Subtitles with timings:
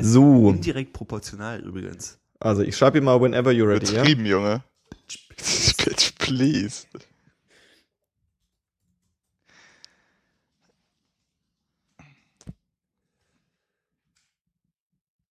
[0.00, 2.18] So, Indirekt proportional übrigens.
[2.40, 3.92] also ich schreibe hier mal whenever you're ready, ja?
[3.92, 4.62] Übertrieben, Junge.
[5.84, 6.86] Bitch, please.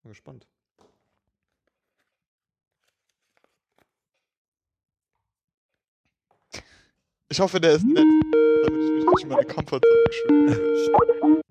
[0.04, 0.46] Bin gespannt.
[7.30, 8.04] Ich hoffe, der ist nett,
[8.66, 11.42] damit ich mich nicht in meine Comfortzone geschwingt.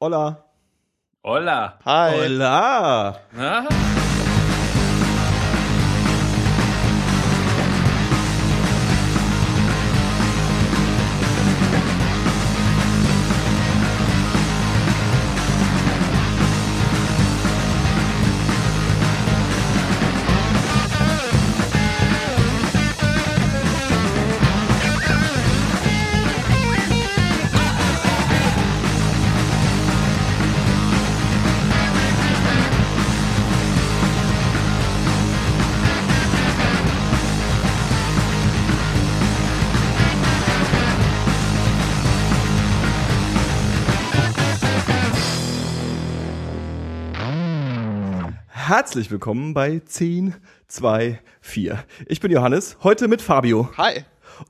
[0.00, 0.47] Hola.
[1.22, 1.78] Hola.
[1.84, 2.14] Hi.
[2.14, 3.20] Hola.
[3.32, 3.66] Na?
[48.68, 50.34] Herzlich willkommen bei 10,
[50.66, 51.84] 2, 4.
[52.06, 54.04] Ich bin Johannes, heute mit Fabio Hi.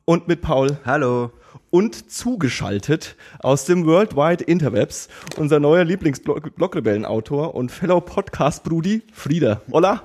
[0.07, 1.31] und mit Paul Hallo.
[1.71, 9.63] und zugeschaltet aus dem Worldwide Interwebs unser neuer Lieblings-Blockrebellen-Autor und Fellow Podcast-Brudi Frieda.
[9.71, 10.03] Hola.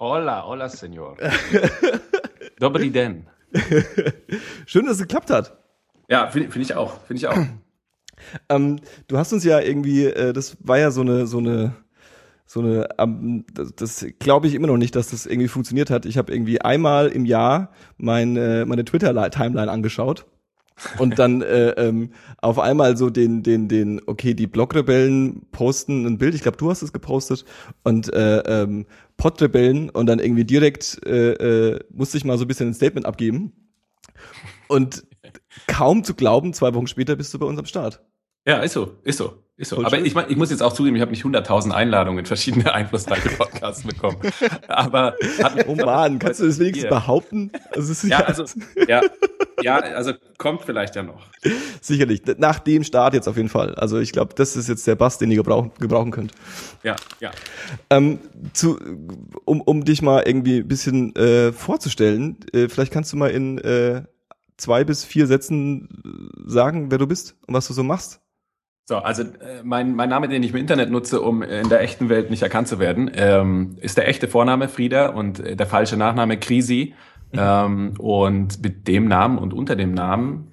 [0.00, 1.16] Hola, hola, Senor.
[2.60, 3.26] Dobry den.
[4.66, 5.56] Schön, dass es geklappt hat.
[6.10, 7.00] Ja, finde find ich auch.
[7.06, 7.38] Finde ich auch.
[8.50, 11.74] Ähm, du hast uns ja irgendwie, äh, das war ja so eine, so eine,
[12.46, 12.88] so eine,
[13.52, 16.06] das, das glaube ich immer noch nicht, dass das irgendwie funktioniert hat.
[16.06, 20.26] Ich habe irgendwie einmal im Jahr äh, meine Twitter-Timeline angeschaut
[20.98, 26.18] und dann äh, ähm, auf einmal so den, den, den, okay, die Blogrebellen posten ein
[26.18, 27.44] Bild, ich glaube, du hast es gepostet
[27.82, 28.86] und äh, ähm,
[29.16, 33.06] Podrebellen und dann irgendwie direkt äh, äh, musste ich mal so ein bisschen ein Statement
[33.06, 33.52] abgeben
[34.68, 35.04] und
[35.66, 38.04] kaum zu glauben, zwei Wochen später bist du bei uns am Start.
[38.46, 39.76] Ja, ist so, ist so, ist so.
[39.76, 40.06] Voll Aber schön.
[40.06, 43.30] ich, mein, ich muss jetzt auch zugeben, ich habe nicht 100.000 Einladungen in verschiedene einflussreiche
[43.30, 44.18] Podcasts bekommen.
[44.68, 46.90] Aber hat Oh Mann, kannst du das wenigstens Hier.
[46.90, 47.50] behaupten?
[47.72, 48.44] Also, Ja, also,
[48.86, 49.02] ja,
[49.62, 51.26] ja, also kommt vielleicht ja noch.
[51.80, 52.22] sicherlich.
[52.38, 53.74] Nach dem Start jetzt auf jeden Fall.
[53.74, 56.30] Also ich glaube, das ist jetzt der Bass, den ihr gebrauchen, gebrauchen könnt.
[56.84, 57.32] Ja, ja.
[57.90, 58.20] Ähm,
[58.52, 58.78] zu,
[59.44, 63.58] um, um dich mal irgendwie ein bisschen äh, vorzustellen, äh, vielleicht kannst du mal in
[63.58, 64.02] äh,
[64.56, 65.88] zwei bis vier Sätzen
[66.46, 68.20] äh, sagen, wer du bist und was du so machst.
[68.88, 72.08] So, also äh, mein, mein Name, den ich im Internet nutze, um in der echten
[72.08, 75.96] Welt nicht erkannt zu werden, ähm, ist der echte Vorname Frieda und äh, der falsche
[75.96, 76.94] Nachname Krisi.
[77.32, 80.52] Ähm, und mit dem Namen und unter dem Namen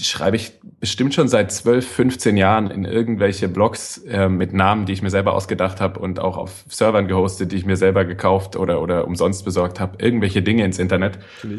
[0.00, 4.94] schreibe ich bestimmt schon seit 12, 15 Jahren in irgendwelche Blogs äh, mit Namen, die
[4.94, 8.56] ich mir selber ausgedacht habe und auch auf Servern gehostet, die ich mir selber gekauft
[8.56, 11.18] oder, oder umsonst besorgt habe, irgendwelche Dinge ins Internet.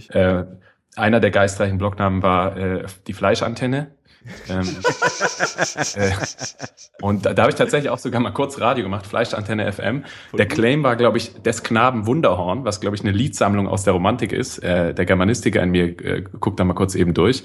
[0.09, 0.46] Äh,
[0.96, 3.91] einer der geistreichen Blognamen war äh, die Fleischantenne.
[4.49, 4.67] Ähm,
[5.95, 6.11] äh,
[7.01, 10.03] und da, da habe ich tatsächlich auch sogar mal kurz Radio gemacht, Fleischantenne FM.
[10.37, 13.93] Der Claim war, glaube ich, des Knaben Wunderhorn, was, glaube ich, eine Liedsammlung aus der
[13.93, 14.59] Romantik ist.
[14.59, 17.43] Äh, der Germanistiker in mir äh, guckt da mal kurz eben durch.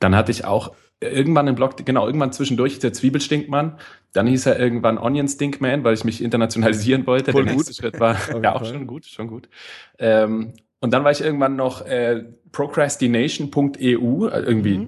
[0.00, 3.78] Dann hatte ich auch irgendwann einen Blog, genau, irgendwann zwischendurch hieß der Zwiebelstinkmann.
[4.12, 7.32] Dann hieß er irgendwann Onion Stinkman, weil ich mich internationalisieren wollte.
[7.32, 7.66] Voll der gut.
[7.66, 9.48] nächste Schritt war, ja, auch schon gut, schon gut.
[9.98, 14.86] Ähm, und dann war ich irgendwann noch äh, procrastination.eu, äh, irgendwie Mhm.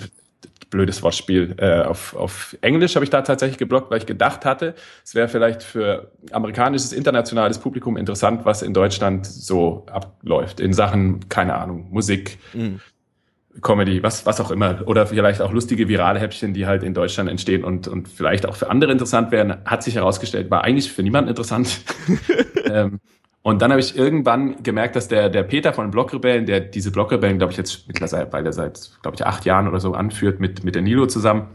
[0.70, 1.54] Blödes Wortspiel.
[1.58, 4.74] Äh, auf, auf Englisch habe ich da tatsächlich geblockt, weil ich gedacht hatte,
[5.04, 10.60] es wäre vielleicht für amerikanisches, internationales Publikum interessant, was in Deutschland so abläuft.
[10.60, 12.80] In Sachen, keine Ahnung, Musik, Mhm.
[13.60, 14.82] Comedy, was, was auch immer.
[14.86, 18.56] Oder vielleicht auch lustige virale Häppchen, die halt in Deutschland entstehen und, und vielleicht auch
[18.56, 19.64] für andere interessant wären.
[19.64, 21.80] Hat sich herausgestellt, war eigentlich für niemanden interessant.
[22.64, 23.00] ähm,
[23.48, 27.38] und dann habe ich irgendwann gemerkt, dass der, der Peter von Blockrebellen, der diese Blockrebellen,
[27.38, 30.82] glaube ich, jetzt mittlerweile seit, glaube ich, acht Jahren oder so anführt, mit, mit der
[30.82, 31.46] Nilo zusammen,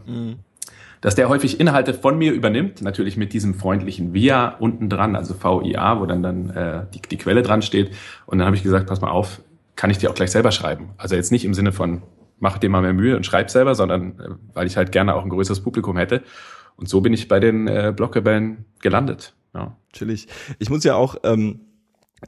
[1.02, 5.36] dass der häufig Inhalte von mir übernimmt, natürlich mit diesem freundlichen VIA unten dran, also
[5.40, 7.92] VIA, wo dann dann äh, die, die Quelle dran steht.
[8.26, 9.40] Und dann habe ich gesagt, pass mal auf,
[9.76, 10.94] kann ich dir auch gleich selber schreiben.
[10.96, 12.02] Also jetzt nicht im Sinne von,
[12.40, 15.22] mach dir mal mehr Mühe und schreib selber, sondern äh, weil ich halt gerne auch
[15.22, 16.24] ein größeres Publikum hätte.
[16.74, 19.32] Und so bin ich bei den äh, Blockrebellen gelandet.
[19.54, 19.76] Ja.
[19.92, 20.26] Chillig.
[20.58, 21.60] Ich muss ja auch, ähm,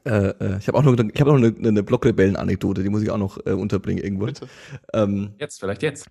[0.05, 3.11] äh, äh, ich habe auch noch, ich habe noch eine, eine Blockrebellen-Anekdote, die muss ich
[3.11, 4.27] auch noch äh, unterbringen irgendwo.
[4.27, 4.49] Bitte.
[4.93, 6.09] Ähm, Jetzt, vielleicht jetzt.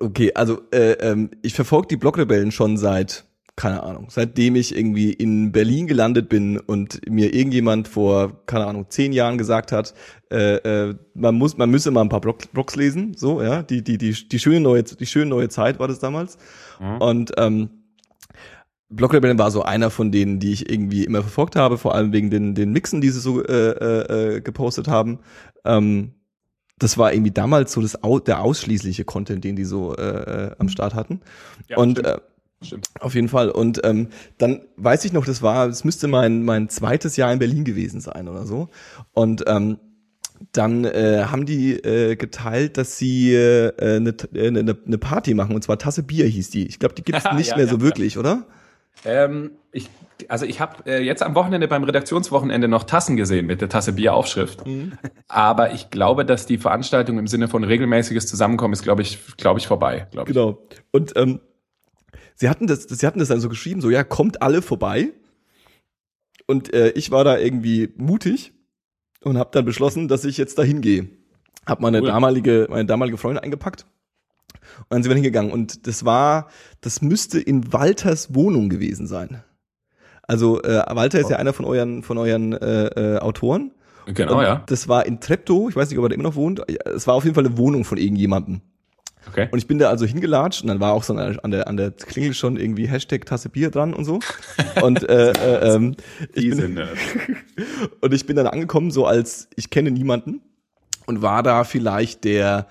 [0.00, 3.24] Okay, also äh, ähm, ich verfolge die Blockrebellen schon seit,
[3.56, 8.86] keine Ahnung, seitdem ich irgendwie in Berlin gelandet bin und mir irgendjemand vor, keine Ahnung,
[8.88, 9.94] zehn Jahren gesagt hat,
[10.30, 10.56] äh,
[10.88, 13.98] äh, man muss, man müsse mal ein paar Blog, Blogs lesen, so, ja, die, die,
[13.98, 16.38] die, die schöne neue, die schöne neue Zeit war das damals.
[17.00, 17.70] Und ähm,
[18.90, 22.12] Block Rebellion war so einer von denen, die ich irgendwie immer verfolgt habe, vor allem
[22.12, 25.20] wegen den, den Mixen, die sie so äh, äh, äh, gepostet haben.
[25.64, 26.14] Ähm,
[26.78, 30.56] das war irgendwie damals so das Au der ausschließliche Content, den die so äh, äh,
[30.58, 31.20] am Start hatten.
[31.68, 32.08] Ja, und stimmt.
[32.08, 32.18] äh,
[32.62, 32.88] Stimmt.
[33.00, 33.50] auf jeden Fall.
[33.50, 34.08] Und ähm,
[34.38, 38.00] dann weiß ich noch, das war, es müsste mein mein zweites Jahr in Berlin gewesen
[38.00, 38.68] sein oder so.
[39.12, 39.78] Und ähm,
[40.52, 45.62] dann äh, haben die äh, geteilt, dass sie äh, eine, eine, eine Party machen und
[45.64, 46.66] zwar Tasse Bier hieß die.
[46.68, 47.82] Ich glaube, die gibt's nicht Ja, mehr ja, so ja.
[47.82, 48.46] wirklich, oder?
[49.04, 49.88] Ähm, ich,
[50.28, 53.92] also ich habe äh, jetzt am Wochenende beim Redaktionswochenende noch Tassen gesehen mit der Tasse
[53.92, 54.64] Bieraufschrift.
[55.28, 59.60] Aber ich glaube, dass die Veranstaltung im Sinne von regelmäßiges Zusammenkommen ist, glaube ich, glaube
[59.60, 60.08] ich, vorbei.
[60.10, 60.34] Glaube ich.
[60.34, 60.58] Genau.
[60.90, 61.40] Und ähm,
[62.34, 65.12] sie hatten das, sie hatten das dann so geschrieben, so ja, kommt alle vorbei.
[66.46, 68.52] Und äh, ich war da irgendwie mutig
[69.22, 71.08] und habe dann beschlossen, dass ich jetzt da hingehe.
[71.66, 72.08] Hab meine Cool.
[72.08, 73.84] damalige, meine damalige Freundin eingepackt
[74.78, 75.52] und dann sind wir hingegangen.
[75.52, 76.48] Und das war,
[76.80, 79.42] das müsste in Walters Wohnung gewesen sein.
[80.22, 83.72] Also äh, Walter ist ja einer von euren, von euren äh, äh, Autoren.
[84.06, 84.62] Genau, und ja.
[84.66, 86.62] Das war in Treptow, ich weiß nicht, ob er da immer noch wohnt.
[86.86, 88.62] Es war auf jeden Fall eine Wohnung von irgendjemandem.
[89.28, 89.48] Okay.
[89.50, 91.90] Und ich bin da also hingelatscht und dann war auch so an der, an der,
[91.90, 94.20] Klingel schon irgendwie Hashtag Tasse Bier dran und so.
[94.82, 95.96] Und, äh, äh, ähm,
[96.34, 96.80] ich bin,
[98.00, 100.40] und ich bin dann angekommen, so als ich kenne niemanden
[101.06, 102.68] und war da vielleicht der,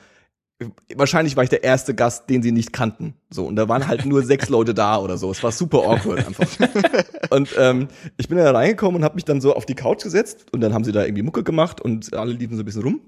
[0.95, 3.13] wahrscheinlich war ich der erste Gast, den sie nicht kannten.
[3.30, 5.30] So, und da waren halt nur sechs Leute da oder so.
[5.30, 6.48] Es war super awkward einfach.
[7.30, 7.88] Und ähm,
[8.18, 10.74] ich bin da reingekommen und habe mich dann so auf die Couch gesetzt und dann
[10.74, 13.01] haben sie da irgendwie Mucke gemacht und alle liefen so ein bisschen rum.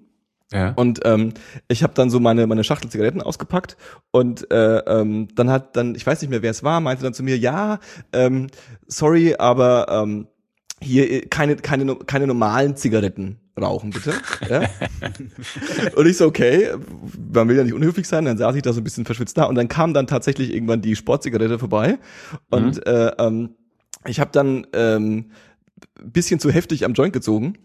[0.51, 0.74] Ja.
[0.75, 1.34] Und ähm,
[1.69, 3.78] ich habe dann so meine meine Schachtel Zigaretten ausgepackt
[4.12, 7.13] und äh, ähm, dann hat dann ich weiß nicht mehr wer es war meinte dann
[7.13, 7.80] zu mir ja
[8.13, 8.48] ähm,
[8.88, 10.28] sorry aber ähm,
[10.81, 14.13] hier äh, keine keine keine normalen Zigaretten rauchen bitte
[14.50, 14.69] ja?
[15.95, 16.69] und ich so okay
[17.33, 19.44] man will ja nicht unhöflich sein dann saß ich da so ein bisschen verschwitzt da
[19.44, 22.00] und dann kam dann tatsächlich irgendwann die Sportzigarette vorbei
[22.50, 23.56] und äh, ähm,
[24.06, 25.31] ich habe dann ähm,
[26.03, 27.57] bisschen zu heftig am Joint gezogen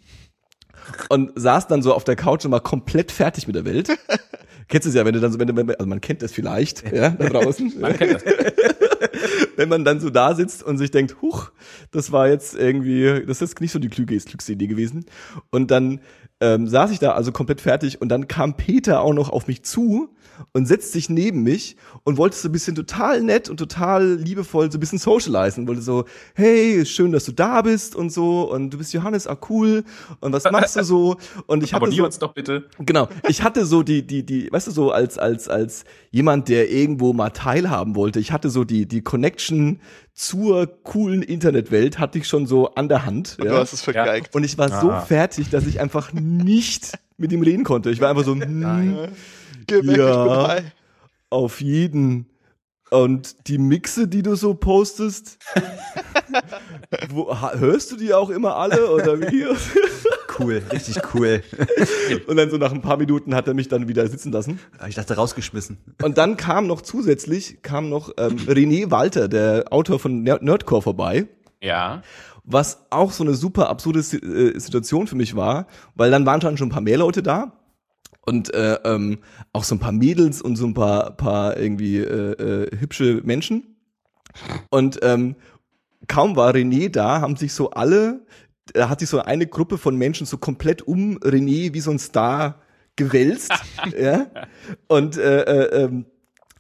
[1.09, 3.89] und saß dann so auf der Couch und war komplett fertig mit der Welt.
[4.69, 6.91] Kennst du es ja, wenn du dann so, wenn du, also man kennt das vielleicht,
[6.93, 7.73] ja, da draußen.
[7.81, 8.25] Man kennt das.
[9.57, 11.51] wenn man dann so da sitzt und sich denkt, huch,
[11.91, 15.05] das war jetzt irgendwie, das ist nicht so die klüge, klügste Idee gewesen.
[15.51, 16.01] Und dann
[16.41, 19.63] ähm, saß ich da also komplett fertig und dann kam Peter auch noch auf mich
[19.63, 20.09] zu
[20.53, 24.71] und setzt sich neben mich und wollte so ein bisschen total nett und total liebevoll
[24.71, 25.67] so ein bisschen socialisen.
[25.69, 26.05] Wollte so,
[26.35, 29.85] hey, schön, dass du da bist und so und du bist Johannes, ah cool
[30.21, 31.17] und was machst du so?
[31.47, 32.65] Und ich hatte Abonnier so, uns doch bitte.
[32.79, 33.09] Genau.
[33.29, 37.13] Ich hatte so die, die, die, weißt du, so als, als, als jemand, der irgendwo
[37.13, 39.81] mal teilhaben wollte, ich hatte so die, die Connection
[40.13, 43.37] zur coolen Internetwelt, hatte ich schon so an der Hand.
[43.41, 43.53] Und ja.
[43.53, 44.35] du hast es vergeigt.
[44.35, 45.01] Und ich war so Ah.
[45.01, 47.91] fertig, dass ich einfach nicht mit ihm reden konnte.
[47.91, 49.09] Ich war einfach so, hm,
[49.67, 50.59] Geh weg, Ja.
[51.31, 52.27] auf jeden.
[52.91, 55.39] Und die Mixe, die du so postest,
[57.11, 59.47] wo, hörst du die auch immer alle oder wie?
[60.39, 61.43] Cool, richtig cool.
[62.27, 64.59] Und dann so nach ein paar Minuten hat er mich dann wieder sitzen lassen.
[64.89, 65.79] Ich dachte rausgeschmissen.
[66.03, 70.83] Und dann kam noch zusätzlich, kam noch ähm, René Walter, der Autor von Ner- Nerdcore
[70.83, 71.27] vorbei,
[71.63, 72.03] Ja.
[72.45, 76.57] was auch so eine super absurde äh, Situation für mich war, weil dann waren schon
[76.57, 77.53] schon ein paar mehr Leute da
[78.27, 79.19] und äh, ähm,
[79.53, 82.33] auch so ein paar Mädels und so ein paar, paar irgendwie äh,
[82.65, 83.77] äh, hübsche Menschen.
[84.71, 85.37] Und ähm,
[86.09, 88.25] kaum war René da, haben sich so alle,
[88.73, 91.99] da hat sich so eine Gruppe von Menschen so komplett um René wie so ein
[91.99, 92.61] Star
[92.97, 93.53] gewälzt.
[93.99, 94.27] ja?
[94.89, 96.07] Und äh, äh, ähm,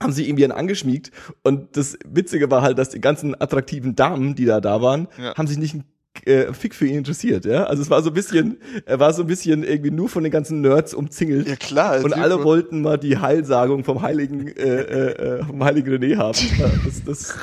[0.03, 1.13] haben sich irgendwie einen angeschmiegt.
[1.43, 5.35] Und das Witzige war halt, dass die ganzen attraktiven Damen, die da da waren, Ja.
[5.35, 5.85] haben sich nicht einen
[6.27, 7.45] äh, Fick für ihn interessiert.
[7.45, 7.65] Ja?
[7.65, 10.33] Also es war so ein bisschen, er war so ein bisschen irgendwie nur von den
[10.33, 11.49] ganzen Nerds umzingelt.
[11.49, 11.97] Ja klar.
[11.99, 16.17] Und Typ, alle wollten mal die Heilsagung vom heiligen, äh, äh, äh, vom heiligen René
[16.17, 16.39] haben.
[16.85, 17.35] Das, das,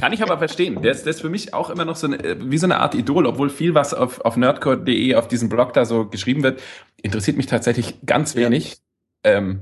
[0.00, 0.80] Kann ich aber verstehen.
[0.82, 2.78] Der ist, der ist für mich auch immer noch so eine, äh, wie so eine
[2.78, 6.60] Art Idol, obwohl viel, was auf, auf nerdcore.de, auf diesem Blog da so geschrieben wird,
[7.02, 8.42] interessiert mich tatsächlich ganz Ja.
[8.42, 8.78] wenig.
[9.24, 9.60] Ähm,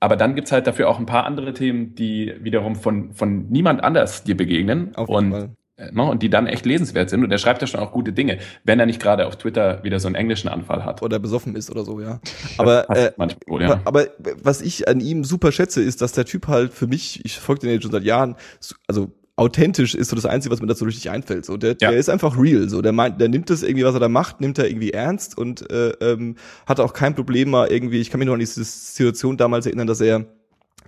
[0.00, 3.84] aber dann gibt's halt dafür auch ein paar andere Themen, die wiederum von, von niemand
[3.84, 5.50] anders dir begegnen Auf jeden und, Fall.
[5.80, 7.24] Äh, ne, und die dann echt lesenswert sind.
[7.24, 9.98] Und er schreibt ja schon auch gute Dinge, wenn er nicht gerade auf Twitter wieder
[10.00, 11.02] so einen englischen Anfall hat.
[11.02, 12.20] oder besoffen ist oder so, ja.
[12.58, 13.80] Aber äh, manchmal wohl, ja.
[13.84, 14.06] Aber
[14.42, 17.62] was ich an ihm super schätze, ist, dass der Typ halt für mich, ich folge
[17.62, 20.84] den jetzt schon seit Jahren, so- also authentisch ist so das Einzige, was mir dazu
[20.84, 21.46] richtig einfällt.
[21.46, 21.90] So, der, Ja.
[21.90, 22.68] der ist einfach real.
[22.68, 25.38] So, der meint, der nimmt das irgendwie, was er da macht, nimmt er irgendwie ernst
[25.38, 28.00] und äh, ähm, hat auch kein Problem mal irgendwie.
[28.00, 30.26] Ich kann mich noch an diese Situation damals erinnern, dass er,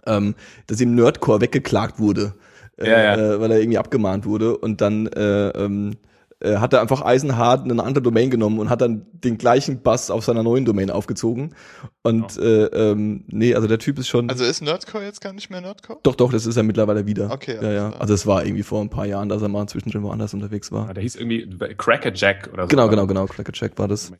[0.06, 0.34] ähm,
[0.66, 2.34] dass ihm Nerdcore weggeklagt wurde,
[2.82, 3.34] äh, Ja, ja.
[3.34, 5.92] Äh, weil er irgendwie abgemahnt wurde und dann äh, ähm,
[6.40, 10.10] äh, hat er einfach eisenhart eine andere Domain genommen und hat dann den gleichen Bass
[10.10, 11.54] auf seiner neuen Domain aufgezogen.
[12.02, 14.28] Und äh, ähm, nee, also der Typ ist schon.
[14.28, 16.00] Also ist Nerdcore jetzt gar nicht mehr Nerdcore?
[16.02, 17.30] doch, doch, das ist er mittlerweile wieder.
[17.30, 17.88] Okay, Ja, ja.
[17.90, 18.00] klar.
[18.00, 20.88] Also es war irgendwie vor ein paar Jahren, dass er mal zwischendrin woanders unterwegs war.
[20.88, 21.48] Ah, Der hieß irgendwie
[21.78, 22.68] Cracker Jack oder so.
[22.68, 23.26] Genau, genau, genau.
[23.26, 24.10] Cracker Check war das.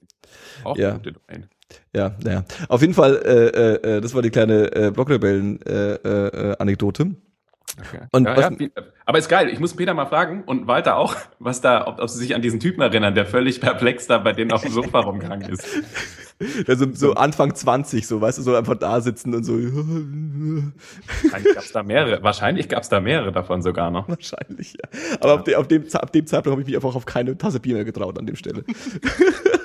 [0.63, 0.93] Auch Ja.
[0.93, 1.47] gute Domain.
[1.93, 2.45] Ja, naja.
[2.69, 7.17] Auf jeden Fall, äh, äh, äh, das war die kleine äh, Blockrebellen-Anekdote.
[7.81, 8.01] Okay.
[8.11, 8.51] Und ja, ja,
[9.07, 9.49] aber ist geil.
[9.49, 12.43] Ich muss Peter mal fragen und Walter auch, was da, ob, ob sie sich an
[12.43, 15.67] diesen Typen erinnern, der völlig perplex da bei denen auf dem Sofa rumgegangen ist.
[16.69, 19.55] also so Anfang 20, so, weißt du, so einfach da sitzen und so.
[21.23, 22.23] Wahrscheinlich gab's da mehrere.
[22.23, 24.09] Wahrscheinlich gab's da mehrere davon sogar noch.
[24.09, 25.17] Wahrscheinlich, ja.
[25.21, 27.61] Aber auf, de, auf, dem, ab dem Zeitpunkt habe ich mich einfach auf keine Tasse
[27.61, 28.65] Bier mehr getraut an dem Stelle.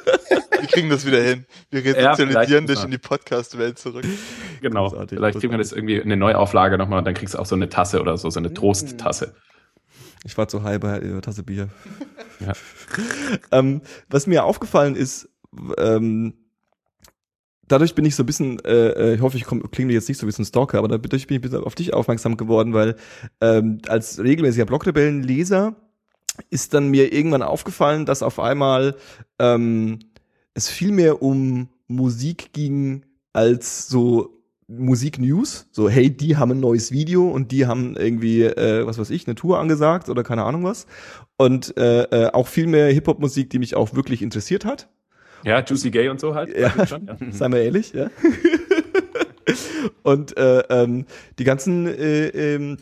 [0.60, 1.46] Wir kriegen das wieder hin.
[1.70, 4.06] Wir Ja, resozialisieren muss dich in die Podcast-Welt zurück.
[4.62, 4.90] Genau.
[4.90, 7.56] Großartig, Vielleicht kriegen wir das irgendwie eine Neuauflage nochmal und dann kriegst du auch so
[7.56, 9.36] eine Tasse oder so, so eine Trosttasse.
[10.24, 11.70] Ich war zu high bei äh, Tasse Bier.
[12.40, 12.54] Ja.
[13.52, 15.28] ähm, was mir aufgefallen ist,
[15.80, 16.36] ähm,
[17.68, 20.20] dadurch bin ich so ein bisschen, äh, äh, ich hoffe, ich komm, klinge jetzt nicht
[20.20, 22.76] so wie so ein Stalker, aber dadurch bin ich ein bisschen auf dich aufmerksam geworden,
[22.76, 22.96] weil
[23.42, 25.76] ähm, als regelmäßiger Blockrebellenleser
[26.50, 28.96] ist dann mir irgendwann aufgefallen, dass auf einmal
[29.40, 30.00] ähm,
[30.58, 35.68] es viel mehr um Musik ging als so Musik-News.
[35.72, 39.28] So, hey, die haben ein neues Video und die haben irgendwie, äh, was weiß ich,
[39.28, 40.88] eine Tour angesagt oder keine Ahnung was.
[41.38, 44.90] Und äh, äh, auch viel mehr Hip-Hop-Musik, die mich auch wirklich interessiert hat.
[45.46, 46.58] Ja, Juicy Gay und so halt.
[46.58, 46.88] Ja.
[46.88, 47.18] Schon, ja.
[47.32, 48.10] Seien wir ehrlich, ja.
[50.02, 51.06] und äh, ähm,
[51.38, 52.78] die ganzen äh, ähm,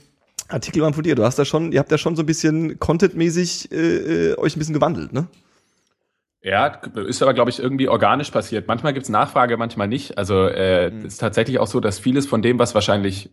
[0.47, 1.15] Artikel waren von dir.
[1.15, 4.55] Du hast da schon, ihr habt da schon so ein bisschen contentmäßig äh, äh, euch
[4.55, 5.27] ein bisschen gewandelt, ne?
[6.47, 6.67] Ja,
[7.07, 8.67] ist aber, glaube ich, irgendwie organisch passiert.
[8.67, 10.17] Manchmal gibt's Nachfrage, manchmal nicht.
[10.17, 11.05] Also äh, Mhm.
[11.05, 13.31] ist tatsächlich auch so, dass vieles von dem, was wahrscheinlich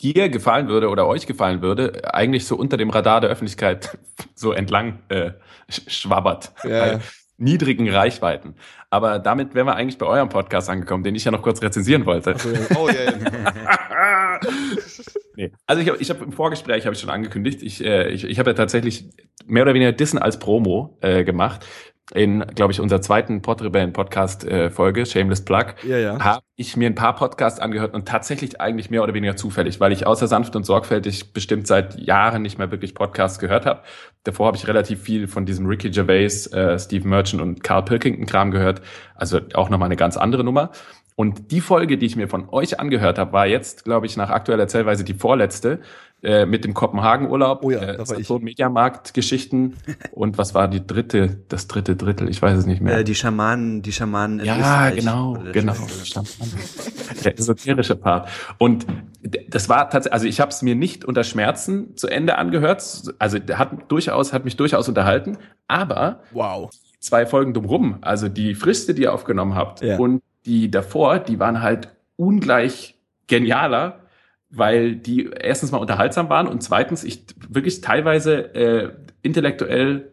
[0.00, 3.96] dir gefallen würde oder euch gefallen würde, eigentlich so unter dem Radar der Öffentlichkeit
[4.34, 5.30] so entlang äh,
[5.70, 6.52] sch- schwabbert.
[6.64, 6.68] Ja.
[6.96, 6.98] Bei
[7.38, 8.56] niedrigen Reichweiten.
[8.90, 12.06] Aber damit wären wir eigentlich bei eurem Podcast angekommen, den ich ja noch kurz rezensieren
[12.06, 12.34] wollte.
[12.76, 14.40] Oh ja, ja.
[15.34, 15.50] Nee.
[15.66, 18.38] Also ich habe ich hab im Vorgespräch habe ich schon angekündigt, ich, äh, ich, ich
[18.38, 19.06] habe ja tatsächlich
[19.46, 21.64] mehr oder weniger Dissen als Promo äh, gemacht.
[22.14, 26.18] In, glaube ich, unserer zweiten Podrebellen-Podcast-Folge, Shameless Plug, Ja, ja.
[26.18, 29.92] habe ich mir ein paar Podcasts angehört und tatsächlich eigentlich mehr oder weniger zufällig, weil
[29.92, 33.82] ich außer sanft und sorgfältig bestimmt seit Jahren nicht mehr wirklich Podcasts gehört habe.
[34.24, 38.50] Davor habe ich relativ viel von diesem Ricky Gervais, äh, Steve Merchant und Carl Pilkington-Kram
[38.50, 38.82] gehört.
[39.14, 40.72] Also auch nochmal eine ganz andere Nummer.
[41.14, 44.30] Und die Folge, die ich mir von euch angehört habe, war jetzt, glaube ich, nach
[44.30, 45.80] aktueller Erzählweise die vorletzte
[46.22, 48.06] äh, mit dem Kopenhagen-Urlaub, Oh ja, äh.
[48.06, 49.74] Saturn Mediamarkt-Geschichten
[50.12, 52.98] und was war die dritte, das dritte Drittel, ich weiß es nicht mehr.
[52.98, 54.96] Äh, die Schamanen, die Schamanen in Ja, Österreich.
[54.96, 55.74] genau, Oder genau.
[57.24, 58.28] Der esoterische Part.
[58.58, 58.86] Und
[59.48, 62.82] das war tatsächlich, also ich habe es mir nicht unter Schmerzen zu Ende angehört.
[63.18, 65.38] Also der hat durchaus, hat mich durchaus unterhalten,
[65.68, 66.70] aber Wow.
[67.00, 69.98] zwei Folgen drumrum, also die Friste, die ihr aufgenommen habt Ja.
[69.98, 72.96] und die davor, die waren halt ungleich
[73.28, 74.00] genialer,
[74.52, 78.92] weil die erstens mal unterhaltsam waren und zweitens ich wirklich teilweise äh,
[79.22, 80.12] intellektuell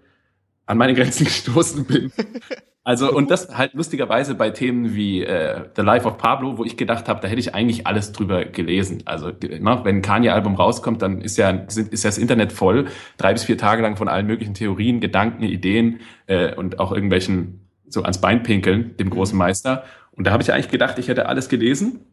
[0.65, 2.12] an meine Grenzen gestoßen bin.
[2.84, 6.77] Also und das halt lustigerweise bei Themen wie äh, The Life of Pablo, wo ich
[6.77, 9.03] gedacht habe, da hätte ich eigentlich alles drüber gelesen.
[9.05, 12.88] Also ne, wenn ein Kanye-Album rauskommt, dann ist ja sind, ist ja das Internet voll,
[13.17, 17.67] drei bis vier Tage lang von allen möglichen Theorien, Gedanken, Ideen äh, und auch irgendwelchen
[17.88, 19.84] so ans Bein pinkeln, dem großen Meister.
[20.12, 22.05] Und da habe ich eigentlich gedacht, ich hätte alles gelesen.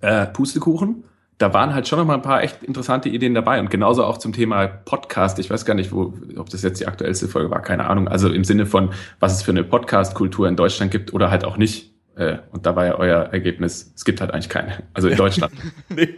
[0.00, 1.04] Äh, Pustekuchen.
[1.38, 4.18] Da waren halt schon noch mal ein paar echt interessante Ideen dabei und genauso auch
[4.18, 5.38] zum Thema Podcast.
[5.40, 8.06] Ich weiß gar nicht, wo, ob das jetzt die aktuellste Folge war, keine Ahnung.
[8.06, 11.56] Also im Sinne von, was es für eine Podcast-Kultur in Deutschland gibt oder halt auch
[11.56, 11.92] nicht.
[12.16, 14.84] Äh, und da war ja euer Ergebnis, es gibt halt eigentlich keine.
[14.92, 15.52] Also in Deutschland.
[15.88, 16.14] Nee.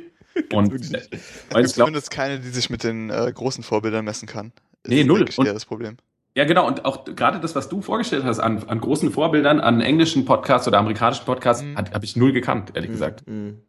[0.52, 0.74] und äh.
[0.74, 1.10] Es und gibt ich
[1.54, 4.52] glaube, zumindest keine, die sich mit den äh, großen Vorbildern messen kann.
[4.82, 5.24] Das Nee, ist, null.
[5.36, 5.96] Und- das Problem.
[6.36, 6.66] Ja, genau.
[6.66, 10.68] Und auch gerade das, was du vorgestellt hast an, an großen Vorbildern, an englischen Podcasts
[10.68, 11.78] oder amerikanischen Podcasts, Mhm.
[11.78, 13.26] habe ich null gekannt, ehrlich gesagt.
[13.26, 13.60] Mhm.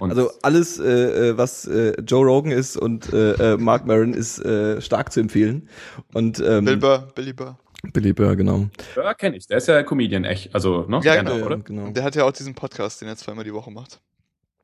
[0.00, 4.14] Und Also alles, äh, äh, was äh, Joe Rogan ist und äh, äh, Mark Maron
[4.14, 5.68] ist äh, stark zu empfehlen.
[6.12, 7.58] Und ähm, Bill Burr, Billy Burr.
[7.92, 8.66] Billy Burr, genau.
[8.96, 9.46] ja, kenne ich.
[9.46, 10.54] Der ist ja Comedian, echt.
[10.54, 11.00] Also, ne?
[11.04, 11.46] Ja, Gerne, genau.
[11.46, 11.58] oder?
[11.58, 11.88] genau.
[11.90, 14.00] Der hat ja auch diesen Podcast, den er zweimal die Woche macht.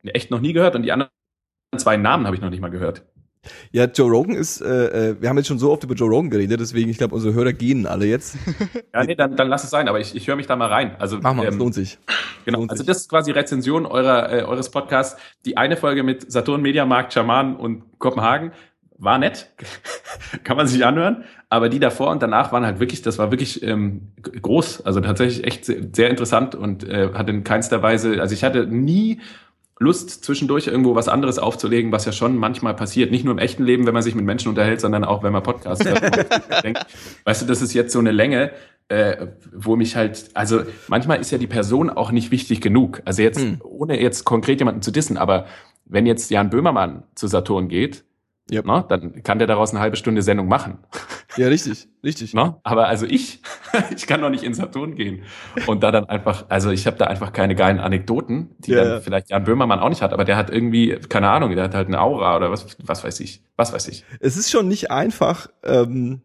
[0.02, 0.74] Echt noch nie gehört.
[0.74, 1.10] Und die anderen
[1.76, 3.04] zwei Namen habe ich noch nicht mal gehört.
[3.73, 6.30] Ja, Joe Rogan ist, äh, äh, wir haben jetzt schon so oft über Joe Rogan
[6.30, 8.37] geredet, deswegen, ich glaube, unsere Hörer gehen alle jetzt.
[8.92, 9.88] Ja, nee, dann, dann lass es sein.
[9.88, 10.97] Aber ich, ich höre mich da mal rein.
[10.99, 11.99] Also, Mach mal, es ähm, lohnt sich.
[12.44, 12.87] Genau, Lohnt also sich.
[12.88, 15.16] das ist quasi Rezension eurer, äh, eures Podcasts.
[15.44, 18.52] Die eine Folge mit Saturn, Mediamarkt, Schaman und Kopenhagen
[19.00, 19.50] war nett,
[20.44, 23.62] kann man sich anhören, aber die davor und danach waren halt wirklich, das war wirklich
[23.62, 28.35] ähm, groß, also tatsächlich echt sehr, sehr interessant und äh, hatte in keinster Weise, also
[28.35, 29.20] ich hatte nie
[29.82, 33.10] Lust, zwischendurch irgendwo was anderes aufzulegen, was ja schon manchmal passiert.
[33.10, 35.42] Nicht nur im echten Leben, wenn man sich mit Menschen unterhält, sondern auch, wenn man
[35.42, 36.02] Podcasts hört.
[36.64, 36.84] denkt,
[37.25, 38.50] weißt du, das ist jetzt so eine Länge,
[38.88, 43.00] äh, wo mich halt, also manchmal ist ja die Person auch nicht wichtig genug.
[43.06, 43.62] Also jetzt, hm.
[43.64, 45.46] ohne jetzt konkret jemanden zu dissen, aber
[45.87, 48.04] wenn jetzt Jan Böhmermann zu Saturn geht,
[48.50, 48.66] Yep.
[48.66, 50.78] Ne, dann kann der daraus eine halbe Stunde Sendung machen.
[51.37, 52.35] Ja, richtig, richtig.
[52.35, 52.57] Ne?
[52.64, 53.40] Aber also ich,
[53.95, 55.23] ich kann noch nicht in Saturn gehen.
[55.66, 59.02] Und da dann einfach, also ich habe da einfach keine geilen Anekdoten, die ja, dann
[59.02, 61.88] vielleicht Jan Böhmermann auch nicht hat, aber der hat irgendwie, keine Ahnung, der hat halt
[61.88, 64.04] eine Aura oder was, was weiß ich, was weiß ich.
[64.19, 66.23] Es ist schon nicht einfach, ähm,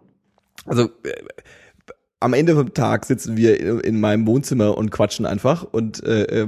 [0.66, 1.14] also äh,
[2.22, 6.48] am Ende vom Tag sitzen wir in meinem Wohnzimmer und quatschen einfach und äh, äh,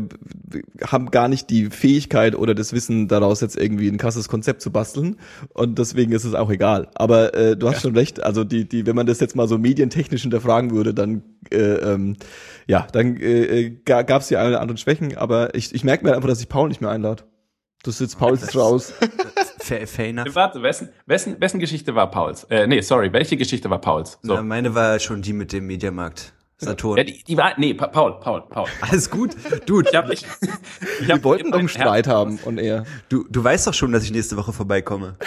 [0.86, 4.72] haben gar nicht die Fähigkeit oder das Wissen daraus jetzt irgendwie ein krasses Konzept zu
[4.72, 5.18] basteln
[5.54, 6.88] und deswegen ist es auch egal.
[6.96, 7.82] Aber äh, du hast ja.
[7.82, 11.22] schon recht, also die die wenn man das jetzt mal so medientechnisch hinterfragen würde, dann
[11.52, 12.16] äh, ähm,
[12.66, 16.16] ja, dann äh, äh gab es ja alle anderen Schwächen, aber ich ich merke mir
[16.16, 17.24] einfach, dass ich Paul nicht mehr einlade.
[17.84, 18.94] Das sitzt Paul ist raus.
[19.60, 20.36] Fair, fair enough.
[20.36, 22.46] Warte, wessen, wessen, wessen Geschichte war Pauls?
[22.46, 24.18] Äh, nee, sorry, welche Geschichte war Pauls?
[24.22, 24.36] So.
[24.36, 26.34] Na, meine war schon die mit dem Mediamarkt.
[26.60, 26.98] Saturn.
[26.98, 28.68] Ja, die, die war, nee, Paul, Paul, Paul.
[28.82, 29.36] Alles gut.
[29.68, 30.26] Du, ich hab, ich,
[31.02, 32.86] ich hab wollten doch einen Streit haben und er.
[33.10, 35.18] Du, du weißt doch schon, dass ich nächste Woche vorbeikomme.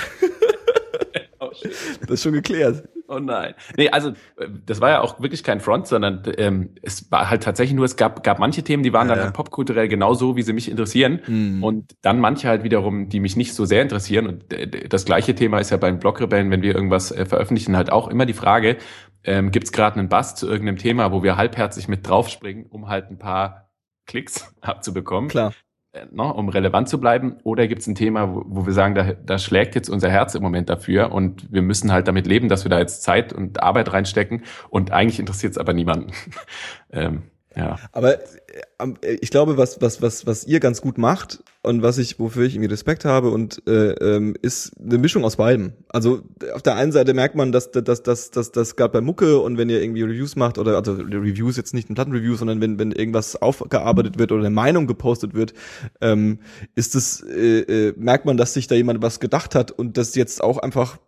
[1.38, 1.73] oh, shit.
[2.02, 2.88] Das ist schon geklärt.
[3.10, 3.54] Oh nein.
[3.76, 7.42] Nee, also äh, das war ja auch wirklich kein Front, sondern ähm, es war halt
[7.42, 10.42] tatsächlich nur, es gab, gab manche Themen, die waren ja, dann halt popkulturell genauso, wie
[10.42, 11.20] sie mich interessieren.
[11.26, 11.64] Mhm.
[11.64, 14.28] Und dann manche halt wiederum, die mich nicht so sehr interessieren.
[14.28, 17.76] Und äh, das gleiche Thema ist ja bei den Blogrebellen, wenn wir irgendwas äh, veröffentlichen,
[17.76, 18.76] halt auch immer die Frage,
[19.24, 22.88] ähm, gibt es gerade einen Bass zu irgendeinem Thema, wo wir halbherzig mit draufspringen, um
[22.88, 23.72] halt ein paar
[24.06, 25.30] Klicks abzubekommen.
[25.30, 25.52] Klar.
[25.92, 27.38] Äh, ne, um relevant zu bleiben?
[27.42, 30.37] Oder gibt es ein Thema, wo, wo wir sagen, da, da schlägt jetzt unser Herz
[30.37, 33.61] im Moment dafür und wir müssen halt damit leben, dass wir da jetzt Zeit und
[33.62, 36.12] Arbeit reinstecken und eigentlich interessiert es aber niemanden.
[36.92, 37.25] ähm,
[37.66, 37.78] ja.
[37.92, 42.18] Aber äh, ich glaube, was, was, was, was ihr ganz gut macht und was ich,
[42.18, 45.74] wofür ich irgendwie Respekt habe und äh, ähm, ist eine Mischung aus beidem.
[45.88, 46.22] Also
[46.54, 49.58] auf der einen Seite merkt man, dass dass dass dass das gerade bei Mucke und
[49.58, 52.92] wenn ihr irgendwie Reviews macht oder also Reviews jetzt nicht ein Plattenreview, sondern wenn wenn
[52.92, 55.52] irgendwas aufgearbeitet wird oder eine Meinung gepostet wird,
[56.00, 56.38] ähm,
[56.74, 60.14] ist es äh, äh, merkt man, dass sich da jemand was gedacht hat und das
[60.14, 60.98] jetzt auch einfach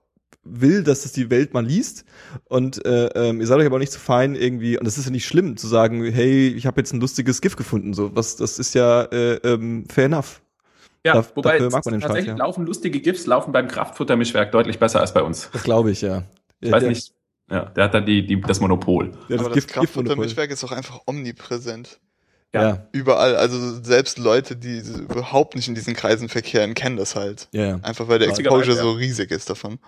[0.45, 2.05] will, dass das die Welt mal liest.
[2.49, 4.99] Und äh, ähm, ihr seid euch aber auch nicht zu so fein irgendwie, und das
[4.99, 7.95] ist ja nicht schlimm, zu sagen, hey, ich habe jetzt ein lustiges GIF gefunden.
[7.95, 10.43] So, was, das ist ja äh, ähm, fair enough.
[11.05, 12.45] Ja, da, wobei mag man den tatsächlich Scheiß, ja.
[12.45, 15.51] laufen lustige GIFs laufen beim Kraftfuttermischwerk deutlich besser als bei uns.
[15.53, 16.25] Das glaube ich, ja.
[16.61, 17.13] Ich weiß nicht.
[17.51, 19.11] Ja, der hat dann die, die, das Monopol.
[19.29, 22.01] Ja, das aber das Kraftfuttermischwerk ist auch einfach omnipräsent.
[22.55, 22.87] Ja.
[22.93, 27.49] Überall, also selbst Leute, die überhaupt nicht in diesen Kreisen verkehren, kennen das halt.
[27.53, 27.79] Ja.
[27.83, 29.79] Einfach weil der Exposure so riesig ist davon.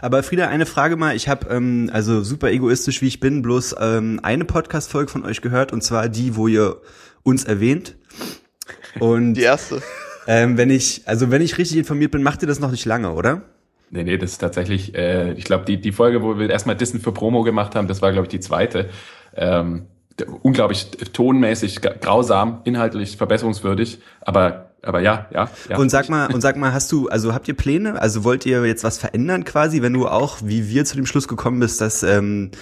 [0.00, 1.14] Aber Frieda, eine Frage mal.
[1.14, 5.42] Ich habe ähm, also super egoistisch, wie ich bin, bloß ähm, eine Podcast-Folge von euch
[5.42, 6.80] gehört und zwar die, wo ihr
[7.22, 7.94] uns erwähnt.
[8.98, 9.80] Und die erste.
[10.26, 13.12] Ähm, wenn ich, also wenn ich richtig informiert bin, macht ihr das noch nicht lange,
[13.12, 13.42] oder?
[13.90, 17.00] Nee, nee, das ist tatsächlich, äh, ich glaube, die, die Folge, wo wir erstmal Dissen
[17.00, 18.90] für Promo gemacht haben, das war, glaube ich, die zweite.
[19.34, 19.86] Ähm,
[20.42, 25.76] unglaublich tonmäßig grausam, inhaltlich verbesserungswürdig, aber aber ja, ja, ja.
[25.76, 28.00] Und sag mal, und sag mal, hast du, also habt ihr Pläne?
[28.00, 31.26] Also wollt ihr jetzt was verändern quasi, wenn du auch, wie wir zu dem Schluss
[31.26, 32.52] gekommen bist, dass ähm,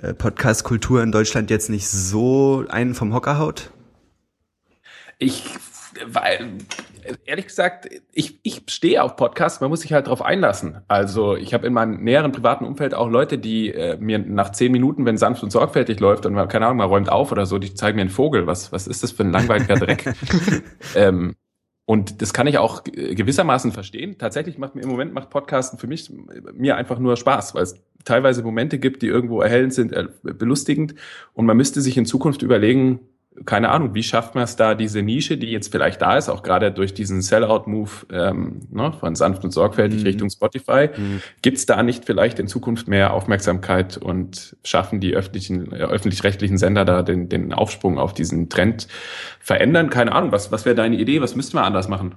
[0.00, 3.72] äh, Podcast-Kultur in Deutschland jetzt nicht so einen vom Hocker haut?
[5.18, 5.44] Ich,
[6.06, 6.52] weil
[7.24, 10.78] ehrlich gesagt, ich, ich stehe auf Podcasts, man muss sich halt darauf einlassen.
[10.88, 14.72] Also ich habe in meinem näheren privaten Umfeld auch Leute, die äh, mir nach zehn
[14.72, 17.58] Minuten, wenn sanft und sorgfältig läuft und man, keine Ahnung, mal räumt auf oder so,
[17.58, 18.46] die zeigen mir einen Vogel.
[18.46, 20.12] Was, was ist das für ein langweiliger Dreck?
[20.94, 21.36] ähm,
[21.90, 24.16] und das kann ich auch gewissermaßen verstehen.
[24.16, 26.08] Tatsächlich macht mir im Moment macht Podcasten für mich
[26.54, 30.94] mir einfach nur Spaß, weil es teilweise Momente gibt, die irgendwo erhellend sind, äh, belustigend.
[31.32, 33.00] Und man müsste sich in Zukunft überlegen,
[33.46, 36.42] keine Ahnung, wie schafft man es da, diese Nische, die jetzt vielleicht da ist, auch
[36.42, 40.06] gerade durch diesen Sellout-Move ähm, ne, von sanft und sorgfältig mhm.
[40.06, 41.22] Richtung Spotify, mhm.
[41.40, 46.58] gibt es da nicht vielleicht in Zukunft mehr Aufmerksamkeit und schaffen die öffentlichen, äh, öffentlich-rechtlichen
[46.58, 48.88] Sender da den, den Aufsprung auf diesen Trend
[49.38, 49.90] verändern?
[49.90, 51.20] Keine Ahnung, was, was wäre deine Idee?
[51.20, 52.16] Was müssten wir anders machen?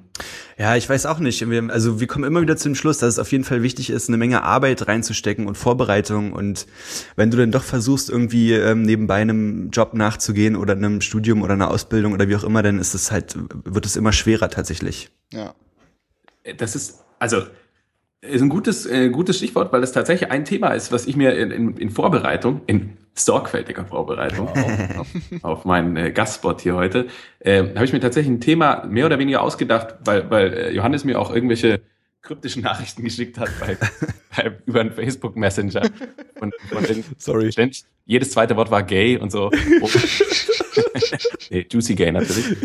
[0.58, 1.50] Ja, ich weiß auch nicht.
[1.50, 3.90] Wir, also wir kommen immer wieder zu dem Schluss, dass es auf jeden Fall wichtig
[3.90, 6.34] ist, eine Menge Arbeit reinzustecken und Vorbereitung.
[6.34, 6.68] Und
[7.16, 11.54] wenn du dann doch versuchst, irgendwie ähm, nebenbei einem Job nachzugehen oder einem Studium oder
[11.54, 13.36] einer Ausbildung oder wie auch immer, dann ist es halt,
[13.66, 15.10] wird es immer schwerer tatsächlich.
[15.32, 15.54] Ja.
[16.58, 17.44] Das ist, also
[18.24, 21.36] ist ein gutes, äh, gutes Stichwort, weil das tatsächlich ein Thema ist, was ich mir
[21.36, 24.48] in, in, in Vorbereitung, in sorgfältiger Vorbereitung
[24.98, 25.08] auf,
[25.42, 27.08] auf meinen äh, Gastspot hier heute,
[27.40, 31.04] äh, habe ich mir tatsächlich ein Thema mehr oder weniger ausgedacht, weil, weil äh, Johannes
[31.04, 31.82] mir auch irgendwelche
[32.22, 33.78] kryptischen Nachrichten geschickt hat bei,
[34.36, 35.82] bei, über einen Facebook Messenger.
[36.40, 37.52] Und, und Sorry.
[37.52, 39.52] Ständig, jedes zweite Wort war gay und so.
[41.50, 42.56] nee, Juicy Gay natürlich.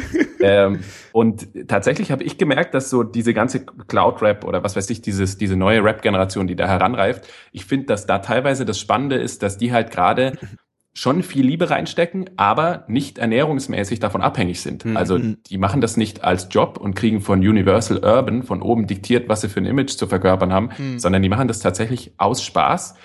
[0.40, 0.80] ähm,
[1.12, 5.38] und tatsächlich habe ich gemerkt, dass so diese ganze Cloud-Rap oder was weiß ich, dieses,
[5.38, 9.58] diese neue Rap-Generation, die da heranreift, ich finde, dass da teilweise das Spannende ist, dass
[9.58, 10.32] die halt gerade
[10.98, 14.84] schon viel Liebe reinstecken, aber nicht ernährungsmäßig davon abhängig sind.
[14.84, 14.96] Mhm.
[14.96, 19.28] Also die machen das nicht als Job und kriegen von Universal Urban von oben diktiert,
[19.28, 20.98] was sie für ein Image zu verkörpern haben, mhm.
[20.98, 22.96] sondern die machen das tatsächlich aus Spaß,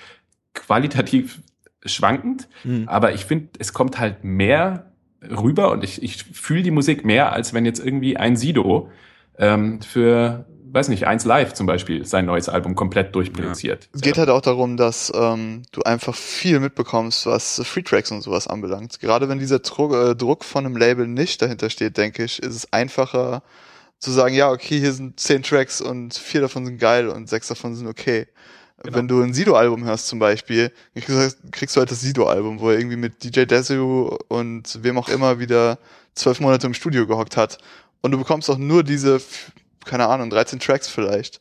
[0.56, 1.42] qualitativ
[1.86, 2.88] schwankend, mhm.
[2.88, 4.93] aber ich finde, es kommt halt mehr
[5.30, 8.90] rüber und ich, ich fühle die Musik mehr, als wenn jetzt irgendwie ein Sido
[9.38, 13.84] ähm, für weiß nicht, eins live zum Beispiel sein neues Album komplett durchproduziert.
[13.84, 13.90] Ja.
[13.94, 18.22] Es geht halt auch darum, dass ähm, du einfach viel mitbekommst, was Free Tracks und
[18.22, 19.00] sowas anbelangt.
[19.00, 22.56] Gerade wenn dieser Druck, äh, Druck von einem Label nicht dahinter steht, denke ich, ist
[22.56, 23.44] es einfacher
[24.00, 27.48] zu sagen, ja, okay, hier sind zehn Tracks und vier davon sind geil und sechs
[27.48, 28.28] davon sind okay.
[28.84, 28.98] Genau.
[28.98, 32.98] Wenn du ein Sido-Album hörst zum Beispiel, kriegst du halt das Sido-Album, wo er irgendwie
[32.98, 35.78] mit DJ Desu und wem auch immer wieder
[36.16, 37.60] zwölf Monate im Studio gehockt hat.
[38.02, 39.22] Und du bekommst auch nur diese,
[39.86, 41.40] keine Ahnung, 13 Tracks vielleicht.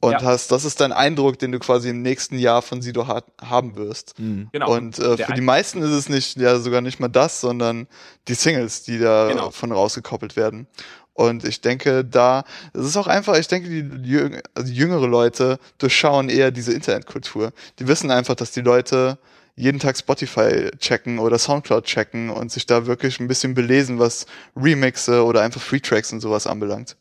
[0.00, 0.22] Und ja.
[0.22, 3.76] hast, das ist dein Eindruck, den du quasi im nächsten Jahr von Sido ha haben
[3.76, 4.18] wirst.
[4.18, 4.50] Mhm.
[4.52, 4.70] Genau.
[4.70, 7.86] Und äh, für die meisten ist es nicht, ja sogar nicht mal das, sondern
[8.28, 9.50] die Singles, die da genau.
[9.50, 10.66] von rausgekoppelt werden.
[11.14, 15.58] Und ich denke, da, es ist auch einfach, ich denke, die, die also jüngere Leute
[15.78, 17.52] durchschauen eher diese Internetkultur.
[17.78, 19.18] Die wissen einfach, dass die Leute
[19.56, 24.26] jeden Tag Spotify checken oder Soundcloud checken und sich da wirklich ein bisschen belesen, was
[24.56, 26.96] Remixe oder einfach Free Tracks und sowas anbelangt.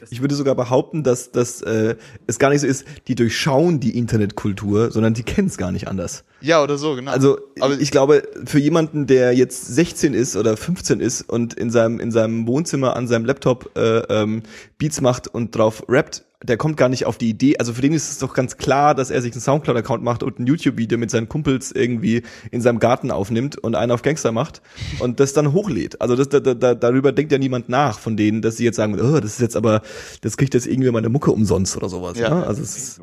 [0.10, 3.98] Ich würde sogar behaupten, dass, dass äh, es gar nicht so ist, die durchschauen die
[3.98, 6.24] Internetkultur, sondern die kennen es gar nicht anders.
[6.40, 7.10] Ja, oder so, genau.
[7.10, 11.70] Also Aber ich glaube, für jemanden, der jetzt 16 ist oder 15 ist und in
[11.70, 14.42] seinem, in seinem Wohnzimmer an seinem Laptop äh, ähm,
[14.78, 17.58] Beats macht und drauf rappt, der kommt gar nicht auf die Idee.
[17.58, 20.38] Also für den ist es doch ganz klar, dass er sich einen Soundcloud-Account macht und
[20.38, 24.62] ein YouTube-Video mit seinen Kumpels irgendwie in seinem Garten aufnimmt und einen auf Gangster macht
[25.00, 26.00] und das dann hochlädt.
[26.00, 28.98] Also das, da, da, darüber denkt ja niemand nach von denen, dass sie jetzt sagen,
[29.00, 29.82] oh, das ist jetzt aber,
[30.20, 32.18] das kriegt jetzt irgendwie meine Mucke umsonst oder sowas.
[32.18, 32.46] Ja, ne?
[32.46, 33.00] also es ist,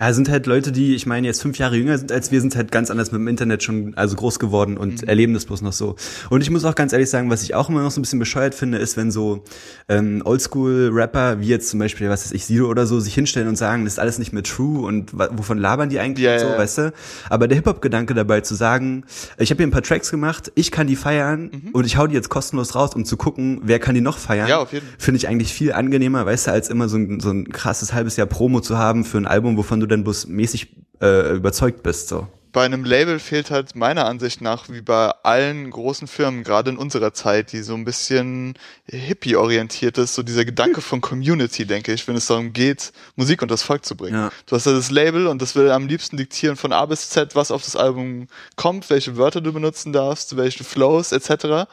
[0.00, 2.56] ja, sind halt Leute, die, ich meine, jetzt fünf Jahre jünger sind als wir, sind
[2.56, 5.08] halt ganz anders mit dem Internet schon, also groß geworden und mhm.
[5.08, 5.96] erleben das bloß noch so.
[6.30, 8.18] Und ich muss auch ganz ehrlich sagen, was ich auch immer noch so ein bisschen
[8.18, 9.44] bescheuert finde, ist, wenn so
[9.88, 13.56] ähm, Oldschool-Rapper, wie jetzt zum Beispiel, was weiß ich, Sido oder so, sich hinstellen und
[13.56, 16.58] sagen, das ist alles nicht mehr true und wovon labern die eigentlich yeah, so, yeah.
[16.58, 16.92] weißt du?
[17.30, 19.04] Aber der Hip-Hop-Gedanke dabei zu sagen,
[19.38, 21.70] ich habe hier ein paar Tracks gemacht, ich kann die feiern mhm.
[21.72, 24.48] und ich hau die jetzt kostenlos raus, um zu gucken, wer kann die noch feiern,
[24.48, 24.66] ja,
[24.98, 28.16] finde ich eigentlich viel angenehmer, weißt du, als immer so ein, so ein krasses halbes
[28.16, 32.08] Jahr Promo zu haben für ein Album, wovon du dann bloß mäßig äh, überzeugt bist.
[32.08, 32.28] So.
[32.54, 36.76] Bei einem Label fehlt halt meiner Ansicht nach, wie bei allen großen Firmen, gerade in
[36.76, 38.54] unserer Zeit, die so ein bisschen
[38.86, 43.50] hippie-orientiert ist, so dieser Gedanke von Community, denke ich, wenn es darum geht, Musik und
[43.50, 44.14] das Volk zu bringen.
[44.14, 44.30] Ja.
[44.46, 47.34] Du hast ja das Label und das will am liebsten diktieren von A bis Z,
[47.34, 51.68] was auf das Album kommt, welche Wörter du benutzen darfst, welche Flows etc.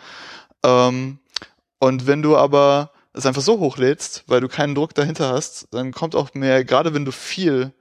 [0.64, 1.20] Ähm,
[1.78, 5.92] und wenn du aber es einfach so hochlädst, weil du keinen Druck dahinter hast, dann
[5.92, 7.72] kommt auch mehr, gerade wenn du viel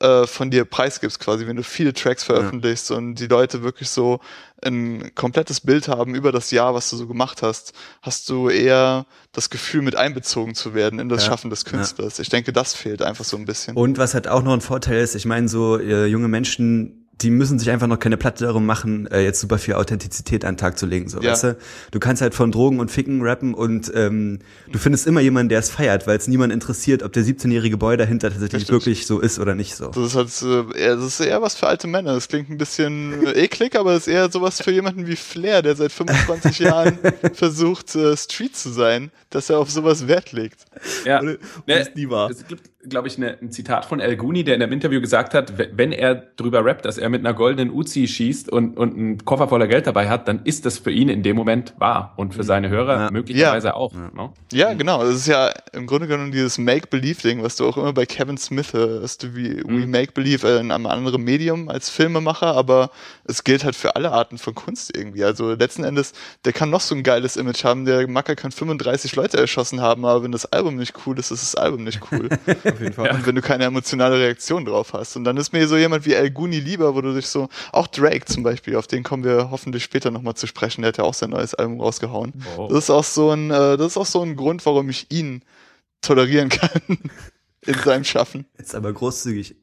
[0.00, 2.96] äh, von dir preisgibst, quasi, wenn du viele Tracks veröffentlichst ja.
[2.96, 4.20] und die Leute wirklich so
[4.62, 9.06] ein komplettes Bild haben über das Jahr, was du so gemacht hast, hast du eher
[9.32, 11.30] das Gefühl, mit einbezogen zu werden in das ja.
[11.30, 12.18] Schaffen des Künstlers.
[12.18, 12.22] Ja.
[12.22, 13.76] Ich denke, das fehlt einfach so ein bisschen.
[13.76, 17.30] Und was halt auch noch ein Vorteil ist, ich meine, so äh, junge Menschen die
[17.30, 20.58] müssen sich einfach noch keine Platte darum machen, äh, jetzt super viel Authentizität an den
[20.58, 21.08] Tag zu legen.
[21.08, 21.32] So, ja.
[21.32, 21.56] weißt du?
[21.90, 24.38] du kannst halt von Drogen und Ficken rappen und ähm,
[24.70, 27.96] du findest immer jemanden, der es feiert, weil es niemand interessiert, ob der 17-jährige Boy
[27.96, 28.72] dahinter tatsächlich Richtig.
[28.72, 29.88] wirklich so ist oder nicht so.
[29.88, 32.14] Das ist halt äh, eher, das ist eher was für alte Männer.
[32.14, 35.74] Das klingt ein bisschen eklig, aber das ist eher sowas für jemanden wie Flair, der
[35.74, 36.98] seit 25 Jahren
[37.32, 40.60] versucht, äh, Street zu sein, dass er auf sowas Wert legt.
[41.04, 42.30] Ja, und, und nie wahr.
[42.30, 45.34] Es gibt, glaube ich, ne, ein Zitat von El Guni, der in einem Interview gesagt
[45.34, 49.24] hat, wenn er drüber rappt, dass er mit einer goldenen Uzi schießt und, und einen
[49.24, 52.34] Koffer voller Geld dabei hat, dann ist das für ihn in dem Moment wahr und
[52.34, 53.10] für seine Hörer ja.
[53.10, 53.74] möglicherweise ja.
[53.74, 53.92] auch.
[53.92, 54.10] Ja.
[54.14, 54.22] No?
[54.22, 54.32] Ne?
[54.52, 55.02] ja, genau.
[55.02, 58.72] Das ist ja im Grunde genommen dieses Make-Believe-Ding, was du auch immer bei Kevin Smith
[58.72, 59.82] hörst, wie mhm.
[59.82, 62.90] We Make Believe in einem anderen Medium als Filmemacher, aber
[63.24, 65.24] es gilt halt für alle Arten von Kunst irgendwie.
[65.24, 66.12] Also letzten Endes,
[66.44, 70.04] der kann noch so ein geiles Image haben, der Macker kann 35 Leute erschossen haben,
[70.04, 72.28] aber wenn das Album nicht cool ist, ist das Album nicht cool.
[72.78, 73.10] Auf jeden Fall.
[73.10, 75.16] Und wenn du keine emotionale Reaktion drauf hast.
[75.16, 77.88] Und dann ist mir so jemand wie El Guni lieber, wo du dich so, auch
[77.88, 81.04] Drake zum Beispiel, auf den kommen wir hoffentlich später nochmal zu sprechen, der hat ja
[81.04, 82.34] auch sein neues Album rausgehauen.
[82.56, 82.68] Oh.
[82.68, 85.42] Das ist auch so ein, äh, das ist auch so ein Grund, warum ich ihn
[86.02, 86.70] tolerieren kann
[87.66, 88.46] in seinem Schaffen.
[88.58, 89.56] Ist aber großzügig.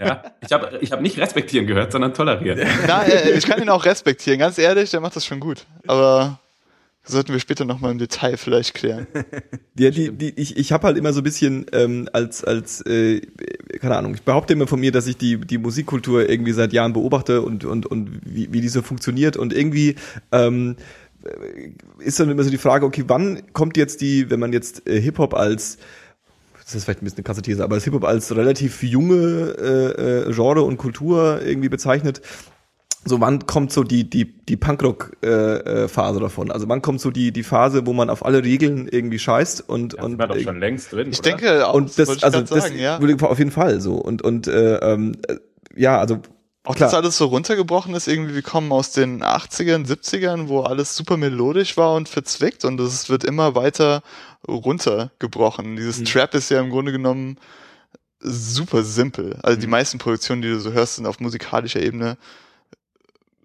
[0.00, 2.66] Ja, ich habe ich hab nicht respektieren gehört, sondern tolerieren.
[2.86, 5.66] Nein, äh, ich kann ihn auch respektieren, ganz ehrlich, der macht das schon gut.
[5.86, 6.40] Aber
[7.06, 9.06] sollten wir später nochmal im Detail vielleicht klären.
[9.78, 13.20] Ja, die, die, ich, ich habe halt immer so ein bisschen ähm, als, als äh,
[13.78, 16.94] keine Ahnung, ich behaupte immer von mir, dass ich die, die Musikkultur irgendwie seit Jahren
[16.94, 19.96] beobachte und, und, und wie, wie die so funktioniert und irgendwie
[20.32, 20.76] ähm,
[21.98, 24.98] ist dann immer so die Frage, okay, wann kommt jetzt die, wenn man jetzt äh,
[24.98, 25.76] Hip-Hop als
[26.64, 30.28] das ist vielleicht ein bisschen eine krasse These, aber das Hip-Hop als relativ junge äh,
[30.28, 32.22] äh, Genre und Kultur irgendwie bezeichnet,
[33.06, 36.50] so wann kommt so die die die Punkrock-Phase äh, äh, davon?
[36.50, 39.94] Also wann kommt so die die Phase, wo man auf alle Regeln irgendwie scheißt und
[39.94, 41.10] Ja, und doch schon längst drin.
[41.12, 41.30] Ich oder?
[41.30, 43.00] denke auch, und das ich also das sagen, ja.
[43.00, 45.36] würde auf jeden Fall so und und äh, ähm, äh,
[45.76, 46.18] ja also
[46.64, 46.88] Auch klar.
[46.90, 51.16] dass alles so runtergebrochen ist, irgendwie, wir kommen aus den 80ern, 70ern, wo alles super
[51.16, 54.02] melodisch war und verzwickt und es wird immer weiter
[54.48, 55.76] runtergebrochen.
[55.76, 56.04] Dieses Mhm.
[56.06, 57.38] Trap ist ja im Grunde genommen
[58.20, 59.38] super simpel.
[59.42, 59.70] Also die Mhm.
[59.72, 62.16] meisten Produktionen, die du so hörst, sind auf musikalischer Ebene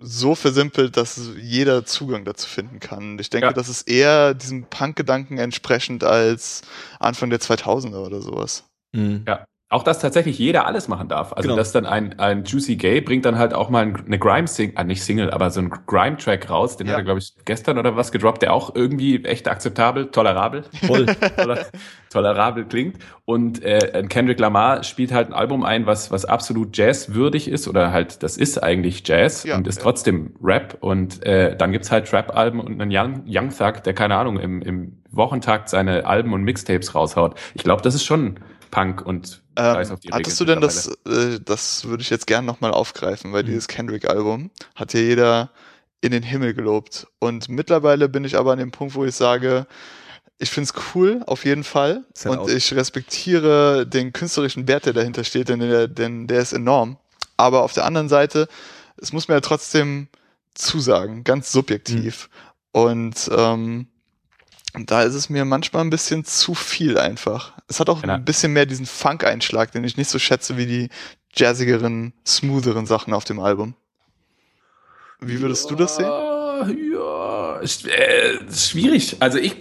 [0.01, 3.11] so versimpelt, dass jeder Zugang dazu finden kann.
[3.13, 3.53] Und ich denke, Ja.
[3.53, 6.61] das ist eher diesem Punk-Gedanken entsprechend als
[6.99, 8.65] Anfang der 2000er oder sowas.
[8.93, 9.21] mh.
[9.27, 9.45] Ja.
[9.71, 11.31] Auch dass tatsächlich jeder alles machen darf.
[11.31, 11.55] Also Genau.
[11.57, 14.83] dass dann ein, ein Juicy Gay bringt dann halt auch mal ein- eine Grime-Sing, ah,
[14.83, 16.75] nicht Single, aber so ein Grime-Track raus.
[16.75, 16.93] Den Ja.
[16.93, 21.05] hat er, glaube ich, gestern oder was gedroppt, der auch irgendwie echt akzeptabel, tolerabel, voll
[21.37, 21.65] toler,
[22.09, 22.97] tolerabel klingt.
[23.25, 27.67] Und äh, ein Kendrick Lamar spielt halt ein Album ein, was, was absolut jazzwürdig ist
[27.69, 30.77] oder halt, das ist eigentlich Jazz Ja, und ist trotzdem Rap.
[30.81, 34.61] Und äh, dann gibt's halt Rap-Alben und einen Young, Young Thug, der, keine Ahnung, im,
[34.61, 37.35] im Wochentakt seine Alben und Mixtapes raushaut.
[37.53, 38.35] Ich glaube, das ist schon
[38.71, 42.09] Punk und Ähm, Scheiß auf die hattest du Regeln denn das, äh, das würde ich
[42.09, 43.47] jetzt gern nochmal aufgreifen, weil Mhm.
[43.47, 45.51] dieses Kendrick-Album hat ja jeder
[45.99, 47.07] in den Himmel gelobt.
[47.19, 49.67] Und mittlerweile bin ich aber an dem Punkt, wo ich sage,
[50.39, 52.03] ich find's cool, auf jeden Fall.
[52.25, 52.49] Und out.
[52.49, 56.97] ich respektiere den künstlerischen Wert, der dahinter steht, denn der, denn der ist enorm.
[57.37, 58.47] Aber auf der anderen Seite,
[58.97, 60.07] es muss mir ja trotzdem
[60.55, 62.29] zusagen, ganz subjektiv.
[62.73, 62.81] Mhm.
[62.81, 63.87] Und ähm,
[64.73, 67.53] da ist es mir manchmal ein bisschen zu viel einfach.
[67.67, 68.13] Es hat auch Genau.
[68.13, 70.89] ein bisschen mehr diesen Funk-Einschlag, den ich nicht so schätze wie die
[71.33, 73.75] jazzigeren, smootheren Sachen auf dem Album.
[75.19, 76.05] Wie würdest du das sehen?
[76.05, 79.17] Ja, ja, äh, schwierig.
[79.19, 79.55] Also ich,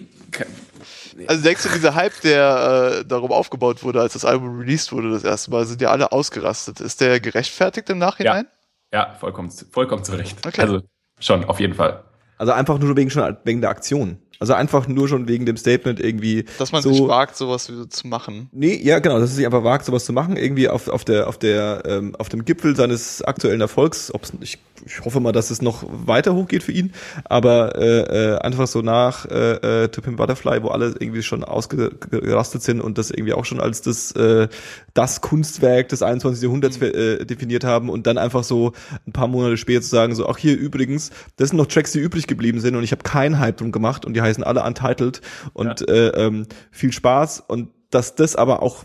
[1.26, 5.10] Also denkst du, dieser Hype, der äh, darum aufgebaut wurde, als das Album released wurde
[5.10, 6.80] das erste Mal, sind ja alle ausgerastet.
[6.80, 8.46] Ist der gerechtfertigt im Nachhinein?
[8.92, 10.44] ja, vollkommen, vollkommen zu Recht.
[10.46, 10.62] Okay.
[10.62, 10.80] Also
[11.20, 12.04] schon, auf jeden Fall.
[12.38, 14.18] Also einfach nur wegen schon wegen der Aktion.
[14.40, 16.46] Also einfach nur schon wegen dem Statement irgendwie.
[16.58, 18.48] Dass man so, sich wagt, sowas zu machen.
[18.52, 21.28] Nee, ja, genau, dass es sich einfach wagt, sowas zu machen, irgendwie auf, auf der,
[21.28, 24.10] auf der, ähm, auf dem Gipfel seines aktuellen Erfolgs.
[24.14, 26.92] Ob's, ich, ich hoffe mal, dass es noch weiter hochgeht für ihn,
[27.24, 31.44] aber äh, äh, einfach so nach äh, äh, To Pimp Butterfly, wo alle irgendwie schon
[31.44, 34.48] ausgerastet sind und das irgendwie auch schon als das, äh,
[34.94, 36.42] das Kunstwerk des 21.
[36.42, 38.72] Jahrhunderts äh, definiert haben und dann einfach so
[39.06, 41.98] ein paar Monate später zu sagen, so, ach hier übrigens, das sind noch Tracks, die
[41.98, 45.20] übrig geblieben sind und ich habe keinen Hype drum gemacht und die heißen alle Untitled
[45.52, 48.84] und äh, ähm, viel Spaß und dass das aber auch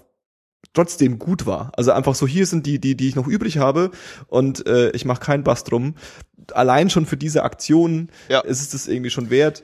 [0.73, 1.71] trotzdem gut war.
[1.77, 3.91] Also einfach so, hier sind die, die, die ich noch übrig habe
[4.27, 5.95] und äh, ich mache keinen Bass drum.
[6.53, 8.41] Allein schon für diese Aktion Ja.
[8.41, 9.63] ist es das irgendwie schon wert.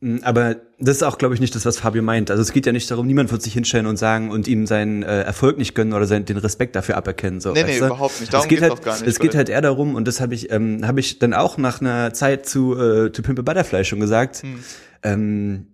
[0.00, 2.30] Mm, Aber das ist auch, glaube ich, nicht das, was Fabio meint.
[2.30, 5.02] Also es geht ja nicht darum, niemand wird sich hinstellen und sagen und ihm seinen
[5.04, 7.40] äh, Erfolg nicht gönnen oder seinen, den Respekt dafür aberkennen.
[7.40, 7.86] So, Nee, nee, du?
[7.86, 8.32] überhaupt nicht.
[8.32, 10.20] Darum es geht geht's halt, auch gar nicht, Es geht halt eher darum, und das
[10.20, 13.84] habe ich, ähm, habe ich dann auch nach einer Zeit zu, äh, zu Pimpe Butterfly
[13.84, 14.38] schon gesagt.
[14.42, 14.58] Hm.
[15.02, 15.66] Ähm,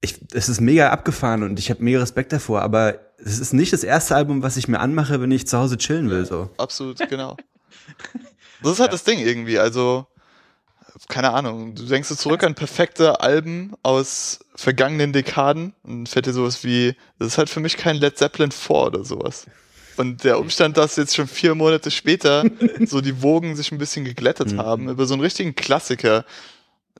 [0.00, 3.72] ich, es ist mega abgefahren und ich habe mega Respekt davor, aber es ist nicht
[3.72, 6.24] das erste Album, was ich mir anmache, wenn ich zu Hause chillen will.
[6.24, 6.50] So.
[6.56, 7.36] Absolut, genau.
[8.62, 9.58] Das ist halt das Ding irgendwie.
[9.58, 10.06] Also,
[11.08, 16.34] keine Ahnung, du denkst so zurück an perfekte Alben aus vergangenen Dekaden und fällt dir
[16.34, 19.46] sowas wie, das ist halt für mich kein Led Zeppelin 4 oder sowas.
[19.96, 22.44] Und der Umstand, dass jetzt schon vier Monate später
[22.86, 26.24] so die Wogen sich ein bisschen geglättet haben, über so einen richtigen Klassiker,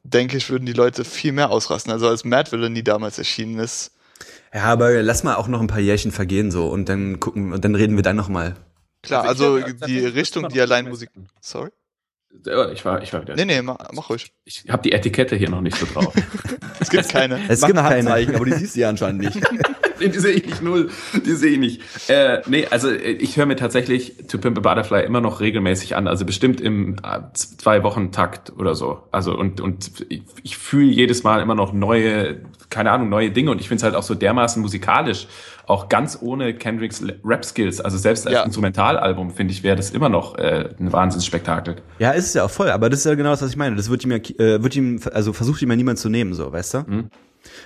[0.02, 1.92] denke ich, würden die Leute viel mehr ausrasten.
[1.92, 3.92] Also als Mad Villainy damals erschienen ist,
[4.54, 7.64] Ja, aber lass mal auch noch ein paar Jährchen vergehen so und dann gucken und
[7.64, 8.56] dann reden wir dann noch mal.
[9.02, 11.10] klar, Also also, die Richtung, die allein Musik,
[11.40, 11.70] sorry?
[12.72, 13.34] Ich war, ich war wieder.
[13.34, 14.32] Nee, nee, mach, mach ruhig.
[14.44, 16.14] Ich habe die Etikette hier noch nicht so drauf.
[16.80, 17.38] Es gibt keine.
[17.48, 18.34] Es gibt eine keine.
[18.34, 19.36] Aber die siehst du ja anscheinend nicht.
[20.12, 20.90] die sehe ich nicht null.
[21.26, 21.82] Die sehe ich nicht.
[22.08, 25.96] Äh, nee, also äh, ich höre mir tatsächlich To Pimp a Butterfly immer noch regelmäßig
[25.96, 26.06] an.
[26.08, 28.98] Also bestimmt im äh, z- zwei Wochen Takt oder so.
[29.12, 33.50] Also und und ich, ich fühle jedes Mal immer noch neue, keine Ahnung, neue Dinge.
[33.50, 35.26] Und ich finde es halt auch so dermaßen musikalisch,
[35.66, 37.80] auch ganz ohne Kendricks Rap-Skills.
[37.80, 38.42] Also selbst als Ja.
[38.42, 41.76] Instrumentalalbum finde ich wäre das immer noch äh, ein Wahnsinnsspektakel.
[41.98, 43.76] Ja, ist es ja auch voll, aber das ist ja genau das, was ich meine.
[43.76, 46.50] Das wird ihm ja, äh, wird ihm, also versucht ihm ja niemand zu nehmen, so,
[46.52, 46.78] weißt du?
[46.86, 47.10] Mhm.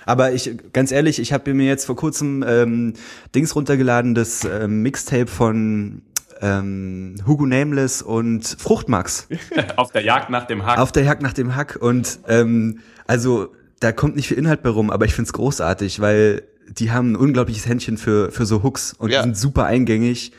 [0.05, 2.93] Aber ich, ganz ehrlich, ich habe mir jetzt vor kurzem ähm,
[3.33, 6.01] Dings runtergeladen, das ähm, Mixtape von
[6.41, 9.27] ähm, Hugo Nameless und Fruchtmax
[9.77, 10.77] Auf der Jagd nach dem Hack.
[10.79, 11.77] auf der Jagd nach dem Hack.
[11.79, 16.43] Und ähm, also da kommt nicht viel Inhalt bei rum, aber ich find's großartig, weil
[16.69, 19.19] die haben ein unglaubliches Händchen für, für so Hooks und Ja.
[19.21, 20.31] die sind super eingängig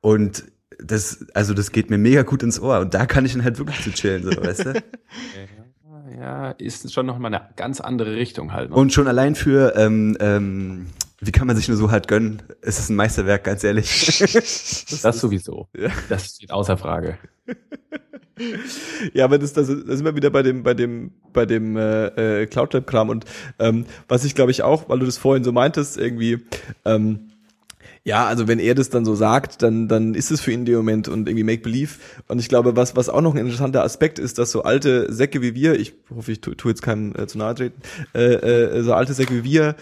[0.00, 0.44] und
[0.78, 3.58] das, also das geht mir mega gut ins Ohr und da kann ich dann halt
[3.58, 4.72] wirklich zu chillen, so, weißt du?
[6.18, 8.70] ja, ist schon noch mal eine ganz andere Richtung halt.
[8.70, 8.76] Ne?
[8.76, 10.86] Und schon allein für, ähm, ähm,
[11.20, 12.42] wie kann man sich nur so hart gönnen?
[12.60, 14.06] Es ist ein Meisterwerk, ganz ehrlich.
[15.02, 15.68] das sowieso.
[16.08, 17.18] Das steht außer Frage.
[19.12, 22.42] ja, aber das, das, das sind wir wieder bei dem, bei dem, bei dem äh,
[22.42, 23.24] äh, Cloud-Lab-Kram und
[23.58, 26.44] ähm, was ich glaube ich auch, weil du das vorhin so meintest, irgendwie,
[26.84, 27.30] ähm,
[28.04, 30.66] ja, also wenn er das dann so sagt, dann, dann ist es für ihn in
[30.66, 31.94] dem Moment und irgendwie Make Believe.
[32.28, 35.40] Und ich glaube, was, was auch noch ein interessanter Aspekt ist, dass so alte Säcke
[35.40, 37.80] wie wir, ich hoffe, ich tu, tu jetzt keinem äh, zu nahe treten,
[38.14, 39.74] äh, äh, so alte Säcke wie wir,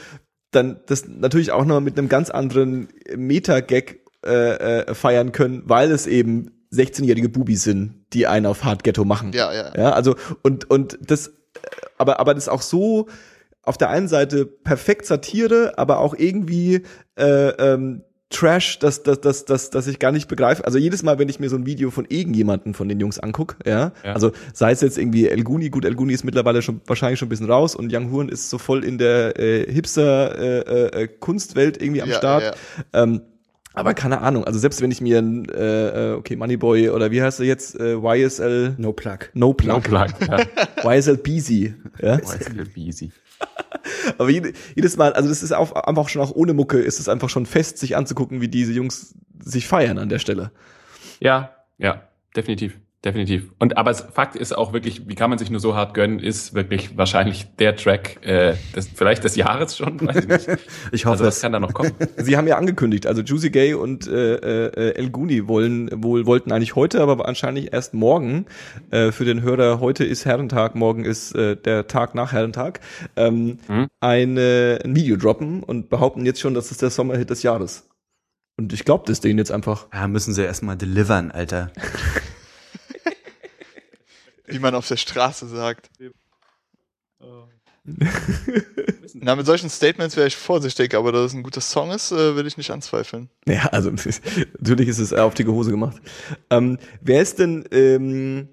[0.52, 5.90] dann das natürlich auch noch mit einem ganz anderen Meta-Gag äh, äh, feiern können, weil
[5.90, 9.32] es eben 16-jährige Bubis sind, die einen auf Hard Ghetto machen.
[9.32, 9.72] Ja, ja.
[9.76, 11.32] Ja, also und und das
[11.98, 13.08] aber aber das auch so
[13.62, 16.82] auf der einen Seite perfekt Satire, aber auch irgendwie
[17.18, 20.64] äh, ähm, Trash, dass dass dass dass dass ich gar nicht begreife.
[20.64, 23.57] Also jedes Mal, wenn ich mir so ein Video von irgendjemanden von den Jungs anguck,
[23.64, 24.12] ja, Ja.
[24.14, 27.27] also sei es jetzt irgendwie El Guni, gut, El Guni ist mittlerweile schon wahrscheinlich schon
[27.27, 31.09] ein bisschen raus und Young Horn ist so voll in der äh, Hipster äh, äh,
[31.21, 32.57] Kunstwelt irgendwie am Ja, Start.
[32.92, 33.03] ja.
[33.03, 33.21] Ähm,
[33.75, 37.23] aber keine Ahnung, also selbst wenn ich mir ein, äh, äh, okay, Moneyboy oder wie
[37.23, 39.31] heißt er jetzt, äh, YSL, no plug.
[39.33, 40.09] No Plug, No plug.
[40.29, 40.45] Ja.
[40.95, 42.16] YSL Beezy, ja.
[42.16, 43.11] Oh, ist das easy.
[44.18, 47.09] Aber jede, jedes Mal, also das ist auch, einfach schon auch ohne Mucke, ist es
[47.09, 50.52] einfach schon fest, sich anzugucken, wie diese Jungs sich feiern an der Stelle.
[51.20, 52.02] Ja, ja,
[52.37, 52.78] definitiv.
[53.05, 53.51] Definitiv.
[53.59, 56.55] Und aber Fakt ist auch wirklich, wie kann man sich nur so hart gönnen, ist
[56.55, 60.01] wirklich wahrscheinlich der Track äh, des, vielleicht des Jahres schon.
[60.07, 60.49] Weiß ich nicht.
[60.93, 61.43] Ich hoffe Also das es.
[61.43, 61.91] kann da noch kommen.
[62.17, 64.35] Sie haben ja angekündigt, also Juicy Gay und äh,
[64.69, 68.47] äh, El Guni wollen wohl wollten eigentlich heute, aber wahrscheinlich erst morgen.
[68.93, 72.79] Äh, für den Hörer heute ist Herrentag, morgen ist äh, der Tag nach Herrentag.
[73.17, 73.88] Ähm, Mhm.
[74.01, 77.88] eine, ein Video droppen und behaupten jetzt schon, das ist der Sommerhit des Jahres.
[78.57, 79.88] Und ich glaube das denen jetzt einfach.
[79.93, 81.73] Ja, müssen sie erstmal delivern, Alter.
[84.53, 85.91] Wie man auf der Straße sagt.
[89.15, 92.37] Na, mit solchen Statements wäre ich vorsichtig, aber dass es ein guter Song ist, äh,
[92.37, 93.29] will ich nicht anzweifeln.
[93.47, 93.91] Ja, also
[94.59, 96.01] natürlich ist es auf dicke Hose gemacht.
[96.51, 98.49] Ähm, wer ist denn, ähm,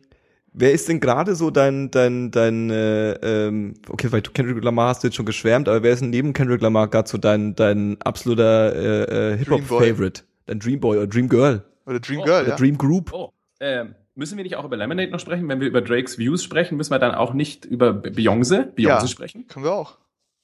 [0.53, 4.89] wer ist denn gerade so dein, dein, dein, äh, ähm, okay, weil du Kendrick Lamar
[4.89, 7.55] hast du jetzt schon geschwärmt, aber wer ist denn neben Kendrick Lamar gerade so dein,
[7.55, 10.23] dein absoluter äh, äh, Hip-Hop-Favorite?
[10.47, 12.55] Dein Dreamboy oder Dream Girl Oder Dream Oh, Girl, oder ja.
[12.55, 13.13] Dream Group?
[13.13, 15.47] Oh, ähm, müssen wir nicht auch über Lemonade noch sprechen?
[15.49, 19.07] Wenn wir über Drakes Views sprechen, müssen wir dann auch nicht über Beyoncé, Beyoncé Ja.
[19.07, 19.47] sprechen?
[19.47, 19.97] Können wir auch.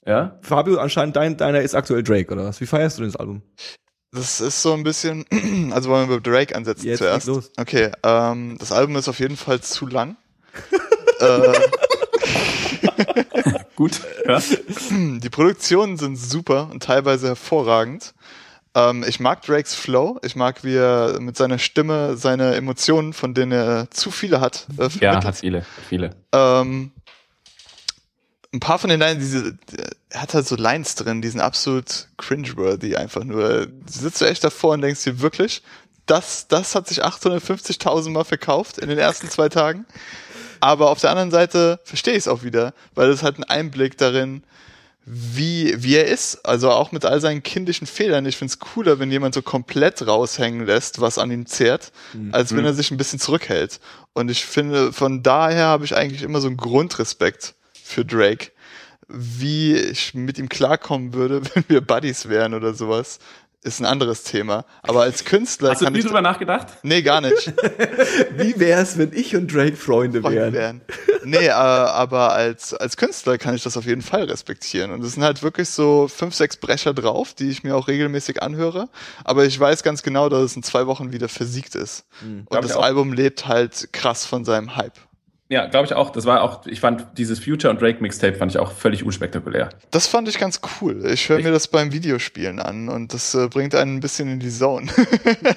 [0.08, 0.40] Ja.
[0.42, 2.60] Fabio, anscheinend dein, deiner ist aktuell Drake, oder was?
[2.62, 3.44] Wie feierst du denn das Album?
[4.12, 5.26] Das ist so ein bisschen,
[5.74, 7.28] also wollen wir mit Drake ansetzen Jetzt zuerst.
[7.28, 7.52] los.
[7.58, 10.16] Okay, ähm, das Album ist auf jeden Fall zu lang.
[11.20, 11.54] äh,
[13.76, 14.00] Gut.
[14.26, 14.40] Ja.
[14.90, 18.14] die Produktionen sind super und teilweise hervorragend.
[18.76, 20.20] Ähm, ich mag Drakes Flow.
[20.22, 24.68] Ich mag, wie er mit seiner Stimme seine Emotionen, von denen er zu viele hat,
[24.78, 26.12] äh, ja, hat viele, viele.
[26.34, 26.92] Ähm,
[28.54, 29.58] ein paar von den Lines, diese,
[30.10, 33.68] er hat halt so Lines drin, die sind absolut cringeworthy einfach nur.
[33.86, 35.62] Sitzt du echt davor und denkst dir wirklich,
[36.06, 39.86] das, das hat sich 850.000 Mal verkauft in den ersten zwei Tagen.
[40.60, 43.98] Aber auf der anderen Seite verstehe ich es auch wieder, weil es halt einen Einblick
[43.98, 44.44] darin,
[45.06, 46.46] wie, wie er ist.
[46.46, 48.26] Also auch mit all seinen kindischen Fehlern.
[48.26, 51.92] Ich finde es cooler, wenn jemand so komplett raushängen lässt, was an ihm zehrt,
[52.32, 53.80] als wenn er sich ein bisschen zurückhält.
[54.14, 58.52] Und ich finde, von daher habe ich eigentlich immer so einen Grundrespekt für Drake.
[59.08, 63.20] Wie ich mit ihm klarkommen würde, wenn wir Buddies wären oder sowas,
[63.66, 64.64] ist ein anderes Thema.
[64.84, 66.68] Aber als Künstler Hast du nie drüber nachgedacht?
[66.84, 67.48] Nee, gar nicht.
[68.38, 70.54] Wie wär's, wenn ich und Drake Freunde Freunde wären?
[70.54, 70.82] wären.
[71.24, 74.92] Nee, äh, aber als, als Künstler kann ich das auf jeden Fall respektieren.
[74.92, 78.44] Und es sind halt wirklich so fünf, sechs Brecher drauf, die ich mir auch regelmäßig
[78.44, 78.88] anhöre.
[79.24, 82.06] Aber ich weiß ganz genau, dass es in zwei Wochen wieder versiegt ist.
[82.20, 82.78] Glaub Und das.
[82.78, 85.00] Album lebt halt krass von seinem Hype.
[85.48, 86.10] Ja, glaube ich auch.
[86.10, 89.70] Das war auch, ich fand dieses Future und Drake Mixtape fand ich auch völlig unspektakulär.
[89.92, 91.06] Das fand ich ganz cool.
[91.06, 94.40] Ich höre mir das beim Videospielen an und das äh, bringt einen ein bisschen in
[94.40, 94.92] die Zone.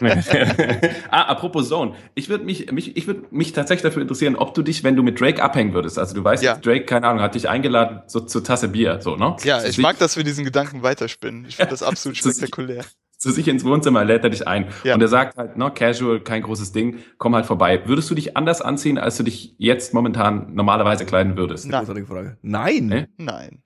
[1.11, 1.95] ah, apropos Zone.
[2.15, 5.03] Ich würde mich, mich, ich würde mich tatsächlich dafür interessieren, ob du dich, wenn du
[5.03, 6.57] mit Drake abhängen würdest, also du weißt, Ja.
[6.57, 9.37] Drake, keine Ahnung, hat dich eingeladen so zur Tasse Bier, so, ne?
[9.45, 11.47] ja, ich mag, dass wir diesen Gedanken weiterspinnen.
[11.49, 12.85] Ich finde das absolut spektakulär.
[13.19, 14.69] Zu sich ins Wohnzimmer lädt er dich ein.
[14.85, 14.95] Ja.
[14.95, 17.83] Und er sagt halt, ne, casual, kein großes Ding, komm halt vorbei.
[17.85, 21.67] Würdest du dich anders anziehen, als du dich jetzt momentan normalerweise kleiden würdest?
[21.67, 22.07] Nein.
[22.07, 22.39] Frage.
[22.43, 22.87] Nein.
[22.87, 23.07] Nee?
[23.17, 23.63] Nein.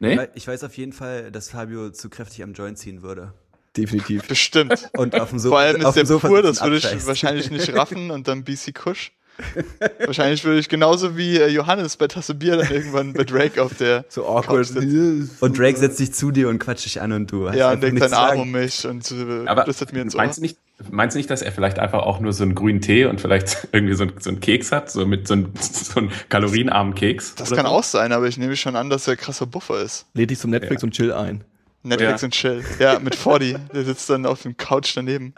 [0.00, 0.18] Nee?
[0.34, 3.32] Ich weiß auf jeden Fall, dass Fabio zu kräftig am Joint ziehen würde.
[3.74, 4.28] Definitiv.
[4.28, 4.90] Bestimmt.
[4.96, 7.72] Und auf dem Sofa, Vor allem ist der Sofa pur, das würde ich wahrscheinlich nicht
[7.74, 9.12] raffen und dann BC Kush.
[10.06, 13.74] wahrscheinlich würde ich genauso wie äh, Johannes bei Tasse Bier dann irgendwann bei Drake auf
[13.74, 14.46] der So awkward.
[14.46, 15.30] Couch sitzen.
[15.40, 17.80] Und Drake setzt sich zu dir und quatscht dich an und du hast Ja, und
[17.82, 20.20] legt seinen Arm um mich und äh, Aber flüstert mir ins Ohr.
[20.22, 20.56] meinst du nicht,
[20.90, 23.68] meinst du nicht, dass er vielleicht einfach auch nur so einen grünen Tee und vielleicht
[23.72, 27.34] irgendwie so, so einen Keks hat, so mit so, ein, so einen kalorienarmen Keks?
[27.34, 27.72] Das kann so?
[27.72, 30.06] auch sein, aber ich nehme schon an, dass er krasser Buffer ist.
[30.14, 30.86] Lädt dich zum Netflix Ja.
[30.86, 31.44] und chill ein.
[31.82, 32.26] Netflix Ja.
[32.26, 32.64] und Chill.
[32.78, 33.56] Ja, mit 40.
[33.72, 35.34] Der sitzt dann auf dem Couch daneben.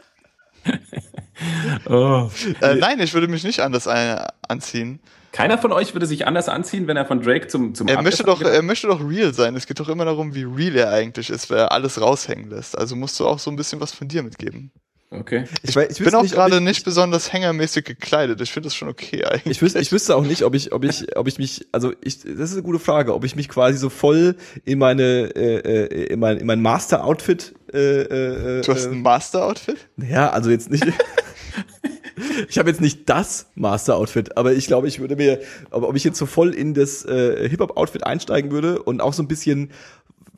[1.86, 2.30] Oh.
[2.60, 5.00] Äh, nein, ich würde mich nicht anders ein anziehen.
[5.32, 8.22] Keiner von euch würde sich anders anziehen, wenn er von Drake zum zum Er möchte
[8.22, 9.56] doch, Abendessen er möchte doch real sein.
[9.56, 12.78] Es geht doch immer darum, wie real er eigentlich ist, weil er alles raushängen lässt.
[12.78, 14.70] Also musst du auch so ein bisschen was von dir mitgeben.
[15.10, 15.44] Okay.
[15.62, 18.40] Ich, weiß, ich Ich bin wüsste auch nicht, gerade ich, nicht besonders hängermäßig gekleidet.
[18.40, 19.56] Ich finde das schon okay eigentlich.
[19.58, 22.20] Ich wüsste, ich wüsste auch nicht, ob ich, ob ich, ob ich mich, also ich,
[22.20, 26.04] das ist eine gute Frage, ob ich mich quasi so voll in meine, äh, äh,
[26.06, 27.54] in mein, in mein Master-Outfit.
[27.72, 29.88] Äh, äh, du hast äh, ein Master-Outfit?
[29.96, 30.84] Ja, also jetzt nicht.
[32.48, 36.04] ich habe jetzt nicht das Master-Outfit, aber ich glaube, ich würde mir, ob, ob ich
[36.04, 39.70] jetzt so voll in das äh, Hip-Hop-Outfit einsteigen würde und auch so ein bisschen,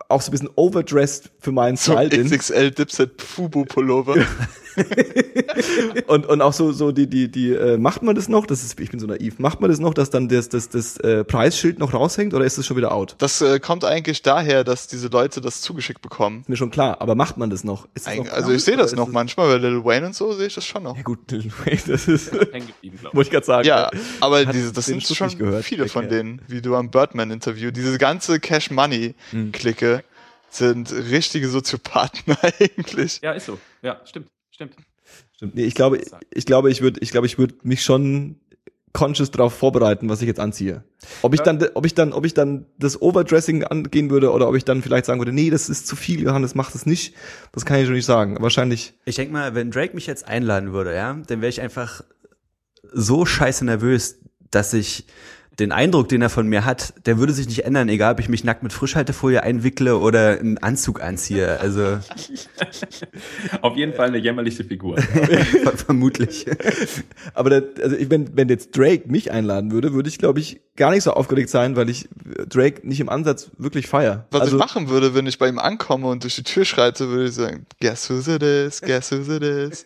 [0.09, 2.30] auch so ein bisschen overdressed für meinen So Style bin.
[2.30, 4.16] XXL Dipset Fubu Pullover.
[6.07, 8.47] Und, und auch so, so die, die, die, äh, macht man das noch?
[8.47, 9.39] Das ist, ich bin so naiv.
[9.39, 12.59] Macht man das noch, dass dann das, das, das äh, Preisschild noch raushängt oder ist
[12.59, 13.14] das schon wieder out?
[13.18, 16.41] Das äh, kommt eigentlich daher, dass diese Leute das zugeschickt bekommen.
[16.41, 17.87] Ist mir schon klar, aber macht man das noch?
[17.95, 20.33] Ist das Eig noch also ich sehe das noch manchmal, bei Lil Wayne und so
[20.33, 20.97] sehe ich das schon noch.
[20.97, 23.66] Ja gut, Lil Wayne, das ist, wollte ich gerade sagen.
[23.66, 27.70] Ja, aber diese, das sind schon gehört, viele von denen, wie du am Birdman-Interview.
[27.70, 30.05] Diese ganze Cash Money-Clique
[30.51, 33.20] sind richtige Soziopathen eigentlich.
[33.22, 33.59] Ja, ist so.
[33.83, 34.29] Ja, stimmt.
[34.55, 34.77] Stimmt.
[35.35, 35.57] Stimmt.
[35.57, 36.01] Nee, ich glaube,
[36.31, 38.37] ich glaube, ich würde, ich glaube, ich würde mich schon
[38.93, 40.85] conscious darauf vorbereiten, was ich jetzt anziehe.
[41.23, 44.55] Ob ich dann, ob ich dann, ob ich dann das Overdressing angehen würde oder ob
[44.55, 47.17] ich dann vielleicht sagen würde, nee, das ist zu viel, Johannes, mach das nicht.
[47.51, 48.37] Das kann ich schon nicht sagen.
[48.41, 48.95] Wahrscheinlich.
[49.05, 52.05] Ich denke mal, wenn Drake mich jetzt einladen würde, ja, dann wäre ich einfach
[52.93, 54.21] so scheiße nervös,
[54.53, 55.07] dass ich
[55.59, 58.29] den Eindruck, den er von mir hat, der würde sich nicht ändern, egal ob ich
[58.29, 61.61] mich nackt mit Frischhaltefolie einwickle oder einen Anzug anziehe.
[61.61, 61.99] Also
[63.61, 64.97] Auf jeden Fall eine jämmerliche Figur.
[65.63, 66.47] ver- vermutlich.
[67.35, 70.61] Aber der, also ich, wenn, wenn jetzt Drake mich einladen würde, würde ich, glaube ich,
[70.77, 72.09] gar nicht so aufgeregt sein, weil ich
[72.49, 74.27] Drake nicht im Ansatz wirklich feier.
[74.33, 77.09] Was also, ich machen würde, wenn ich bei ihm ankomme und durch die Tür schreite,
[77.09, 79.85] würde ich sagen, guess who's it is, guess who's it is.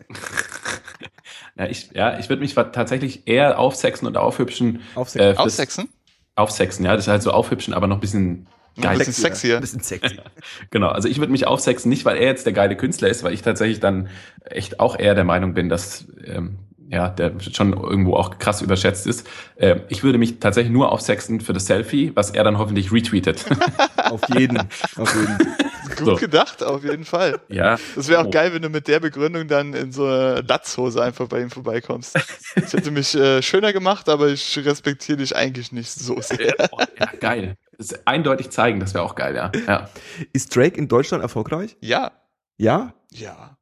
[1.59, 4.81] Ja, ich, ja, ich würde mich tatsächlich eher aufsexen und aufhübschen.
[4.95, 5.21] Aufsexen.
[5.31, 5.89] äh, fürs- Aussexen?
[6.37, 6.95] Aufsexen, ja.
[6.95, 8.47] Das ist halt so aufhübschen, aber noch ein bisschen
[8.77, 8.99] Ein geil.
[8.99, 9.57] bisschen sexier.
[9.57, 10.17] Ein bisschen sexy.
[10.71, 13.33] Genau, also ich würde mich aufsexen, nicht weil er jetzt der geile Künstler ist, weil
[13.35, 14.09] ich tatsächlich dann
[14.45, 16.59] echt auch eher der Meinung bin, dass ähm,
[16.91, 19.27] ja, der schon irgendwo auch krass überschätzt ist.
[19.59, 23.45] Ähm, ich würde mich tatsächlich nur aufsexen für das Selfie, was er dann hoffentlich retweetet.
[24.11, 24.59] auf jeden.
[24.97, 25.39] auf jeden.
[25.97, 26.15] Gut So.
[26.17, 27.41] gedacht, auf jeden Fall.
[27.49, 27.77] ja.
[27.95, 28.31] Das wäre auch Oh.
[28.31, 32.15] geil, wenn du mit der Begründung dann in so einer Latzhose einfach bei ihm vorbeikommst.
[32.55, 36.55] Das hätte mich äh, schöner gemacht, aber ich respektiere dich eigentlich nicht so sehr.
[36.59, 37.57] Ja, oh, ja, geil.
[37.77, 39.53] Das eindeutig zeigen, das wäre auch geil, ja.
[39.67, 39.89] ja.
[40.33, 41.77] Ist Drake in Deutschland erfolgreich?
[41.81, 42.13] Ja,
[42.57, 42.93] Ja?
[43.13, 43.58] ja.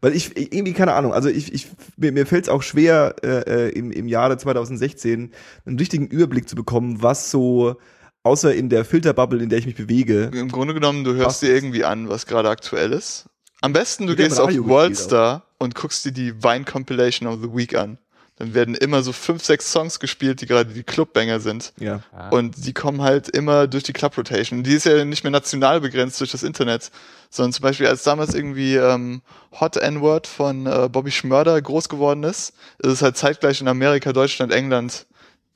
[0.00, 3.68] Weil ich irgendwie, keine Ahnung, also ich, ich mir, mir fällt es auch schwer, äh,
[3.68, 5.32] äh, im, im Jahre 2016
[5.66, 7.76] einen richtigen Überblick zu bekommen, was so,
[8.22, 11.54] außer in der Filterbubble, in der ich mich bewege, Im Grunde genommen, du hörst dir
[11.54, 13.26] irgendwie an, was gerade aktuell ist.
[13.62, 17.76] Am besten, du gehst auf Worldstar und guckst dir die Vine Compilation of the Week
[17.76, 17.98] an.
[18.40, 21.74] Dann werden immer so fünf, sechs Songs gespielt, die gerade die Clubbanger sind.
[21.78, 22.00] ja.
[22.30, 24.62] Und die kommen halt immer durch die Club Rotation.
[24.62, 26.90] Die ist ja nicht mehr national begrenzt durch das Internet,
[27.28, 29.20] sondern zum Beispiel als damals irgendwie ähm,
[29.60, 34.14] Hot N-Word von äh, Bobby Schmörder groß geworden ist, ist es halt zeitgleich in Amerika,
[34.14, 35.04] Deutschland, England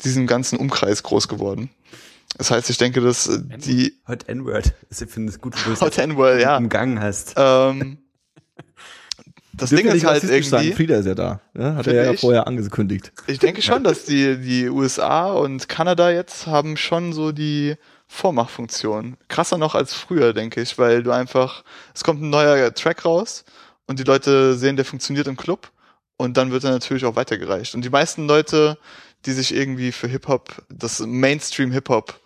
[0.02, 1.70] diesen ganzen Umkreis groß geworden.
[2.36, 4.74] Das heißt, ich denke, dass äh, die Hot N-Word.
[4.90, 6.58] Ich finde es gut, wenn du es Hot N-Word, ja.
[6.58, 7.32] umgangen hast.
[7.38, 7.96] Ähm,
[9.56, 11.40] das Dürfen Ding ist halt rassistisch sein, irgendwie, Frieda ist ja da.
[11.56, 12.20] Ja, hat er ja ich.
[12.20, 13.12] vorher angekündigt.
[13.26, 17.76] ich denke schon, dass die, die USA und Kanada jetzt haben schon so die
[18.06, 19.16] Vormachfunktion.
[19.28, 23.44] Krasser noch als früher, denke ich, weil du einfach, es kommt ein neuer Track raus
[23.86, 25.70] und die Leute sehen, der funktioniert im Club
[26.16, 27.74] und dann wird er natürlich auch weitergereicht.
[27.74, 28.78] Und die meisten Leute,
[29.26, 32.20] die sich irgendwie für Hip-Hop, das Mainstream-Hip-Hop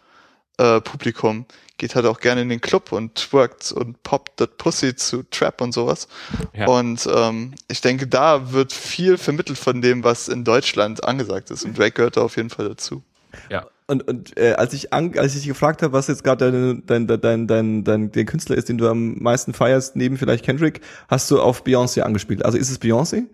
[0.59, 1.47] äh, Publikum
[1.79, 5.61] geht halt auch gerne in den Club und twerkt und poppt das Pussy zu Trap
[5.61, 6.09] und sowas.
[6.53, 6.67] Ja.
[6.67, 11.65] Und ähm, ich denke, da wird viel vermittelt von dem, was in Deutschland angesagt ist.
[11.65, 13.03] Und Drake gehört da auf jeden Fall dazu.
[13.49, 13.67] ja.
[13.91, 16.83] Und, und äh, als ich an, als ich dich gefragt habe, was jetzt gerade dein,
[16.85, 20.45] dein, dein, dein, dein, dein, der Künstler ist, den du am meisten feierst, neben vielleicht
[20.45, 22.45] Kendrick, hast du auf Beyoncé angespielt.
[22.45, 23.25] Also ist es Beyoncé?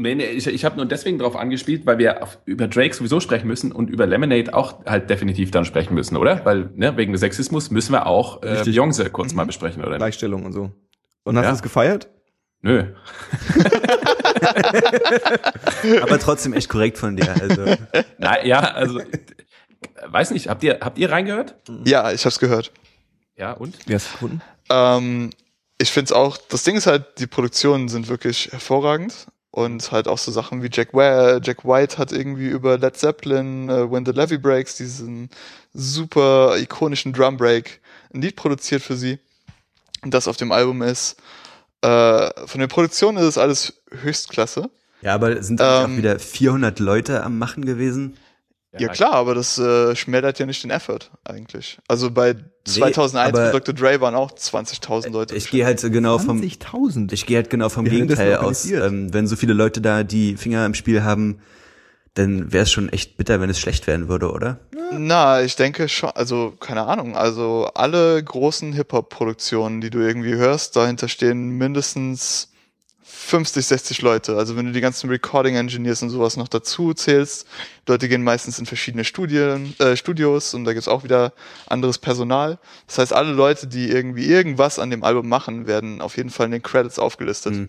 [0.00, 3.18] Nee, nee, ich, ich habe nur deswegen drauf angespielt, weil wir auf, über Drake sowieso
[3.18, 6.44] sprechen müssen und über Lemonade auch halt definitiv dann sprechen müssen, oder?
[6.44, 8.78] Weil ne, wegen des Sexismus müssen wir auch äh, Richtig.
[8.78, 9.96] Beyoncé kurz mal besprechen, oder?
[9.96, 10.70] Gleichstellung und so.
[11.24, 11.50] Und hast Ja.
[11.50, 12.08] du es gefeiert?
[12.62, 12.84] Nö.
[16.02, 17.34] Aber trotzdem echt korrekt von dir.
[17.40, 17.64] Also.
[18.18, 19.00] Na, ja, also
[20.06, 21.56] weiß nicht, habt ihr habt ihr reingehört?
[21.84, 22.72] Ja, ich hab's gehört.
[23.36, 23.76] Ja, und?
[23.88, 24.42] Wie hast du gefunden?
[24.70, 25.30] Ähm,
[25.80, 29.26] ich finde es auch, das Ding ist halt, die Produktionen sind wirklich hervorragend.
[29.50, 33.68] Und halt auch so Sachen wie Jack, Wa- Jack White hat irgendwie über Led Zeppelin,
[33.70, 35.30] äh, When the Levy Breaks, diesen
[35.72, 37.80] super ikonischen Drum Break,
[38.12, 39.18] ein Lied produziert für sie.
[40.02, 41.16] Und das auf dem Album ist.
[41.80, 44.70] Äh, von der Produktion ist es alles Höchstklasse.
[45.00, 48.16] Ja, aber sind da Ähm, auch wieder 400 Leute am Machen gewesen?
[48.76, 51.78] Ja, klar, aber das äh, schmälert ja nicht den Effort eigentlich.
[51.88, 53.74] Also bei 2001 aber- mit Dr.
[53.74, 55.34] Dre waren auch 20.000 Leute.
[55.36, 57.12] Ich gehe halt genau vom 20.000.
[57.12, 58.70] ich gehe halt genau vom das Gegenteil aus.
[58.70, 61.40] Ähm, wenn so viele Leute da die Finger im Spiel haben,
[62.14, 64.58] dann wäre es schon echt bitter, wenn es schlecht werden würde, oder?
[64.92, 70.76] Na, ich denke schon, also keine Ahnung, also alle großen Hip-Hop-Produktionen, die du irgendwie hörst,
[70.76, 72.47] dahinter stehen mindestens
[73.18, 74.36] 50, 60 Leute.
[74.36, 77.46] Also wenn du die ganzen Recording-Engineers und sowas noch dazu zählst,
[77.86, 81.32] Leute gehen meistens in verschiedene Studien, äh, Studios und da gibt's auch wieder
[81.66, 82.58] anderes Personal.
[82.86, 86.46] Das heißt, alle Leute, die irgendwie irgendwas an dem Album machen, werden auf jeden Fall
[86.46, 87.54] in den Credits aufgelistet.
[87.54, 87.68] Mhm.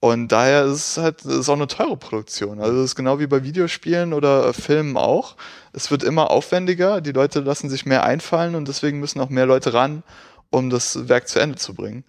[0.00, 2.60] Und daher ist es halt, ist auch eine teure Produktion.
[2.60, 5.36] Also es ist genau wie bei Videospielen oder äh, Filmen auch.
[5.72, 9.46] Es wird immer aufwendiger, die Leute lassen sich mehr einfallen und deswegen müssen auch mehr
[9.46, 10.02] Leute ran,
[10.50, 12.04] um das Werk zu Ende zu bringen.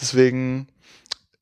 [0.00, 0.68] Deswegen,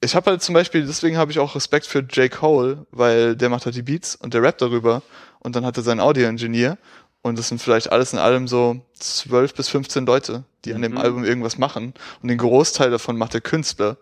[0.03, 2.31] ich habe halt zum Beispiel, deswegen habe ich auch Respekt für J.
[2.31, 5.03] Cole, weil der macht halt die Beats und der rappt darüber
[5.39, 6.77] und dann hat er seinen Audio-Engineer
[7.23, 10.93] und das sind vielleicht alles in allem so zwölf bis 15 Leute, die an dem
[10.93, 10.99] Mhm.
[10.99, 13.97] Album irgendwas machen und den Großteil davon macht der Künstler.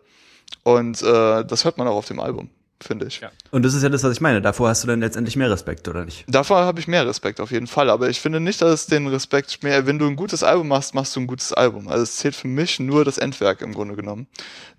[0.63, 2.51] Und äh, das hört man auch auf dem Album,
[2.83, 3.21] finde ich.
[3.21, 3.31] Ja.
[3.51, 4.41] Und das ist ja das, was ich meine.
[4.41, 6.25] Davor hast du dann letztendlich mehr Respekt, oder nicht?
[6.27, 9.07] Davor habe ich mehr Respekt auf jeden Fall, aber ich finde nicht, dass es den
[9.07, 11.89] Respekt mehr, wenn du ein gutes Album machst, machst du ein gutes Album.
[11.89, 14.27] Also es zählt für mich nur das Endwerk im Grunde genommen.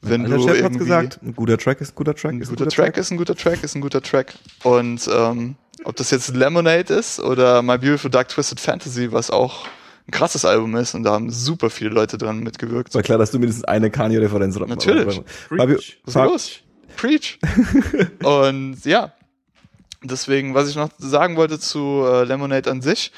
[0.02, 2.34] Wenn Alter du Chef hat's irgendwie gesagt, ein guter Track ist ein guter Track.
[2.34, 4.34] ein ist guter Track ist ein guter Track ist ein guter Track
[4.64, 9.66] und ähm, ob das jetzt Lemonade ist oder My Beautiful Dark Twisted Fantasy, was auch
[10.08, 12.93] ein krasses Album ist und da haben super viele Leute dran mitgewirkt.
[12.93, 15.22] War klar, dass du mindestens eine Kanye-Referenz oder Natürlich.
[15.47, 15.99] Preach.
[16.06, 16.62] Was ist los?
[16.96, 17.39] Preach.
[18.24, 19.14] und ja,
[20.04, 23.12] deswegen, was ich noch sagen wollte zu äh, Lemonade an sich,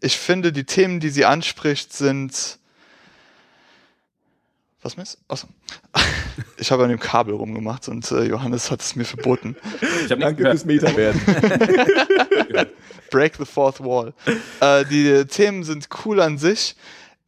[0.00, 2.58] ich finde, die Themen, die sie anspricht, sind.
[4.82, 5.18] Was meinst du?
[5.32, 5.48] Achso.
[6.56, 9.56] Ich habe an dem Kabel rumgemacht und äh, Johannes hat es mir verboten.
[10.04, 11.20] Ich habe Danke fürs Meter werden.
[13.10, 14.12] Break the Fourth Wall.
[14.60, 16.74] Äh, die Themen sind cool an sich.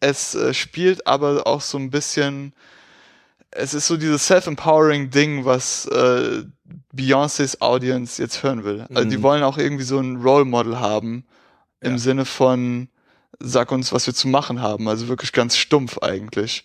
[0.01, 2.53] Es äh, spielt aber auch so ein bisschen.
[3.59, 6.45] Es ist so dieses self-empowering Ding, was äh,
[6.95, 8.87] Beyoncés Audience jetzt hören will.
[8.95, 9.23] Also die Mhm.
[9.23, 11.25] wollen auch irgendwie so ein Role Model haben
[11.81, 11.99] im Ja.
[11.99, 12.89] Sinne von
[13.39, 14.89] sag uns, was wir zu machen haben.
[14.89, 16.65] Also wirklich ganz stumpf eigentlich.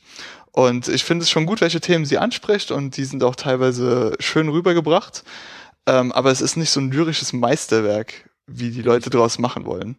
[0.54, 4.16] Und ich finde es schon gut, welche Themen sie anspricht und die sind auch teilweise
[4.20, 5.24] schön rübergebracht.
[5.86, 9.98] Ähm, aber es ist nicht so ein lyrisches Meisterwerk, wie die Leute draus machen wollen.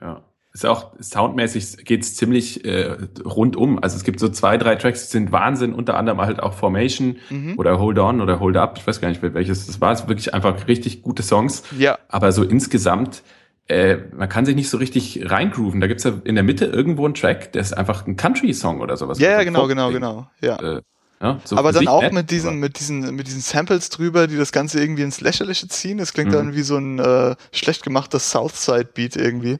[0.00, 0.22] Ja.
[0.54, 3.78] Ist auch soundmäßig geht's ziemlich äh, rundum.
[3.82, 7.16] Also es gibt so zwei, drei Tracks, die sind Wahnsinn, unter anderem halt auch Formation
[7.30, 7.54] Mhm.
[7.58, 8.76] oder Hold On oder Hold Up.
[8.76, 9.92] Ich weiß gar nicht, welches das war.
[9.92, 11.62] Es wirklich einfach richtig gute Songs.
[11.78, 13.22] Ja, Aber so insgesamt,
[13.68, 15.80] äh, man kann sich nicht so richtig reingrooven.
[15.80, 18.98] Da gibt's ja in der Mitte irgendwo einen Track, der ist einfach ein Country-Song oder
[18.98, 19.18] sowas.
[19.20, 20.00] ja, ja, genau, genau, Folk-Ding.
[20.02, 20.26] genau.
[20.42, 20.76] Ja.
[20.78, 20.82] Äh,
[21.22, 24.26] ja, so aber dann auch nett, mit diesen, aber- mit diesen, mit diesen Samples drüber,
[24.26, 25.96] die das Ganze irgendwie ins Lächerliche ziehen.
[25.98, 26.34] Das klingt Mhm.
[26.34, 29.58] dann wie so ein äh, schlecht gemachter Southside-Beat irgendwie.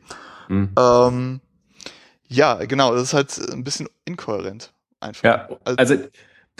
[0.49, 0.70] Hm.
[0.78, 1.40] Ähm,
[2.28, 4.72] ja, genau, das ist halt ein bisschen inkohärent.
[5.01, 5.24] Einfach.
[5.24, 5.95] Ja, Also- also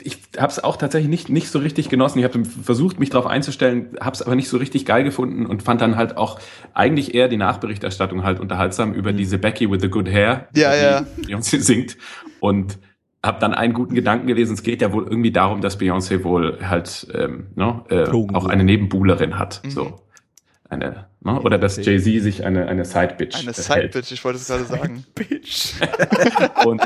[0.03, 2.19] ich habe es auch tatsächlich nicht, nicht so richtig genossen.
[2.19, 5.63] Ich habe versucht, mich darauf einzustellen, habe es aber nicht so richtig geil gefunden und
[5.63, 6.41] fand dann halt auch
[6.73, 10.61] eigentlich eher die Nachberichterstattung halt unterhaltsam über diese Becky with the good hair, Mhm.
[10.61, 10.83] Ja, die
[11.31, 11.37] ja.
[11.39, 11.99] Beyoncé singt
[12.41, 12.79] und
[13.25, 14.55] habe dann einen guten Gedanken gelesen.
[14.55, 18.65] Es geht ja wohl irgendwie darum, dass Beyoncé wohl halt ähm, ne, äh, auch eine
[18.65, 19.71] Nebenbuhlerin hat, Mhm.
[19.71, 20.01] so
[20.73, 21.41] eine ne?
[21.41, 23.53] oder dass Jay Z sich eine eine Side Bitch Eine.
[23.53, 25.05] Side-Bitch, ich wollte es gerade sagen.
[25.15, 25.75] Bitch.
[26.65, 26.83] Und,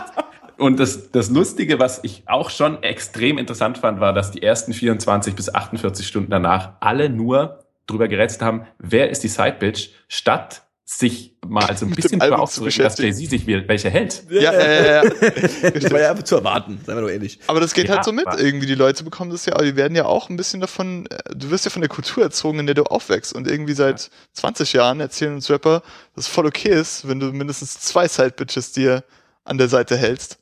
[0.58, 4.72] und das, das Lustige, was ich auch schon extrem interessant fand, war, dass die ersten
[4.72, 10.62] 24 bis 48 Stunden danach alle nur drüber gerätselt haben, wer ist die Sidebitch, statt
[10.88, 12.96] sich mal so ein Mit bisschen zu auszudrücken, dass.
[12.98, 14.22] Jay-Z sich wie- welche hält.
[14.30, 15.10] Ja, ja, ja, ja.
[15.72, 17.40] Das war ja einfach zu erwarten, seien wir doch ehrlich.
[17.48, 18.24] Aber das geht Ja, halt so mit.
[18.38, 21.50] Irgendwie die Leute bekommen das ja, die werden ja auch ein bisschen davon, äh, du
[21.50, 23.32] wirst ja von der Kultur erzogen, in der du aufwächst.
[23.34, 25.82] Und irgendwie seit 20 Jahren erzählen uns Rapper,
[26.14, 29.02] dass es voll okay ist, wenn du mindestens zwei Side-Bitches dir
[29.44, 30.38] an der Seite hältst.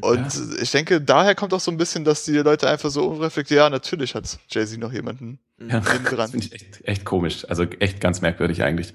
[0.00, 0.26] Und
[0.60, 3.70] ich denke, daher kommt auch so ein bisschen, dass die Leute einfach so unreflektiert, ja,
[3.70, 6.28] natürlich hat Jay-Z noch jemanden Ja, dran.
[6.30, 7.44] finde ich echt, echt komisch.
[7.48, 8.92] Also echt ganz merkwürdig eigentlich.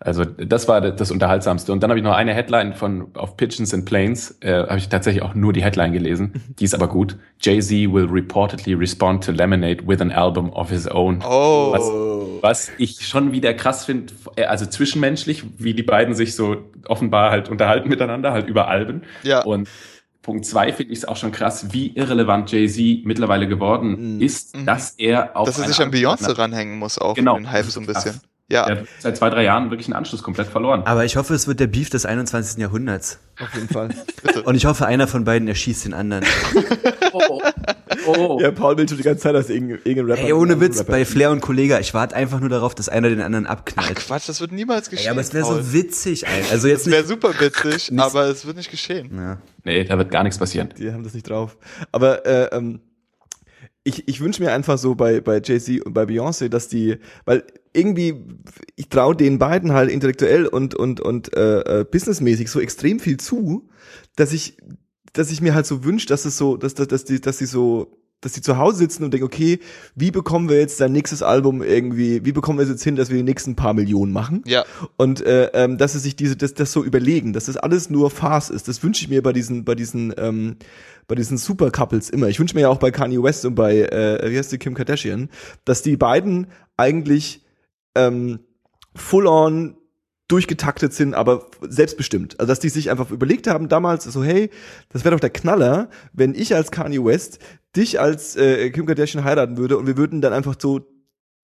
[0.00, 1.72] Also das war das Unterhaltsamste.
[1.72, 4.36] Und dann habe ich noch eine Headline von auf Pigeons and Planes.
[4.40, 6.32] Äh, habe ich tatsächlich auch nur die Headline gelesen.
[6.58, 7.16] Die ist aber gut.
[7.40, 11.22] Jay-Z will reportedly respond to Lemonade with an album of his own.
[11.26, 11.72] Oh.
[11.72, 14.12] Was, was ich schon wieder krass finde,
[14.48, 19.02] also zwischenmenschlich, wie die beiden sich so offenbar halt unterhalten miteinander, halt über Alben.
[19.22, 19.42] Ja.
[19.44, 19.68] Und
[20.22, 24.66] Punkt zwei finde ich es auch schon krass, wie irrelevant Jay-Z mittlerweile geworden ist, Mhm.
[24.66, 27.36] dass er auf Dass er eine sich an Beyoncé ranhängen muss, auch Genau.
[27.36, 28.12] den Hype so ein bisschen.
[28.12, 28.22] Krass.
[28.48, 30.82] Ja, Der hat seit zwei, drei Jahren wirklich einen Anschluss komplett verloren.
[30.84, 32.60] Aber ich hoffe, es wird der Beef des 21.
[32.60, 33.18] Jahrhunderts.
[33.42, 33.88] Auf jeden Fall.
[34.44, 36.24] Und ich hoffe, einer von beiden erschießt den anderen.
[37.12, 37.40] Oh,
[38.06, 38.38] oh.
[38.40, 40.26] Ja, Paul will schon die ganze Zeit, dass irgendein, irgendein Rapper.
[40.26, 43.08] Ey, ohne Witz, Rapper- bei Flair und Kollega, ich warte einfach nur darauf, dass einer
[43.08, 43.96] den anderen Ach abknallt.
[43.96, 45.06] Quatsch, das wird niemals geschehen.
[45.06, 46.44] Ey, aber es wäre so witzig, ey.
[46.50, 49.10] Also jetzt Das wäre super witzig, aber es wird nicht geschehen.
[49.14, 49.38] Ja.
[49.64, 50.70] Nee, da wird gar nichts passieren.
[50.78, 51.56] Die haben das nicht drauf.
[51.90, 52.80] Aber äh, ähm,
[53.84, 57.44] ich, ich wünsche mir einfach so bei, bei Jay-Z und bei Beyoncé, dass die, weil
[57.72, 58.24] irgendwie,
[58.76, 63.18] ich traue den beiden halt intellektuell und, und, und äh, äh, businessmäßig so extrem viel
[63.18, 63.68] zu,
[64.16, 64.56] dass ich,
[65.12, 67.46] dass ich mir halt so wünsche, dass es so, dass, dass, dass die, dass die
[67.46, 69.58] so, dass die zu Hause sitzen und denken, okay,
[69.96, 73.10] wie bekommen wir jetzt sein nächstes Album irgendwie, wie bekommen wir es jetzt hin, dass
[73.10, 74.42] wir die nächsten paar Millionen machen?
[74.46, 74.64] Ja,
[74.96, 78.10] Und äh, ähm, dass sie sich diese, das, das so überlegen, dass das alles nur
[78.10, 78.68] Farce ist.
[78.68, 80.56] Das wünsche ich mir bei diesen, bei diesen, ähm,
[81.08, 82.28] bei diesen Super-Couples immer.
[82.28, 84.74] Ich wünsche mir ja auch bei Kanye West und bei, äh, wie heißt die, Kim
[84.74, 85.28] Kardashian,
[85.64, 86.46] dass die beiden
[86.76, 87.41] eigentlich
[87.94, 88.40] ähm,
[88.94, 89.76] full-on
[90.28, 92.40] durchgetaktet sind, aber selbstbestimmt.
[92.40, 94.50] Also dass die sich einfach überlegt haben damals so, hey,
[94.88, 97.38] das wäre doch der Knaller, wenn ich als Kanye West
[97.76, 100.80] dich als äh, Kim Kardashian heiraten würde und wir würden dann einfach so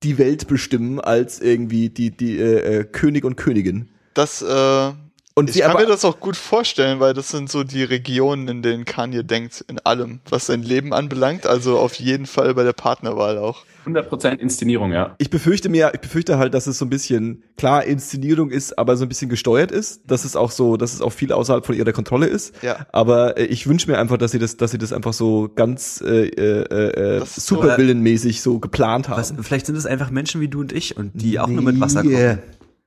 [0.02, 3.90] die Welt bestimmen als irgendwie die die äh, äh, König und Königin.
[4.14, 4.92] das, äh,
[5.34, 8.62] Und ich kann mir das auch gut vorstellen, weil das sind so die Regionen, in
[8.62, 11.46] denen Kanye denkt, in allem, was sein Leben anbelangt.
[11.46, 13.64] Also auf jeden Fall bei der Partnerwahl auch.
[13.86, 15.14] 100% Inszenierung, ja.
[15.18, 18.96] ich befürchte mir, ich befürchte halt, dass es so ein bisschen klar Inszenierung ist, aber
[18.96, 21.74] so ein bisschen gesteuert ist, dass es auch so, dass es auch viel außerhalb von
[21.74, 22.54] ihrer Kontrolle ist.
[22.62, 22.86] Ja.
[22.92, 26.02] Aber äh, ich wünsche mir einfach, dass sie das, dass sie das einfach so ganz
[26.06, 29.18] äh, äh, äh, Das ist so- superwillenmäßig so geplant haben.
[29.18, 31.80] Was, vielleicht sind es einfach Menschen wie du und ich und die auch nur mit
[31.80, 32.12] Wasser Nee.
[32.14, 32.38] kochen.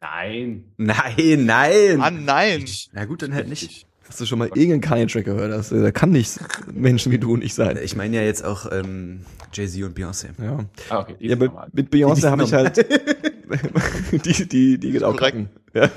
[0.02, 0.64] Nein.
[0.78, 2.02] Nein, nein.
[2.02, 2.66] Ah, nein!
[2.92, 3.86] Na gut, dann halt nicht.
[4.12, 5.54] Hast du schon mal irgendeinen Kanye-Track gehört?
[5.54, 6.38] Das, äh, da kann nicht
[6.70, 7.80] Menschen wie du und ich sein.
[7.82, 9.22] Ich meine ja jetzt auch ähm,
[9.54, 10.32] Jay-Z und Beyoncé.
[10.38, 10.66] Ja.
[10.90, 12.76] Ah, okay, Ja, mit, mit Beyoncé habe ich halt
[14.26, 15.48] die die die geht auch kacken.
[15.74, 15.90] Ja.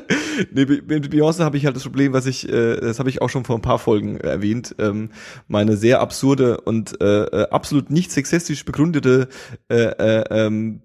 [0.52, 3.30] nee, mit Beyoncé habe ich halt das Problem, was ich äh, das habe ich auch
[3.30, 5.08] schon vor ein paar Folgen erwähnt, ähm,
[5.48, 9.28] meine sehr absurde und äh, äh, absolut nicht sexistisch begründete
[9.70, 10.82] äh, äh, ähm,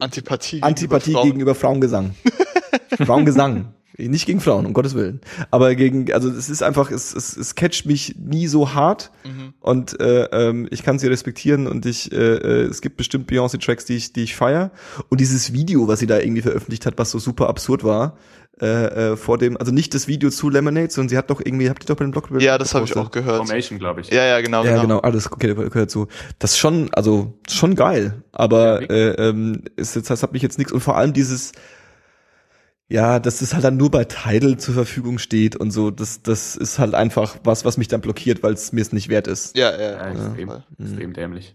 [0.00, 1.28] Antipathie, Antipathie Frauen.
[1.28, 2.14] gegenüber Frauengesang.
[2.98, 3.72] Frauengesang.
[4.08, 5.20] Nicht gegen Frauen, um Gottes Willen.
[5.50, 9.52] Aber gegen, also es ist einfach, es, es, es catcht mich nie so hart Mhm.
[9.60, 13.84] und äh, ähm, ich kann sie respektieren und ich, äh, äh, es gibt bestimmt Beyoncé-Tracks,
[13.84, 14.70] die ich, die ich feier.
[15.10, 18.16] Und dieses Video, was sie da irgendwie veröffentlicht hat, was so super absurd war,
[18.62, 21.70] äh, äh, vor dem, also nicht das Video zu Lemonade, sondern sie hat doch irgendwie,
[21.70, 23.46] habt ihr doch bei dem Blog Ja, das habe ich auch gehört.
[23.46, 24.10] Formation, glaube ich.
[24.10, 24.82] Ja, ja, genau, Ja, genau.
[24.82, 26.08] genau, alles okay, gehört dazu.
[26.38, 30.42] Das ist schon, also schon geil, aber Ja, äh, ähm, ist jetzt, das hat mich
[30.42, 31.52] jetzt nichts und vor allem dieses,
[32.90, 36.56] ja, dass das halt dann nur bei Tidal zur Verfügung steht und so, das, das
[36.56, 39.56] ist halt einfach was, was mich dann blockiert, weil es mir es nicht wert ist.
[39.56, 40.64] Ja, ja, Ja, extrem, Fall.
[40.78, 41.54] extrem dämlich.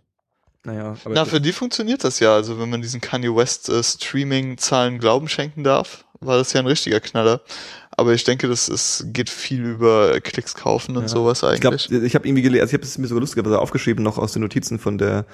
[0.63, 2.33] Naja, aber Na, für die funktioniert das ja.
[2.33, 6.67] Also wenn man diesen Kanye West äh, Streaming-Zahlen Glauben schenken darf, war das ja ein
[6.67, 7.41] richtiger Knaller.
[7.97, 11.07] Aber ich denke, das ist, geht viel über Klicks kaufen und Ja.
[11.07, 12.03] sowas ich glaube, eigentlich.
[12.03, 14.33] ich habe irgendwie gelesen, also ich habe es mir sogar lustig aber aufgeschrieben noch aus
[14.33, 15.25] den Notizen von der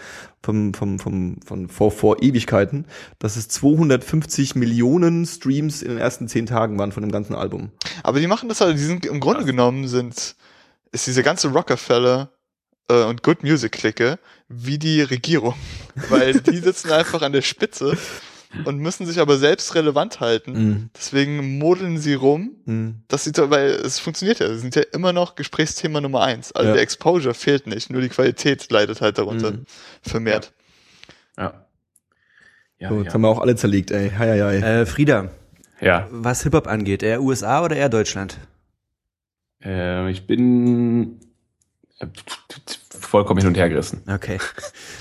[0.43, 2.85] vom vom vom von vor vor Ewigkeiten,
[3.17, 7.71] dass es 250 Millionen Streams in den ersten zehn Tagen waren von dem ganzen Album.
[8.03, 9.47] Aber die machen das halt, die sind im Grunde Krass.
[9.47, 10.35] genommen sind,
[10.91, 12.29] ist diese ganze Rockefeller
[12.89, 15.55] äh, und Good Music Clique wie die Regierung.
[16.09, 17.97] Weil die sitzen einfach an der Spitze
[18.65, 20.51] und müssen sich aber selbst relevant halten.
[20.51, 20.89] Mhm.
[20.95, 22.51] Deswegen modeln sie rum.
[22.65, 23.03] Mhm.
[23.07, 24.47] Das sieht weil es funktioniert ja.
[24.53, 26.51] Sie sind ja immer noch Gesprächsthema Nummer eins.
[26.51, 26.73] Also Ja.
[26.73, 29.65] der Exposure fehlt nicht, nur die Qualität leidet halt darunter Mhm.
[30.01, 30.53] vermehrt.
[31.37, 31.65] Ja.
[32.79, 33.13] Ja, So, jetzt ja.
[33.13, 34.09] haben wir auch alle zerlegt, ey.
[34.09, 34.81] Hei, hei, hei.
[34.81, 35.29] Äh, Frieda,
[35.79, 36.07] ja.
[36.11, 38.37] was Hip-Hop angeht, eher USA oder eher Deutschland?
[39.63, 41.19] Äh, ich bin
[41.99, 42.07] äh,
[43.01, 44.01] vollkommen hin und her gerissen.
[44.11, 44.37] Okay.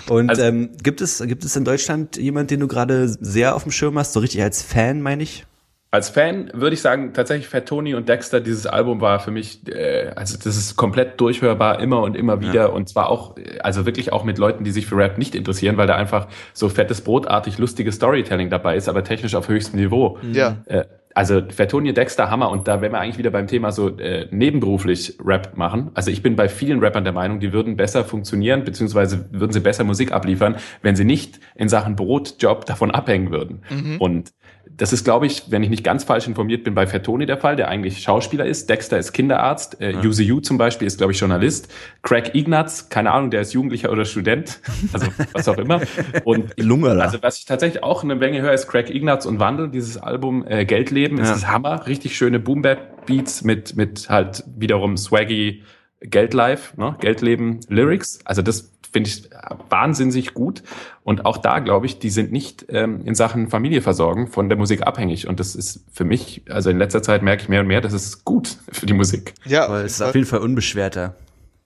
[0.08, 3.62] Und Also- ähm, gibt es gibt es in Deutschland jemand, den du gerade sehr auf
[3.62, 5.44] dem Schirm hast, so richtig als Fan, meine ich?
[5.92, 9.66] Als Fan würde ich sagen, tatsächlich Fat Tony und Dexter, dieses Album war für mich,
[9.66, 12.72] äh, also das ist komplett durchhörbar, immer und immer wieder.
[12.72, 15.76] Und zwar auch, äh, also wirklich auch mit Leuten, die sich für Rap nicht interessieren,
[15.78, 20.18] weil da einfach so fettes Brotartig lustiges Storytelling dabei ist, aber technisch auf höchstem Niveau.
[20.32, 20.58] Ja.
[20.66, 20.84] Äh,
[21.14, 22.50] also und Dexter, Hammer.
[22.50, 25.90] Und da wären wir eigentlich wieder beim Thema so äh, nebenberuflich Rap machen.
[25.94, 29.60] Also ich bin bei vielen Rappern der Meinung, die würden besser funktionieren, beziehungsweise würden sie
[29.60, 33.62] besser Musik abliefern, wenn sie nicht in Sachen Brotjob davon abhängen würden.
[33.98, 34.32] Und
[34.80, 37.54] das ist, glaube ich, wenn ich nicht ganz falsch informiert bin, bei Fettoni der Fall,
[37.54, 38.70] der eigentlich Schauspieler ist.
[38.70, 39.78] Dexter ist Kinderarzt.
[39.78, 40.00] Äh, ja.
[40.00, 41.70] Yu zum Beispiel ist, glaube ich, Journalist.
[42.02, 44.60] Craig Ignatz, keine Ahnung, der ist Jugendlicher oder Student.
[44.92, 45.82] Also was auch immer.
[46.24, 47.04] Und Lungala.
[47.04, 50.44] also was ich tatsächlich auch eine Menge höre, ist Craig Ignatz und Wandel, dieses Album
[50.48, 51.18] äh, Geldleben.
[51.18, 51.24] Ja.
[51.24, 51.86] Es ist Hammer.
[51.86, 55.62] Richtig schöne Boom-Bap-Beats mit, mit halt wiederum swaggy
[56.00, 56.96] Geldlife, ne?
[57.00, 58.20] Geldleben Lyrics.
[58.24, 59.30] Also das finde ich
[59.68, 60.62] wahnsinnig gut.
[61.02, 64.58] Und auch da glaube ich, die sind nicht ähm, in Sachen Familie versorgen von der
[64.58, 65.28] Musik abhängig.
[65.28, 67.92] Und das ist für mich, also in letzter Zeit merke ich mehr und mehr, das
[67.92, 69.34] ist gut für die Musik.
[69.44, 71.14] Ja, aber es ist auf jeden Fall unbeschwerter.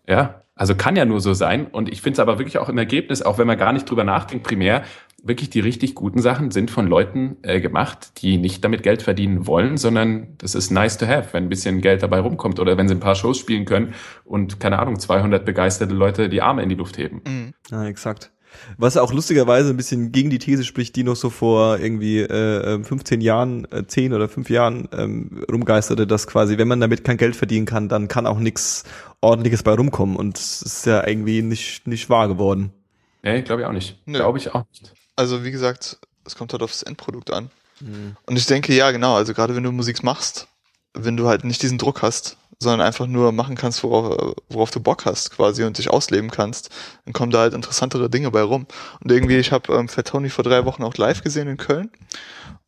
[0.07, 1.67] Ja, also kann ja nur so sein.
[1.67, 4.05] Und ich finde es aber wirklich auch im Ergebnis, auch wenn man gar nicht drüber
[4.05, 4.85] nachdenkt, primär,
[5.25, 9.47] wirklich die richtig guten Sachen sind von Leuten äh, gemacht, die nicht damit Geld verdienen
[9.47, 12.89] wollen, sondern das ist nice to have, wenn ein bisschen Geld dabei rumkommt oder wenn
[12.89, 13.95] sie ein paar Shows spielen können
[14.25, 17.23] und keine Ahnung, 200 begeisterte Leute die Arme in die Luft heben.
[17.27, 17.55] Mhm.
[17.71, 18.31] Ja, exakt.
[18.77, 22.85] Was auch lustigerweise ein bisschen gegen die These spricht, die noch so vor irgendwie äh,
[22.85, 27.17] 15 Jahren, äh, 10 oder 5 Jahren ähm, rumgeisterte, dass quasi, wenn man damit kein
[27.17, 28.85] Geld verdienen kann, dann kann auch nichts
[29.21, 30.15] ordentliches bei rumkommen.
[30.15, 32.73] Und es ist ja irgendwie nicht, nicht wahr geworden.
[33.25, 34.01] Nee, glaube ich auch nicht.
[34.07, 34.19] Nee.
[34.19, 37.51] Glaube ich auch nicht also wie gesagt, es kommt halt aufs Endprodukt an.
[37.81, 38.17] Mhm.
[38.27, 40.47] Und ich denke, ja, genau, also gerade wenn du Musik machst,
[40.95, 44.81] wenn du halt nicht diesen Druck hast, sondern einfach nur machen kannst, worauf, worauf du
[44.81, 46.71] Bock hast quasi und dich ausleben kannst,
[47.05, 48.67] dann kommen da halt interessantere Dinge bei rum.
[49.01, 51.91] Und irgendwie, ich habe ähm, Fat Tony vor drei Wochen auch live gesehen in Köln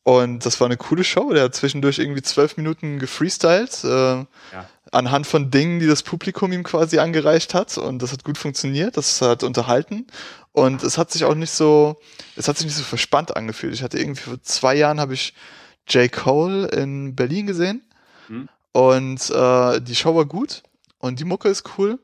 [0.06, 1.32] und das war eine coole Show.
[1.32, 3.84] Der hat zwischendurch irgendwie zwölf Minuten gefreestylt.
[3.84, 4.26] Äh, ja
[4.92, 8.96] anhand von Dingen, die das Publikum ihm quasi angereicht hat und das hat gut funktioniert,
[8.96, 10.06] das hat unterhalten
[10.52, 12.00] und es hat sich auch nicht so,
[12.36, 13.74] es hat sich nicht so verspannt angefühlt.
[13.74, 15.34] Ich hatte irgendwie vor zwei Jahren habe ich
[15.88, 16.10] J.
[16.10, 17.82] Cole in Berlin gesehen
[18.28, 18.48] mhm.
[18.72, 20.62] und äh, die Show war gut
[20.98, 21.98] und die Mucke ist cool,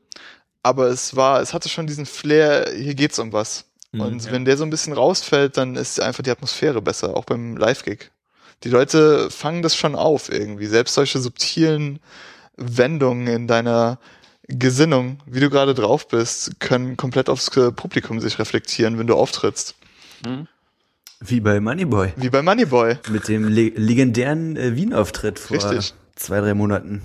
[0.61, 3.65] aber es war, es hatte schon diesen Flair, hier geht's um was.
[3.93, 4.31] Mhm, und ja.
[4.31, 8.11] wenn der so ein bisschen rausfällt, dann ist einfach die Atmosphäre besser, auch beim Live-Gig.
[8.63, 11.99] Die Leute fangen das schon auf irgendwie, selbst solche subtilen
[12.57, 13.99] Wendungen in deiner
[14.47, 19.75] Gesinnung, wie du gerade drauf bist, können komplett aufs Publikum sich reflektieren, wenn du auftrittst.
[20.25, 20.47] Mhm.
[21.19, 22.13] Wie bei Moneyboy.
[22.17, 22.97] Wie bei Moneyboy.
[23.09, 25.93] Mit dem le legendären äh, Wien-Auftritt vor Richtig.
[26.15, 27.01] zwei, drei Monaten.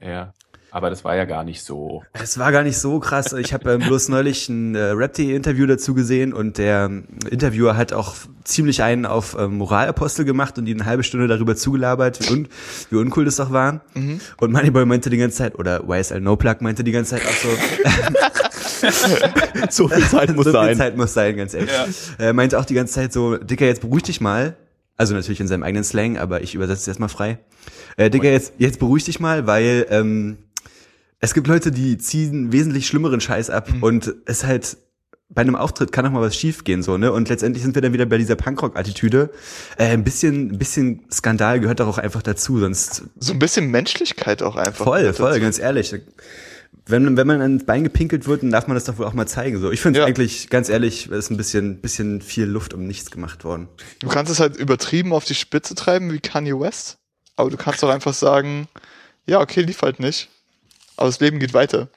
[0.00, 0.32] Ja.
[0.70, 2.02] Aber das war ja gar nicht so.
[2.12, 3.32] Es war gar nicht so krass.
[3.32, 7.92] Ich habe ähm, bloß neulich ein äh, Rap.de-Interview dazu gesehen und der ähm, Interviewer hat
[7.92, 8.14] auch
[8.44, 12.48] ziemlich einen auf ähm, Moralapostel gemacht und die eine halbe Stunde darüber zugelabert, wie, un
[12.90, 13.80] wie uncool das doch war.
[13.94, 14.20] Mhm.
[14.38, 17.32] Und Moneyboy meinte die ganze Zeit, oder YSL No Plug meinte die ganze Zeit auch
[17.32, 17.48] so,
[19.70, 20.62] so viel Zeit muss so sein.
[20.62, 21.70] So viel Zeit muss sein, ganz ehrlich.
[21.70, 21.86] Ja.
[22.18, 24.56] Er meinte auch die ganze Zeit so, Dicker, jetzt beruhig dich mal.
[24.96, 27.38] Also natürlich in seinem eigenen Slang, aber ich übersetze es erstmal frei.
[27.96, 30.36] Äh, Digga, jetzt, jetzt beruhig dich mal, weil ähm,
[31.20, 33.82] es gibt Leute, die ziehen wesentlich schlimmeren Scheiß ab mhm.
[33.82, 34.78] und es halt
[35.32, 37.12] bei einem Auftritt kann auch mal was schiefgehen so, ne?
[37.12, 39.30] Und letztendlich sind wir dann wieder bei dieser Punkrock-Attitüde.
[39.78, 43.04] Äh, ein bisschen, ein bisschen Skandal gehört doch auch einfach dazu, sonst.
[43.20, 44.84] So ein bisschen Menschlichkeit auch einfach.
[44.84, 45.40] Voll, voll, dazu.
[45.40, 45.94] ganz ehrlich.
[46.86, 49.28] Wenn, wenn man ans Bein gepinkelt wird, dann darf man das doch wohl auch mal
[49.28, 49.60] zeigen.
[49.60, 50.06] So, ich finde ja.
[50.06, 53.68] eigentlich, ganz ehrlich, ist ein bisschen, bisschen viel Luft um nichts gemacht worden.
[54.00, 56.98] Du kannst es halt übertrieben auf die Spitze treiben wie Kanye West,
[57.36, 58.66] aber du kannst doch einfach sagen,
[59.26, 60.28] ja, okay, lief halt nicht
[61.00, 61.88] aber das Leben geht weiter.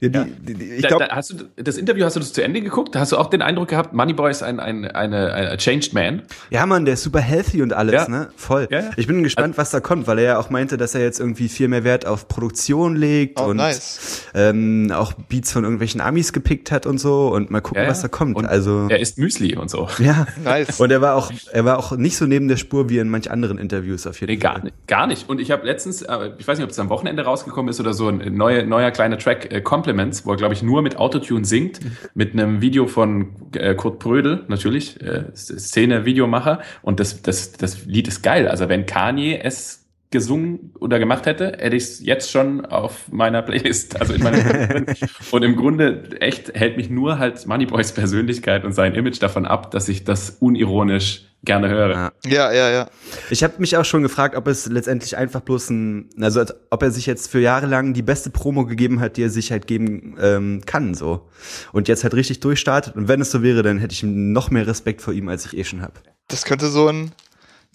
[0.00, 2.32] Ja, die, die, die, ich glaub, da, da hast du das Interview hast du das
[2.32, 2.96] zu Ende geguckt?
[2.96, 6.22] Hast du auch den Eindruck gehabt, Moneyboy ist ein ein eine, ein changed man?
[6.50, 8.08] Ja, man, der ist super healthy und alles, ja.
[8.08, 8.28] ne?
[8.36, 8.68] Voll.
[8.70, 8.90] Ja, ja.
[8.96, 11.20] Ich bin gespannt, also, was da kommt, weil er ja auch meinte, dass er jetzt
[11.20, 14.24] irgendwie viel mehr Wert auf Produktion legt oh, und nice.
[14.34, 18.08] ähm, auch Beats von irgendwelchen Amis gepickt hat und so und mal gucken, was da
[18.08, 18.36] kommt.
[18.36, 19.88] Und also er isst Müsli und so.
[19.98, 20.80] Ja, nice.
[20.80, 23.30] Und er war auch er war auch nicht so neben der Spur wie in manch
[23.30, 24.54] anderen Interviews auf jeden nee, Fall.
[24.54, 25.28] Gar nicht, gar nicht.
[25.28, 27.92] Und ich habe letztens, äh, ich weiß nicht, ob es am Wochenende rausgekommen ist oder
[27.92, 31.44] so, ein neuer neuer kleiner Track äh, Compliments, wo er glaube ich, nur mit Autotune
[31.44, 31.80] singt,
[32.14, 36.60] mit einem Video von äh, Kurt Prödel, natürlich, äh, Szene-Videomacher.
[36.82, 38.48] Und das, das, das Lied ist geil.
[38.48, 43.42] Also wenn Kanye es gesungen oder gemacht hätte, hätte ich es jetzt schon auf meiner
[43.42, 44.00] Playlist.
[44.00, 44.86] Also in meiner
[45.30, 49.70] und im Grunde echt hält mich nur halt Moneyboys Persönlichkeit und sein Image davon ab,
[49.70, 52.12] dass ich das unironisch gerne höre.
[52.26, 52.88] Ja, ja, ja.
[53.30, 56.90] Ich habe mich auch schon gefragt, ob es letztendlich einfach bloß ein, also ob er
[56.90, 60.16] sich jetzt für Jahre lang die beste Promo gegeben hat, die er sich halt geben
[60.20, 61.28] ähm, kann, so.
[61.72, 62.96] Und jetzt halt richtig durchstartet.
[62.96, 65.56] Und wenn es so wäre, dann hätte ich noch mehr Respekt vor ihm, als ich
[65.56, 65.94] eh schon habe.
[66.26, 67.12] Das könnte so ein,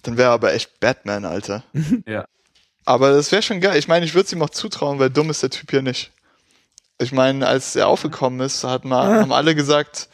[0.02, 1.64] dann wäre aber echt Batman, Alter.
[2.06, 2.26] ja.
[2.84, 3.78] Aber das wäre schon geil.
[3.78, 6.12] Ich meine, ich würde es ihm auch zutrauen, weil dumm ist der Typ hier nicht.
[6.98, 10.08] Ich meine, als er aufgekommen ist, hat mal, haben alle gesagt,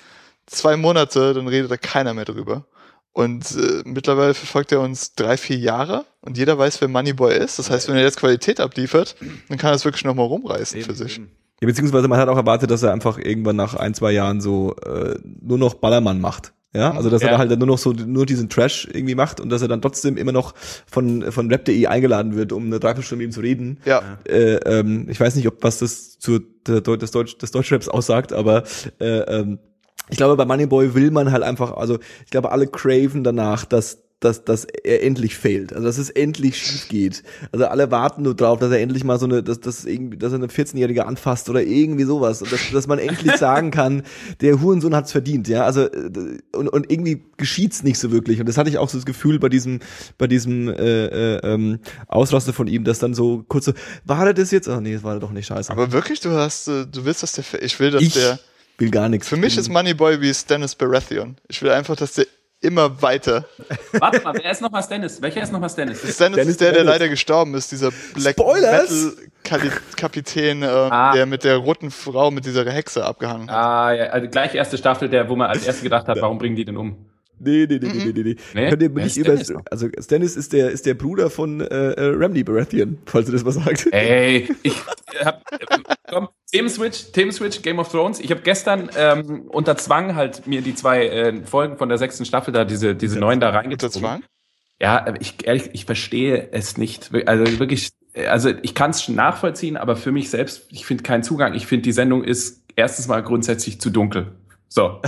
[0.47, 2.65] zwei Monate, dann redet da keiner mehr drüber.
[3.13, 7.59] Und äh, mittlerweile verfolgt er uns drei, vier Jahre und jeder weiß, wer Moneyboy ist.
[7.59, 9.17] Das heißt, wenn er jetzt Qualität abliefert,
[9.49, 11.17] dann kann er es wirklich nochmal rumreißen eben, für sich.
[11.17, 11.31] Eben.
[11.61, 14.77] Ja, beziehungsweise man hat auch erwartet, dass er einfach irgendwann nach ein, zwei Jahren so
[14.77, 16.53] äh, nur noch Ballermann macht.
[16.73, 17.31] Ja, also dass Ja.
[17.31, 20.17] er halt nur noch so nur diesen Trash irgendwie macht und dass er dann trotzdem
[20.17, 20.55] immer noch
[20.87, 23.81] von von Rap.de eingeladen wird, um eine Dreiviertelstunde mit ihm zu reden.
[23.85, 24.19] Ja.
[24.25, 28.63] Äh, ähm, ich weiß nicht, ob was das zu des, Deutsch, des Deutschraps aussagt, aber
[29.01, 29.59] äh, ähm,
[30.11, 34.03] ich glaube, bei Moneyboy will man halt einfach, also ich glaube, alle craven danach, dass
[34.21, 37.23] dass, dass er endlich failt, also dass es endlich schief geht.
[37.53, 40.33] Also alle warten nur drauf, dass er endlich mal so eine, dass, dass, irgendwie, dass
[40.33, 42.43] er eine 14-Jährige anfasst oder irgendwie sowas.
[42.43, 44.03] Und dass, dass man endlich sagen kann,
[44.43, 45.65] der Hurensohn hat's verdient, ja.
[45.65, 48.41] Also äh, und, und irgendwie geschieht's nicht so wirklich.
[48.41, 49.81] Und das hatte ich auch so das Gefühl bei diesem,
[50.19, 53.73] bei diesem äh, äh, ähm, Ausraster von ihm, dass dann so kurz so,
[54.05, 54.69] war er das jetzt?
[54.69, 55.73] Oh nee, das war doch nicht scheiße.
[55.73, 58.39] Aber wirklich, du hast, äh, du willst, dass der, ich will, dass ich der,
[58.81, 59.29] will gar nichts.
[59.29, 61.37] für mich ist Moneyboy wie Stannis Baratheon.
[61.49, 62.27] Ich will einfach, dass der
[62.63, 63.47] immer weiter.
[63.93, 65.23] Warte mal, wer ist nochmal Stennis?
[65.23, 65.99] Welcher ist nochmal Stennis?
[66.01, 66.93] Stannis Dennis ist der, der Bennett.
[66.93, 68.91] leider gestorben ist, dieser Black Spoilers!
[69.51, 71.13] Metal Kapitän, äh, Ah.
[71.15, 73.57] der mit der roten Frau, mit dieser Hexe abgehangen hat.
[73.57, 76.55] Ah, ja, also gleich erste Staffel, der, wo man als erste gedacht hat, warum bringen
[76.57, 77.07] die den um?
[77.43, 78.37] Nee, nee, nee, nee, nee, nee, nee.
[78.55, 78.69] Nee?
[78.69, 79.39] Könnt ihr nicht über,
[79.71, 83.45] also Stannis ist der, ist der Bruder von äh, äh, Ramsay Baratheon, falls du das
[83.45, 83.91] mal sagst.
[83.93, 84.75] Ey, ich
[85.25, 85.43] hab,
[86.07, 88.21] komm, Themenswitch, Themenswitch, Game of Thrones.
[88.21, 92.27] Ich habe gestern ähm, unter Zwang halt mir die zwei äh, Folgen von der sechsten
[92.27, 94.01] Staffel da, diese, diese neuen da Unter reingezogen.
[94.01, 94.23] Zwang?
[94.79, 97.11] Ja, ich ehrlich, ich verstehe es nicht.
[97.27, 97.91] Also wirklich,
[98.29, 101.55] also ich kann es schon nachvollziehen, aber für mich selbst, ich finde keinen Zugang.
[101.55, 104.33] Ich finde, die Sendung ist erstens mal grundsätzlich zu dunkel.
[104.73, 105.03] So.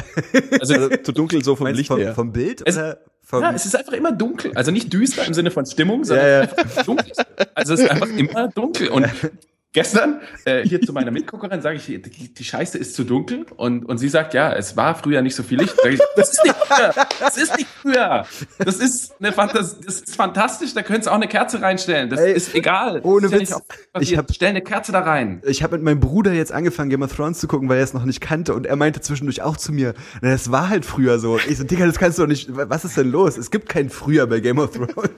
[0.60, 2.14] Also, Also zu dunkel so vom Licht vom, her.
[2.14, 4.50] vom Bild Es- oder vom, ja, es ist einfach immer dunkel.
[4.56, 6.40] Also nicht düster im Sinne von Stimmung, sondern Ja, ja.
[6.42, 7.12] einfach dunkel.
[7.54, 8.88] Also es ist einfach immer dunkel.
[8.88, 9.06] Und
[9.72, 12.00] gestern äh, hier zu meiner Mitguckerin sage ich, die,
[12.34, 13.46] die Scheiße ist zu dunkel.
[13.56, 15.74] Und, und sie sagt, ja, es war früher nicht so viel Licht.
[15.88, 16.94] Ich, das ist nicht früher.
[17.20, 18.26] Das ist nicht früher.
[18.58, 20.74] Das ist, eine Fantas das ist fantastisch.
[20.74, 22.10] Da könntest du auch eine Kerze reinstellen.
[22.10, 23.00] Das Ey, ist egal.
[23.02, 23.50] ohne ist Witz.
[23.50, 25.42] Ja auch Ich hab- Stell eine Kerze da rein.
[25.46, 27.94] ich habe mit meinem Bruder jetzt angefangen, Game of Thrones zu gucken, weil er es
[27.94, 31.18] noch nicht kannte und er meinte zwischendurch auch zu mir, na, das war halt früher
[31.18, 31.38] so.
[31.48, 33.36] Ich so, Digga, das kannst du doch nicht, was ist denn los?
[33.38, 35.10] Es gibt kein Früher bei Game of Thrones.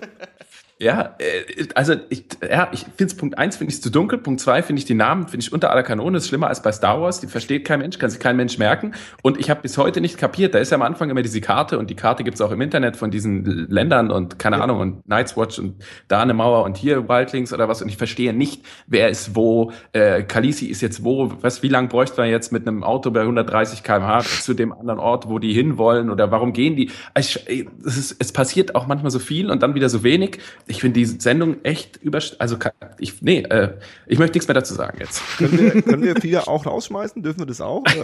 [0.80, 4.40] Ja, äh, also ich, ja, ich finde es Punkt eins finde ich zu dunkel, Punkt
[4.40, 7.00] zwei finde ich die Namen finde ich unter aller Kanone, ist schlimmer als bei Star
[7.00, 10.00] Wars, die versteht kein Mensch, kann sich kein Mensch merken und ich habe bis heute
[10.00, 12.50] nicht kapiert, da ist ja am Anfang immer diese Karte und die Karte gibt's auch
[12.50, 15.76] im Internet von diesen Ländern und keine Ahnung und Night's Watch und
[16.08, 19.70] da eine Mauer und hier Wildlings oder was und ich verstehe nicht, wer ist wo,
[19.92, 23.20] äh, Khaleesi ist jetzt wo, was, wie lang bräuchte man jetzt mit einem Auto bei
[23.20, 26.90] 130 km/h zu dem anderen Ort, wo die hinwollen oder warum gehen die?
[27.16, 27.38] Ich,
[27.86, 30.40] es, ist, es passiert auch manchmal so viel und dann wieder so wenig.
[30.66, 32.56] Ich finde die Sendung echt über, also
[32.98, 35.22] ich, nee, äh, ich möchte nichts mehr dazu sagen jetzt.
[35.36, 37.22] Können wir, können wir viele auch rausschmeißen?
[37.22, 37.82] Dürfen wir das auch?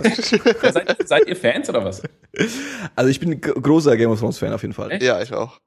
[0.62, 2.02] Ja, seid, seid ihr Fans oder was?
[2.94, 4.90] Also ich bin großer Game of Thrones Fan auf jeden Fall.
[4.90, 5.02] Echt?
[5.02, 5.60] Ja, ich auch.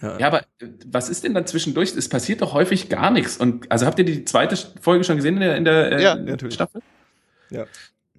[0.00, 1.94] Ja, aber äh, was ist denn dann zwischendurch?
[1.96, 3.36] Es passiert doch häufig gar nichts.
[3.36, 6.14] Und also habt ihr die zweite Folge schon gesehen in der, in der äh, Ja,
[6.14, 6.54] natürlich.
[6.54, 6.82] Staffel?
[7.50, 7.64] Ja.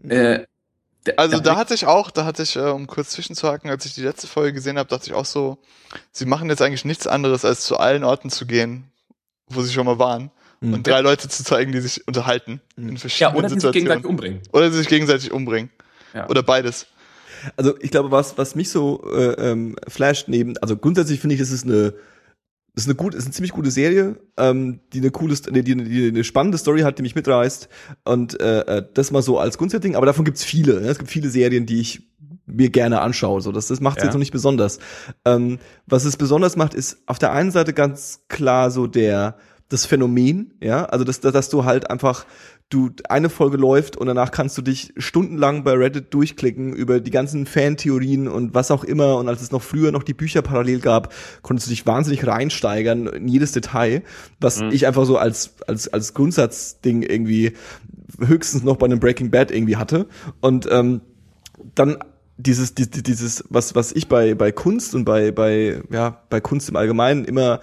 [0.07, 0.45] Äh,
[1.15, 4.01] Also da hatte ich auch, da hatte ich, äh, um kurz zwischenzuhaken, als ich die
[4.01, 5.57] letzte Folge gesehen habe, dachte ich auch so,
[6.11, 8.91] sie machen jetzt eigentlich nichts anderes, als zu allen Orten zu gehen,
[9.47, 10.31] wo sie schon mal waren.
[10.59, 10.73] Mhm.
[10.73, 13.81] Und drei Leute zu zeigen, die sich unterhalten in ja, verschiedenen oder die sich gegenseitig
[13.83, 14.05] Situationen.
[14.05, 14.41] umbringen.
[14.51, 15.69] Oder sie sich gegenseitig umbringen.
[16.13, 16.27] Ja.
[16.27, 16.87] Oder beides.
[17.55, 21.39] Also ich glaube, was, was mich so äh, ähm, flasht neben, also grundsätzlich finde ich,
[21.39, 21.93] das ist eine,
[22.83, 26.07] ist eine gut, ist eine ziemlich gute Serie, ähm, die eine coole, die, die, die
[26.07, 27.69] eine spannende Story hat, die mich mitreißt
[28.05, 29.95] und äh, äh, das mal so als Grundsetting.
[29.95, 30.81] Aber davon gibt's viele.
[30.81, 30.87] Ne?
[30.87, 32.09] Es gibt viele Serien, die ich
[32.45, 33.41] mir gerne anschaue.
[33.41, 34.05] So, das, das macht Ja.
[34.05, 34.79] jetzt noch nicht besonders.
[35.25, 39.37] Ähm, was es besonders macht, ist auf der einen Seite ganz klar so der
[39.69, 42.25] das Phänomen, ja, also dass, dass du halt einfach
[42.69, 47.09] du eine Folge läuft und danach kannst du dich stundenlang bei Reddit durchklicken über die
[47.09, 49.17] ganzen Fantheorien und was auch immer.
[49.17, 53.07] Und als es noch früher noch die Bücher parallel gab, konntest du dich wahnsinnig reinsteigern
[53.07, 54.03] in jedes Detail,
[54.39, 57.53] was ich einfach so als als als Grundsatzding irgendwie
[58.19, 60.07] höchstens noch bei einem Breaking Bad irgendwie hatte.
[60.41, 61.01] Und ähm,
[61.75, 61.97] dann
[62.37, 66.39] dieses, die- die- dieses, was, was ich bei, bei Kunst und bei, bei, ja, bei
[66.39, 67.59] Kunst im Allgemeinen immer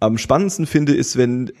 [0.00, 1.52] am spannendsten finde, ist, wenn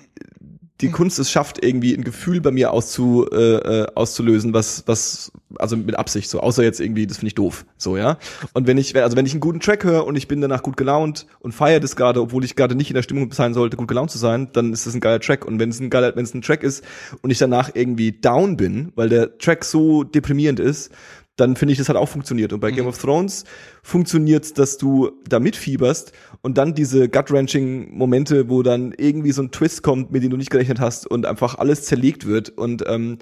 [0.80, 5.30] die Kunst es schafft, irgendwie ein Gefühl bei mir auszu, äh, äh, auszulösen, was, was,
[5.56, 8.18] also mit Absicht so, außer jetzt irgendwie, das finde ich doof, so, ja.
[8.54, 10.76] Und wenn ich, also wenn ich einen guten Track höre und ich bin danach gut
[10.76, 13.86] gelaunt und feiere das gerade, obwohl ich gerade nicht in der Stimmung sein sollte, gut
[13.86, 15.44] gelaunt zu sein, dann ist das ein geiler Track.
[15.44, 16.82] Und wenn es ein geiler, wenn es ein Track ist
[17.22, 20.90] und ich danach irgendwie down bin, weil der Track so deprimierend ist,
[21.36, 22.52] dann finde ich, das hat auch funktioniert.
[22.52, 23.44] Und bei Game of Thrones
[23.82, 26.12] funktioniert's, dass du da mitfieberst
[26.44, 30.50] und dann diese gut-wrenching-Momente, wo dann irgendwie so ein Twist kommt, mit dem du nicht
[30.50, 33.16] gerechnet hast und einfach alles zerlegt wird und ähm,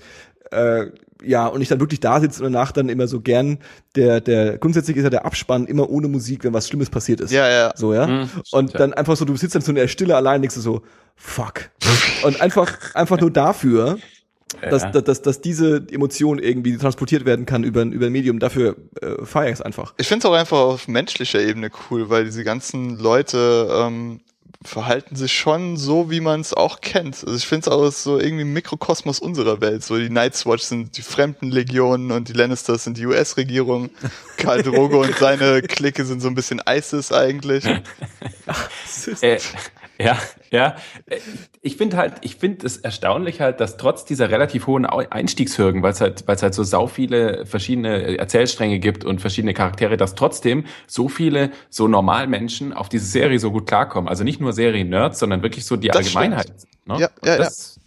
[0.50, 0.86] äh,
[1.24, 3.58] ja, und ich dann wirklich da sitze und danach dann immer so gern,
[3.94, 7.30] der, der, grundsätzlich ist ja der Abspann immer ohne Musik, wenn was Schlimmes passiert ist.
[7.30, 7.72] Ja, ja.
[7.76, 8.08] So, ja.
[8.08, 8.78] Mhm, und stimmt, ja.
[8.78, 10.82] dann einfach so, du sitzt dann so in der Stille allein, denkst du so,
[11.14, 11.70] fuck.
[12.24, 13.98] und einfach, einfach nur dafür
[14.60, 14.90] dass, Ja.
[14.90, 18.38] dass, dass, dass diese Emotion irgendwie transportiert werden kann über, ein- über ein Medium.
[18.38, 19.94] Dafür äh, feiere ich es einfach.
[19.98, 24.20] Ich finde es auch einfach auf menschlicher Ebene cool, weil diese ganzen Leute ähm,
[24.64, 27.16] verhalten sich schon so, wie man es auch kennt.
[27.24, 29.82] Also ich finde es auch so irgendwie ein Mikrokosmos unserer Welt.
[29.82, 33.90] So die Night's Watch sind die Fremdenlegionen und die Lannisters sind die US-Regierung.
[34.36, 37.64] Karl Drogo und seine Clique sind so ein bisschen ISIS eigentlich.
[39.22, 39.38] Äh,
[40.02, 40.18] ja,
[40.50, 40.76] ja.
[41.60, 45.92] Ich finde halt, ich finde es erstaunlich halt, dass trotz dieser relativ hohen Einstiegshürden, weil
[45.92, 50.14] es halt, weil es halt so sau viele verschiedene Erzählstränge gibt und verschiedene Charaktere, dass
[50.14, 54.08] trotzdem so viele so Normalmenschen auf diese Serie so gut klarkommen.
[54.08, 56.52] Also nicht nur Serien-Nerds, sondern wirklich so die Das Allgemeinheit.
[56.86, 56.98] Ne?
[56.98, 57.80] Ja, ja, das,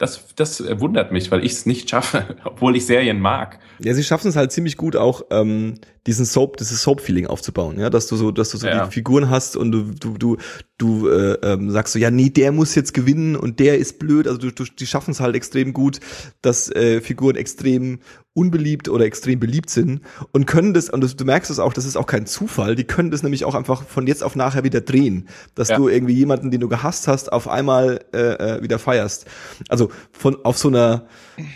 [0.00, 3.58] das, das äh, wundert mich, weil ich es nicht schaffe, obwohl ich Serien mag.
[3.80, 5.74] Ja, sie schaffen es halt ziemlich gut auch, ähm,
[6.06, 8.86] diesen Soap, dieses Soap-Feeling aufzubauen, ja, dass du so, dass du so Ja.
[8.86, 10.36] die Figuren hast und du, du, du,
[10.78, 14.26] du äh, ähm, sagst so, ja, nee, der muss jetzt gewinnen und der ist blöd.
[14.26, 16.00] Also du, du, die schaffen es halt extrem gut,
[16.42, 17.98] dass äh, Figuren extrem
[18.32, 20.00] unbeliebt oder extrem beliebt sind
[20.32, 22.84] und können das, und das, du merkst es auch, das ist auch kein Zufall, die
[22.84, 25.76] können das nämlich auch einfach von jetzt auf nachher wieder drehen, dass Ja.
[25.76, 28.18] du irgendwie jemanden, den du gehasst hast, auf einmal äh,
[28.58, 29.26] äh, wieder feierst.
[29.68, 31.06] Also von auf so einer,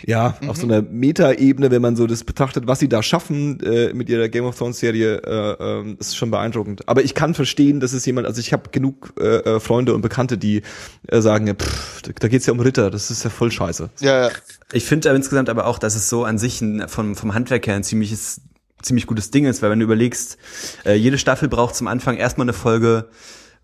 [0.05, 3.93] ja, auf so einer Meta-Ebene, wenn man so das betrachtet, was sie da schaffen äh,
[3.93, 6.87] mit ihrer Game of Thrones Serie, äh, ähm, ist schon beeindruckend.
[6.87, 10.01] Aber ich kann verstehen, dass es jemand, also ich habe genug äh, äh, Freunde und
[10.01, 10.61] Bekannte, die
[11.07, 13.89] äh, sagen, ja, pff, da, da geht's ja um Ritter, das ist ja voll scheiße.
[13.99, 14.31] Ja, ja.
[14.71, 17.75] Ich finde insgesamt aber auch, dass es so an sich ein, vom, vom Handwerk her
[17.75, 18.41] ein ziemliches,
[18.81, 20.37] ziemlich gutes Ding ist, weil wenn du überlegst,
[20.85, 23.09] äh, jede Staffel braucht zum Anfang erstmal eine Folge,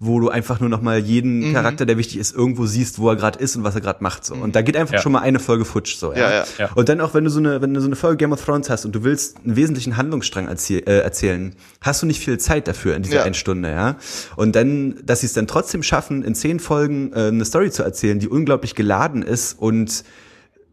[0.04, 1.54] wo du einfach nur noch mal jeden Mhm.
[1.54, 4.26] Charakter, der wichtig ist, irgendwo siehst, wo er gerade ist und was er gerade macht.
[4.26, 4.34] So.
[4.34, 5.00] Und da geht einfach Ja.
[5.02, 5.96] schon mal eine Folge futsch.
[5.96, 6.44] So, Ja, ja.
[6.58, 6.70] Ja.
[6.74, 8.68] Und dann auch, wenn du so eine, wenn du so eine Folge Game of Thrones
[8.72, 12.68] hast und du willst einen wesentlichen Handlungsstrang erzähl äh, erzählen, hast du nicht viel Zeit
[12.68, 13.24] dafür in dieser Ja.
[13.26, 13.96] einen Stunde, ja.
[14.36, 17.84] Und dann, dass sie es dann trotzdem schaffen, in zehn Folgen äh, eine Story zu
[17.84, 20.04] erzählen, die unglaublich geladen ist und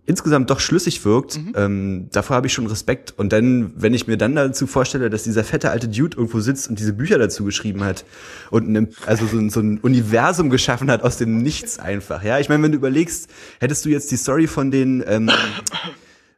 [0.09, 3.13] insgesamt doch schlüssig wirkt, ähm, davor habe ich schon Respekt.
[3.19, 6.69] Und dann, wenn ich mir dann dazu vorstelle, dass dieser fette alte Dude irgendwo sitzt
[6.69, 8.07] und diese Bücher dazu geschrieben hat
[8.51, 12.39] und ein, also so ein, so ein Universum geschaffen hat aus dem Nichts einfach, ja.
[12.39, 13.29] Ich meine, wenn du überlegst,
[13.61, 15.31] hättest du jetzt die Story von den ähm,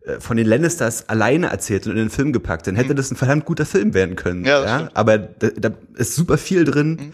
[0.05, 3.17] äh, von den Lannisters alleine erzählt und in den Film gepackt, dann hätte das ein
[3.17, 4.45] verdammt guter Film werden können.
[4.45, 7.13] Ja, Ja, aber da, da ist super viel drin.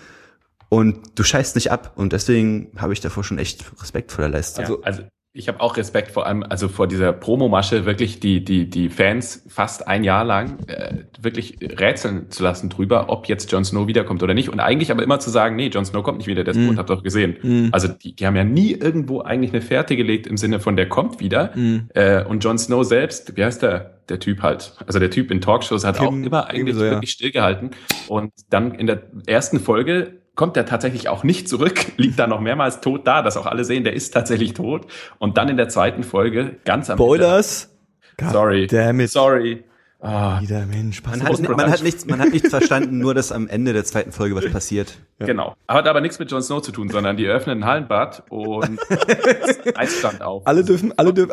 [0.68, 1.92] Und du scheißt nicht ab.
[1.94, 4.64] Und deswegen habe ich davor schon echt Respekt vor der Leistung.
[4.64, 5.02] Also, also
[5.36, 9.44] ich habe auch Respekt vor allem, also vor dieser Promomasche, wirklich die, die, die Fans
[9.48, 14.22] fast ein Jahr lang äh, wirklich rätseln zu lassen drüber, ob jetzt Jon Snow wiederkommt
[14.22, 14.48] oder nicht.
[14.48, 16.72] Und eigentlich aber immer zu sagen, nee, Jon Snow kommt nicht wieder, das Mhm.
[16.72, 16.78] mm.
[16.78, 17.36] habt ihr doch gesehen.
[17.42, 17.68] Mhm.
[17.72, 20.88] Also die, die haben ja nie irgendwo eigentlich eine Fährte gelegt im Sinne von, der
[20.88, 21.50] kommt wieder.
[21.54, 21.88] Mhm.
[21.94, 23.92] Äh, und Jon Snow selbst, wie heißt der?
[24.08, 24.72] Der Typ halt.
[24.86, 26.92] Also der Typ in Talkshows hat Kim, auch immer eigentlich so, ja.
[26.92, 27.70] wirklich stillgehalten.
[28.06, 32.40] Und dann in der ersten Folge kommt er tatsächlich auch nicht zurück, liegt da noch
[32.40, 34.86] mehrmals tot da, dass auch alle sehen, der ist tatsächlich tot.
[35.18, 37.74] Und dann in der zweiten Folge, ganz am Spoilers?
[38.18, 39.10] Ende, sorry, Damn it.
[39.10, 39.64] sorry.
[39.98, 43.48] Ah, Jeder Mensch, Man hat, man, hat nichts, man hat nichts verstanden, nur dass am
[43.48, 44.98] Ende der zweiten Folge was passiert.
[45.18, 45.54] Genau.
[45.66, 48.78] Hat aber nichts mit Jon Snow zu tun, sondern die öffnen ein Hallenbad und
[49.74, 50.46] Eisstand auf.
[50.46, 51.32] Alle dürfen, alle dürfen,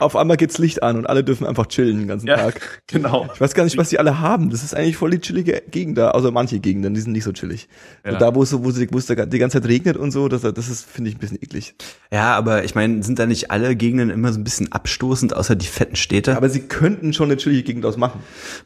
[0.00, 2.82] auf einmal geht's Licht an und alle dürfen einfach chillen den ganzen Ja, Tag.
[2.88, 3.28] genau.
[3.32, 4.50] Ich weiß gar nicht, was die alle haben.
[4.50, 6.10] Das ist eigentlich voll die chillige Gegend da.
[6.10, 7.68] Also manche Gegenden, die sind nicht so chillig.
[8.04, 8.18] Ja.
[8.18, 8.74] da, wo es so, wo es,
[9.06, 11.76] die ganze Zeit regnet und so, das, das ist, finde ich, ein bisschen eklig.
[12.10, 15.54] Ja, aber ich meine, sind da nicht alle Gegenden immer so ein bisschen abstoßend, außer
[15.54, 16.36] die fetten Städte?
[16.36, 18.01] Aber sie könnten schon eine chillige Gegend ausmachen.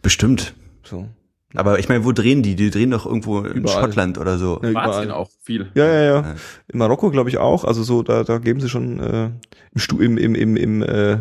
[0.02, 0.54] Bestimmt.
[0.82, 1.08] So.
[1.54, 2.54] Aber ich meine, wo drehen die?
[2.54, 3.82] Die drehen doch irgendwo in Überall.
[3.82, 4.60] Schottland oder so.
[4.62, 5.10] Ja, überall.
[5.10, 5.70] auch viel.
[5.74, 6.34] Ja, ja, ja.
[6.68, 7.64] In Marokko, glaube ich, auch.
[7.64, 9.30] Also so, da, da geben sie schon äh,
[9.72, 11.18] im Stu im, im, im, im äh,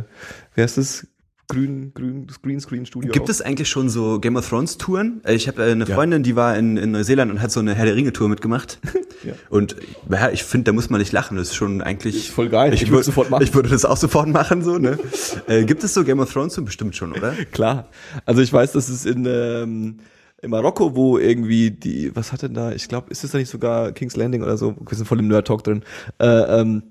[0.56, 1.08] wie heißt das?
[1.48, 3.12] Grün, grün, das Greenscreen-Studio.
[3.12, 5.22] Gibt es eigentlich schon so Game of Thrones Touren?
[5.24, 7.76] Äh, Ich habe äh, eine Freundin, die war in, in Neuseeland und hat so eine
[7.76, 8.80] Herr der Ringe Tour mitgemacht.
[9.24, 9.34] Ja.
[9.50, 9.76] Und
[10.12, 11.36] ja, ich finde, da muss man nicht lachen.
[11.36, 12.74] Das ist schon eigentlich Ist voll geil.
[12.76, 13.42] Ich Ich, würd würde sofort machen.
[13.44, 15.00] Ich würde das auch sofort machen, so ne.
[15.48, 17.34] äh, gibt es so Game of Thrones Touren bestimmt schon, oder?
[17.52, 17.90] Klar.
[18.26, 19.98] Also ich weiß, dass es in, ähm,
[20.44, 23.50] in Marokko, wo irgendwie die, was hat denn da, ich glaube, ist es da nicht
[23.50, 25.82] sogar King's Landing oder so, wir sind voll im Nerd-Talk drin,
[26.20, 26.28] äh,
[26.62, 26.84] ähm,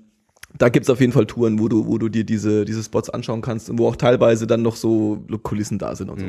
[0.57, 3.41] da gibt's auf jeden Fall Touren, wo du, wo du dir diese, diese Spots anschauen
[3.41, 6.25] kannst und wo auch teilweise dann noch so Kulissen da sind und so.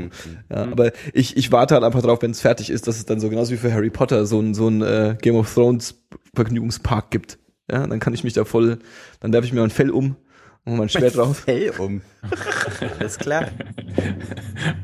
[0.51, 3.21] Ja, aber ich, ich warte halt einfach drauf, wenn es fertig ist, dass es dann
[3.21, 6.03] so genauso wie für Harry Potter so ein, so ein äh, Game of Thrones
[6.35, 7.39] Vergnügungspark gibt.
[7.71, 8.79] Ja, dann kann ich mich da voll,
[9.21, 10.17] dann werfe ich mir ein Fell um
[10.67, 11.39] und mein Schwert drauf.
[11.39, 12.03] Fell um.
[12.99, 13.49] Alles klar.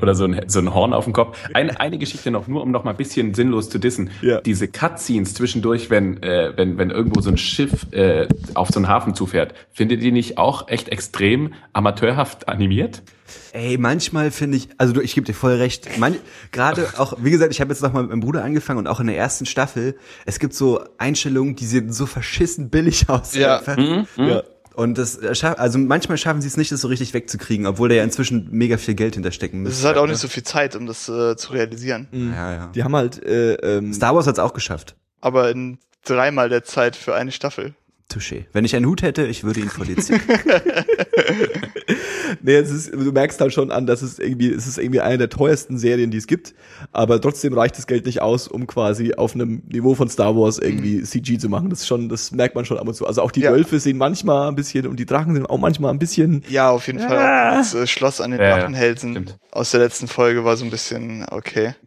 [0.01, 1.37] Oder so ein, so ein Horn auf dem Kopf.
[1.53, 4.09] Eine, eine Geschichte noch, nur um noch mal ein bisschen sinnlos zu dissen.
[4.21, 4.39] Ja.
[4.39, 8.87] Diese Cutscenes zwischendurch, wenn, äh, wenn, wenn irgendwo so ein Schiff äh, auf so einen
[8.87, 13.03] Hafen zufährt, findet ihr nicht auch echt extrem amateurhaft animiert?
[13.51, 15.97] Ey, manchmal finde ich, also du, ich gebe dir voll recht.
[15.97, 16.15] Man,
[16.51, 18.99] Gerade auch, wie gesagt, ich habe jetzt noch mal mit meinem Bruder angefangen und auch
[18.99, 23.35] in der ersten Staffel, es gibt so Einstellungen, die sehen so verschissen billig aus.
[23.35, 23.57] Ja.
[23.57, 23.77] Einfach.
[23.77, 24.05] Mhm.
[24.17, 24.43] Ja.
[24.75, 28.03] Und das, also manchmal schaffen sie es nicht, das so richtig wegzukriegen, obwohl da ja
[28.03, 29.79] inzwischen mega viel Geld hinterstecken Es müsste.
[29.81, 32.07] ist halt auch nicht so viel Zeit, um das äh, zu realisieren.
[32.11, 32.67] Ja, ja.
[32.73, 34.95] Die haben halt äh, ähm, Star Wars hat's auch geschafft.
[35.21, 37.75] Aber in dreimal der Zeit für eine Staffel.
[38.13, 38.45] Touché.
[38.53, 40.21] Wenn ich einen Hut hätte, ich würde ihn vor dir ziehen.
[42.41, 45.17] Nee, es ist, du merkst halt schon an, dass es irgendwie, es ist irgendwie eine
[45.19, 46.55] der teuersten Serien, die es gibt,
[46.91, 50.57] aber trotzdem reicht das Geld nicht aus, um quasi auf einem Niveau von Star Wars
[50.57, 51.69] irgendwie CG zu machen.
[51.69, 53.05] Das ist schon, das merkt man schon ab und zu.
[53.05, 53.51] Also auch die Ja.
[53.51, 56.43] Wölfe sehen manchmal ein bisschen und die Drachen sind auch manchmal ein bisschen.
[56.49, 57.51] Ja, auf jeden Fall.
[57.51, 59.37] Auch das äh, Schloss an den Ja, ja, Drachenhälsen stimmt.
[59.51, 61.75] aus der letzten Folge war so ein bisschen okay.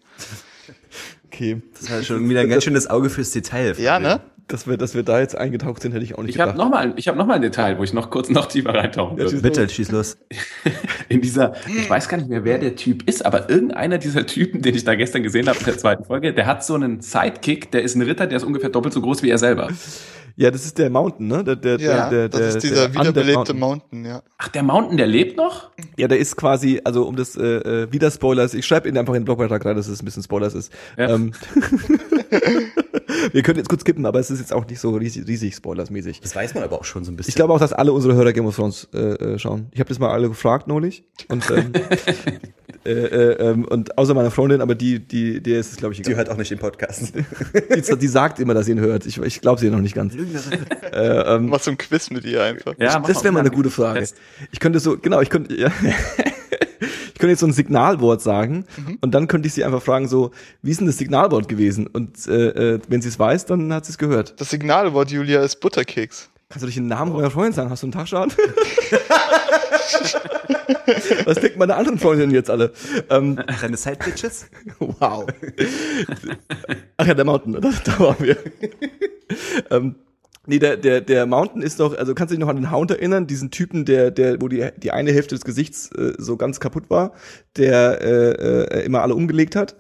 [1.27, 1.61] Okay.
[1.79, 3.75] Das war schon wieder ein ganz schönes Auge fürs Detail.
[3.79, 4.21] Ja, ne?
[4.49, 6.65] Dass wir, dass wir da jetzt eingetaucht sind, hätte ich auch nicht Ich habe gedacht.
[6.65, 9.17] noch mal, ich habe noch mal ein Detail, wo ich noch kurz noch tiefer reintauchen
[9.19, 9.31] Ja, würde.
[9.33, 9.43] tschüss.
[9.43, 10.19] Bitte, schieß los.
[11.09, 14.63] in dieser, ich weiß gar nicht mehr, wer der Typ ist, aber irgendeiner dieser Typen,
[14.63, 17.73] den ich da gestern gesehen habe in der zweiten Folge, der hat so einen Sidekick,
[17.73, 19.69] der ist ein Ritter, der ist ungefähr doppelt so groß wie er selber.
[20.39, 21.43] Ja, das ist der Mountain, ne?
[21.43, 23.59] Der, der, Ja, der, der, das ist dieser der wiederbelebte Mountain.
[23.59, 24.23] Mountain, ja.
[24.37, 25.71] Ach, der Mountain, der lebt noch?
[25.97, 29.15] Ja, der ist quasi, also um das äh, äh, wieder Spoilers, ich schreibe ihn einfach
[29.15, 30.71] in den Blogbeitrag rein, dass es ein bisschen Spoilers ist.
[30.99, 31.09] Ja.
[31.09, 31.33] Ähm,
[33.33, 36.21] wir können jetzt kurz skippen, aber es ist jetzt auch nicht so riesig, riesig Spoilers-mäßig.
[36.21, 37.31] Das weiß man aber auch schon so ein bisschen.
[37.31, 39.67] Ich glaube auch, dass alle unsere Hörer Game of Thrones äh, äh, schauen.
[39.73, 41.05] Ich habe das mal alle gefragt neulich.
[41.29, 41.73] Und, ähm,
[42.85, 46.03] äh, äh, ähm, und außer meiner Freundin, aber die, die, der ist es, glaube ich,
[46.03, 46.19] die egal.
[46.19, 47.13] hört auch nicht den Podcast.
[47.15, 49.07] Die, die sagt immer, dass sie ihn hört.
[49.07, 50.15] Ich, ich glaube sie noch nicht ganz.
[50.15, 52.75] Äh, ähm, Mach so ein Quiz mit ihr einfach.
[52.79, 54.07] Ja, das wäre mal eine gute Frage.
[54.51, 55.71] Ich könnte so, genau, ich könnte, ja.
[57.17, 58.67] Ich könnte jetzt so ein Signalwort sagen
[59.01, 61.87] und dann könnte ich sie einfach fragen, so, wie ist denn das Signalwort gewesen?
[61.87, 64.39] Und äh, äh, wenn sie es weiß, dann hat sie es gehört.
[64.39, 66.29] Das Signalwort, Julia, ist Butterkeks.
[66.51, 67.71] Kannst du dich den Namen meiner Freundin sagen?
[67.71, 68.35] Hast du einen Tagschaden?
[71.25, 72.75] Was denken meine anderen Freundinnen jetzt alle?
[73.09, 74.51] Ähm, Deine Side-Bitches?
[74.79, 75.25] wow.
[76.99, 78.37] Ach ja, der Mountain, da, da waren wir.
[79.71, 79.95] ähm,
[80.47, 82.91] nee, der, der, der Mountain ist doch, also kannst du dich noch an den Hound
[82.91, 86.61] erinnern, diesen Typen, der, der, wo die, die eine Hälfte des Gesichts äh, so ganz
[86.61, 87.13] kaputt war,
[87.57, 89.77] der äh, äh, immer alle umgelegt hat?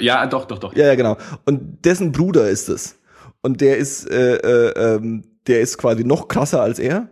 [0.00, 0.74] Ja, doch, doch, doch.
[0.74, 1.16] Ja, ja, genau.
[1.44, 2.98] Und dessen Bruder ist es.
[3.42, 7.08] Und der ist, äh, äh, ähm, der ist quasi noch krasser als er.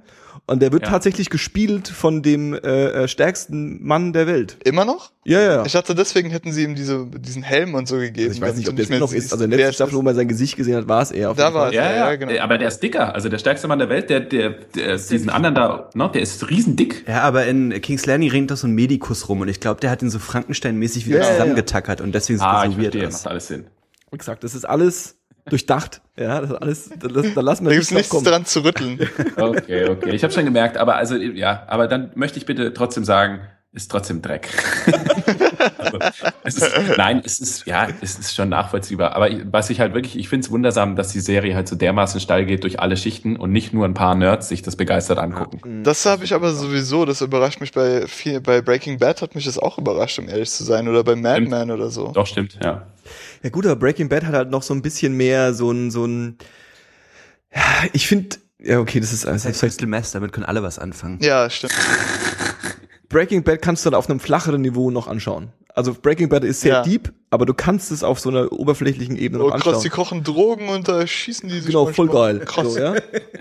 [0.50, 0.88] Und der wird Ja.
[0.90, 2.58] tatsächlich gespielt von dem äh,
[3.04, 4.56] äh, stärksten Mann der Welt.
[4.64, 5.12] Immer noch?
[5.24, 5.64] Ja, ja.
[5.64, 8.30] Ich dachte, deswegen hätten sie ihm diese, diesen Helm und so gegeben.
[8.30, 9.32] Also ich weiß nicht, ob der es noch ist.
[9.32, 11.30] Also in der letzten es Staffel, wo man sein Gesicht gesehen hat, war es er.
[11.30, 11.74] Auf Da war Fall.
[11.74, 12.36] Ja, ja, Ja, genau.
[12.42, 13.14] Aber der ist dicker.
[13.14, 16.50] Also der stärkste Mann der Welt, der, der, der diesen anderen da, ne, der ist
[16.50, 17.04] riesendick.
[17.06, 19.90] Ja, aber in King's Landing rennt doch so ein Medikus rum und ich glaube, der
[19.90, 21.34] hat ihn so Frankenstein-mäßig wieder Ja, ja, ja.
[21.36, 23.12] zusammengetackert und deswegen sieht Ah, ich so weird verstehe, aus.
[23.12, 23.66] macht alles Sinn.
[24.10, 26.00] Wie gesagt, das ist alles durchdacht.
[26.16, 28.24] Ja, das ist alles, da, das- da lassen wir Da gibt's nichts kommen.
[28.24, 28.98] dran zu rütteln.
[29.36, 30.10] Okay, okay.
[30.10, 33.40] Ich habe schon gemerkt, aber also ja, aber dann möchte ich bitte trotzdem sagen,
[33.72, 34.48] ist trotzdem Dreck.
[35.88, 35.98] also,
[36.42, 39.14] es ist, nein, es ist ja, es ist schon nachvollziehbar.
[39.14, 41.76] Aber ich- was ich halt wirklich, ich finde es wundersam, dass die Serie halt so
[41.76, 45.18] dermaßen steil geht durch alle Schichten und nicht nur ein paar Nerds sich das begeistert
[45.18, 45.82] angucken.
[45.84, 49.44] Das habe ich aber sowieso, das überrascht mich bei viel, bei Breaking Bad hat mich
[49.44, 52.08] das auch überrascht, um ehrlich zu sein, oder bei Madman oder so.
[52.12, 52.86] Doch stimmt, ja.
[53.42, 56.04] Ja gut, aber Breaking Bad hat halt noch so ein bisschen mehr so ein, so
[56.04, 56.36] ein,
[57.54, 57.62] ja,
[57.92, 60.78] ich finde, ja okay, das ist, Das also, heißt Crystal Mess, damit können alle was
[60.78, 61.18] anfangen.
[61.20, 61.74] Ja, stimmt.
[63.08, 65.52] Breaking Bad kannst du dann auf einem flacheren Niveau noch anschauen.
[65.74, 66.82] Also Breaking Bad ist sehr Ja.
[66.82, 69.82] deep, aber du kannst es auf so einer oberflächlichen Ebene Oh noch krass, anschauen.
[69.84, 72.40] die kochen Drogen und da schießen die sich Genau, voll geil.
[72.44, 72.74] Krass.
[72.74, 72.94] So, ja?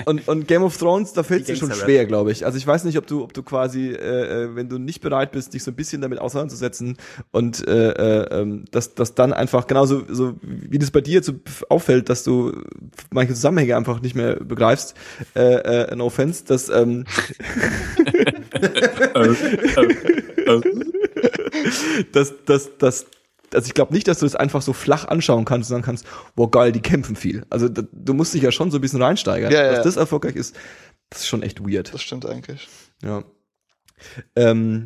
[0.05, 2.45] und, und Game of Thrones, da fällt es dir schon schwer, glaube ich.
[2.45, 5.31] Also ich weiß nicht, ob du, ob du quasi, äh, äh, wenn du nicht bereit
[5.31, 6.97] bist, dich so ein bisschen damit auseinanderzusetzen
[7.31, 11.25] und äh, äh, ähm, dass, dass dann einfach genauso so wie das bei dir jetzt
[11.25, 11.33] so
[11.69, 12.53] auffällt, dass du
[13.11, 14.93] manche Zusammenhänge einfach nicht mehr begreifst.
[15.35, 17.05] Äh, äh, no offense, dass ähm,
[22.11, 23.05] dass, dass, dass,
[23.53, 26.05] also ich glaube nicht, dass du das einfach so flach anschauen kannst und sagen kannst,
[26.35, 27.45] boah geil, die kämpfen viel.
[27.49, 29.51] Also da, du musst dich ja schon so ein bisschen reinsteigern.
[29.51, 29.71] Ja, ja.
[29.73, 30.55] Dass das erfolgreich ist,
[31.09, 31.93] das ist schon echt weird.
[31.93, 32.67] Das stimmt eigentlich.
[33.03, 33.23] Ja.
[34.35, 34.83] Ähm,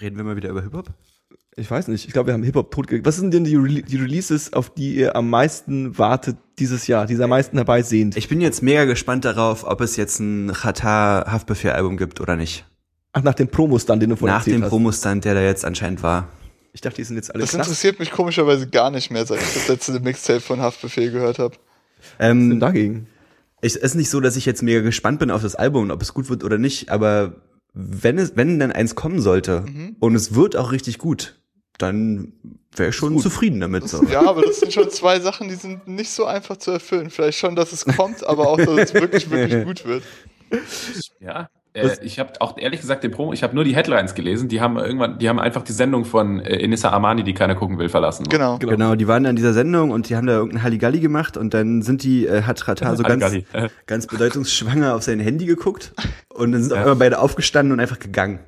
[0.00, 0.92] Reden wir mal wieder über Hip-Hop?
[1.56, 3.06] ich weiß nicht, ich glaube, wir haben Hip-Hop totgelegt.
[3.06, 7.06] Was sind denn die, Re die Releases, auf die ihr am meisten wartet dieses Jahr,
[7.06, 8.16] die ihr am meisten herbeisehnt?
[8.16, 12.66] Ich bin jetzt mega gespannt darauf, ob es jetzt ein Chata Haftbefehl-Album gibt oder nicht.
[13.14, 14.68] Ach, nach dem Promos dann, den du vorhin Nach erzählt dem hast.
[14.70, 16.28] Promostand, der da jetzt anscheinend war.
[16.72, 17.70] Ich dachte, die sind jetzt alle Das klasse.
[17.70, 21.54] interessiert mich komischerweise gar nicht mehr, seit ich das letzte Mixtape von Haftbefehl gehört habe.
[21.56, 23.06] Was denn Ähm, dagegen?
[23.62, 26.02] es ist nicht so, dass ich jetzt mega gespannt bin auf das Album und ob
[26.02, 27.34] es gut wird oder nicht, aber
[27.72, 29.96] wenn es, wenn dann eins kommen sollte Mhm.
[30.00, 31.38] und es wird auch richtig gut,
[31.78, 32.32] dann
[32.76, 33.88] wäre ich schon zufrieden damit.
[33.88, 34.02] So.
[34.04, 37.10] Ja, aber das sind schon zwei Sachen, die sind nicht so einfach zu erfüllen.
[37.10, 40.02] Vielleicht schon, dass es kommt, aber auch, dass es wirklich, wirklich gut wird.
[41.20, 41.48] Ja.
[41.74, 44.48] Äh, ich habe auch ehrlich gesagt den Promo, ich habe nur die Headlines gelesen.
[44.48, 47.78] Die haben irgendwann, die haben einfach die Sendung von äh, Enissa Armani, die keiner gucken
[47.78, 48.26] will, verlassen.
[48.28, 48.58] Genau.
[48.58, 48.72] Genau.
[48.72, 51.82] genau, die waren an dieser Sendung und die haben da irgendein Halligalli gemacht und dann
[51.82, 53.24] sind die, äh, hat Rata so ganz.
[53.24, 53.42] Äh.
[53.86, 55.92] ganz bedeutungsschwanger auf sein Handy geguckt
[56.28, 56.80] und dann sind Ja.
[56.82, 58.38] auch immer beide aufgestanden und einfach gegangen.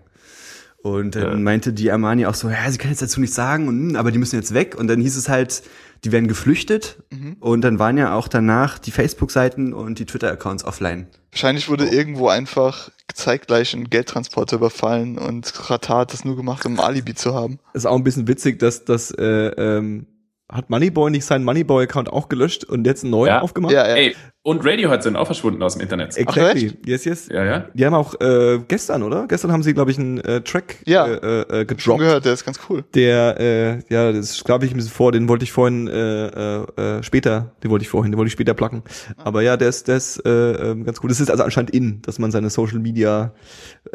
[0.82, 1.36] Und dann Ja.
[1.36, 4.12] meinte die Armani auch so, ja, sie kann jetzt dazu nichts sagen, und, hm, aber
[4.12, 4.76] die müssen jetzt weg.
[4.78, 5.64] Und dann hieß es halt,
[6.04, 7.02] die werden geflüchtet.
[7.40, 11.06] Und dann waren ja auch danach die Facebook-Seiten und die Twitter-Accounts offline.
[11.32, 16.78] Wahrscheinlich wurde irgendwo einfach zeitgleich ein Geldtransporter überfallen und Katar hat das nur gemacht, um
[16.78, 17.58] ein Alibi zu haben.
[17.74, 20.06] ist auch ein bisschen witzig, dass das äh, ähm,
[20.50, 23.40] hat Moneyboy nicht seinen Moneyboy-Account auch gelöscht und jetzt einen neuen Ja.
[23.40, 23.72] aufgemacht?
[23.72, 23.94] Ja, ja.
[23.96, 24.16] Ey,
[24.46, 26.16] und Radiohead sind auch verschwunden aus dem Internet.
[26.16, 26.72] Exactly.
[26.80, 27.28] Ach, yes, yes.
[27.28, 27.64] Ja, ja.
[27.74, 29.26] Die haben auch äh, gestern, oder?
[29.26, 31.04] Gestern haben sie, glaube ich, einen äh, Track Ja.
[31.04, 31.98] äh, äh, Schon gedroppt.
[31.98, 32.84] gehört, der ist ganz cool.
[32.94, 36.26] Der, äh, ja, das glaube ich ein bisschen vor, den wollte ich vorhin äh,
[36.60, 38.82] äh, äh, später, den wollte ich vorhin, den wollte ich später placken.
[39.16, 40.30] Aber ja, der ist, der ist äh,
[40.70, 41.08] ähm, ganz cool.
[41.08, 43.32] Das ist also anscheinend in, dass man seine Social Media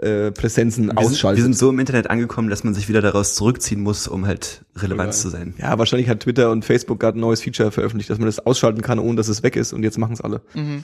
[0.02, 1.38] äh, Präsenzen Wir sind, ausschaltet.
[1.38, 4.66] wir sind so im Internet angekommen, dass man sich wieder daraus zurückziehen muss, um halt
[4.76, 5.54] relevant zu sein.
[5.58, 8.82] ja, wahrscheinlich hat Twitter und Facebook gerade ein neues Feature veröffentlicht, dass man das ausschalten
[8.82, 9.72] kann, ohne dass es weg ist.
[9.72, 10.41] Und jetzt machen es alle.
[10.54, 10.84] Mhm.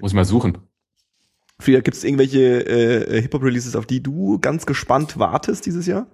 [0.00, 0.58] Muss ich mal suchen.
[1.60, 6.06] Frida, gibt es irgendwelche äh, Hip-Hop-Releases, auf die du ganz gespannt wartest dieses Jahr?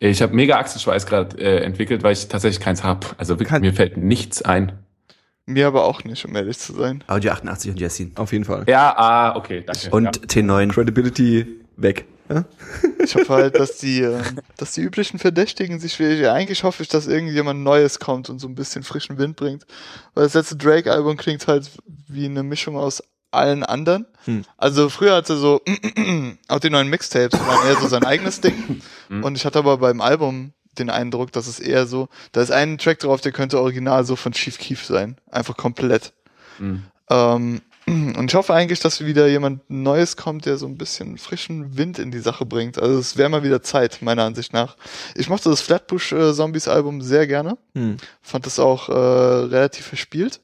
[0.00, 3.14] Ich habe mega Achselschweiß gerade äh, entwickelt, weil ich tatsächlich keins hab.
[3.18, 4.72] Also wirklich, Kein- mir fällt nichts ein.
[5.46, 7.02] Mir aber auch nicht, um ehrlich zu sein.
[7.06, 8.12] Audio 88 und Jessin.
[8.16, 8.64] Auf jeden Fall.
[8.68, 9.90] Ja, ah, okay, danke.
[9.90, 10.10] Und ja.
[10.12, 10.70] T9.
[10.72, 12.06] Credibility weg.
[12.28, 12.44] Ja?
[13.00, 14.20] Ich hoffe halt, dass die, äh,
[14.58, 18.46] dass die üblichen Verdächtigen sich wieder, eigentlich hoffe ich, dass irgendjemand Neues kommt und so
[18.46, 19.64] ein bisschen frischen Wind bringt.
[20.12, 21.70] Weil das letzte Drake-Album klingt halt
[22.06, 24.06] wie eine Mischung aus allen anderen.
[24.24, 24.44] Hm.
[24.58, 25.62] Also früher hatte so,
[26.48, 28.82] auch die neuen Mixtapes waren eher so sein eigenes Ding.
[29.08, 29.24] Hm.
[29.24, 32.76] Und ich hatte aber beim Album den Eindruck, dass es eher so, da ist ein
[32.76, 35.16] Track drauf, der könnte original so von Chief Keef sein.
[35.30, 36.12] Einfach komplett.
[36.58, 36.84] Mhm.
[37.10, 41.76] Ähm, und ich hoffe eigentlich, dass wieder jemand Neues kommt, der so ein bisschen frischen
[41.76, 42.78] Wind in die Sache bringt.
[42.78, 44.76] Also es wäre mal wieder Zeit, meiner Ansicht nach.
[45.14, 47.56] Ich mochte das Flatbush äh, Zombies Album sehr gerne.
[47.74, 47.96] Hm.
[48.22, 50.40] Fand das auch äh, relativ verspielt.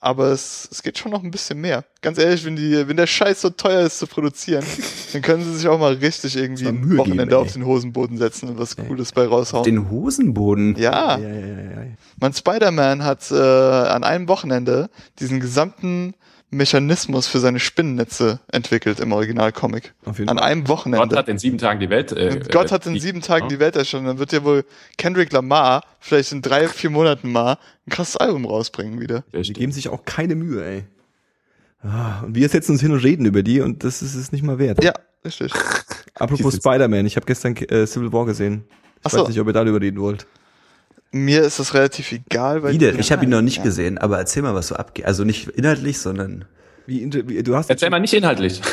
[0.00, 1.84] Aber es, es geht schon noch ein bisschen mehr.
[2.02, 4.64] Ganz ehrlich, wenn die, wenn der Scheiß so teuer ist zu produzieren,
[5.12, 7.36] dann können sie sich auch mal richtig irgendwie ein Wochenende geben, ey.
[7.36, 9.64] auf den Hosenboden setzen und was Cooles bei raushauen.
[9.64, 10.76] Den Hosenboden.
[10.76, 11.86] ja, Ja, ja, ja, ja.
[12.20, 14.88] mein Spider-Man hat äh, an einem Wochenende
[15.18, 16.14] diesen gesamten
[16.50, 19.94] Mechanismus für seine Spinnennetze entwickelt im Originalcomic.
[20.04, 21.16] Auf jeden An einem Gott Wochenende.
[21.16, 22.12] hat in sieben Tagen die Welt.
[22.12, 23.48] Äh, Gott hat in äh, sieben Tagen ja.
[23.48, 24.06] die Welt erschaffen.
[24.06, 24.64] Dann wird ja wohl
[24.96, 29.24] Kendrick Lamar vielleicht in drei, vier Monaten mal ein krasses Album rausbringen wieder.
[29.32, 30.84] Die geben sich auch keine Mühe, ey.
[31.82, 34.42] Ah, und wir setzen uns hin und reden über die und das ist es nicht
[34.42, 34.82] mal wert.
[34.82, 34.94] Ja,
[35.24, 35.52] richtig.
[36.14, 38.64] Apropos Spider-Man, ich habe gestern äh, Civil War gesehen.
[38.96, 39.20] Ich Ach so.
[39.20, 40.26] weiß nicht, ob ihr darüber reden wollt.
[41.10, 42.98] Mir ist das relativ egal, weil Wie denn?
[42.98, 43.62] Ich habe ihn noch nicht Ja.
[43.62, 45.06] gesehen, aber erzähl mal, was so abgeht.
[45.06, 46.44] Also nicht inhaltlich, sondern
[46.86, 48.60] Wie, wie du hast Erzähl mal nicht inhaltlich.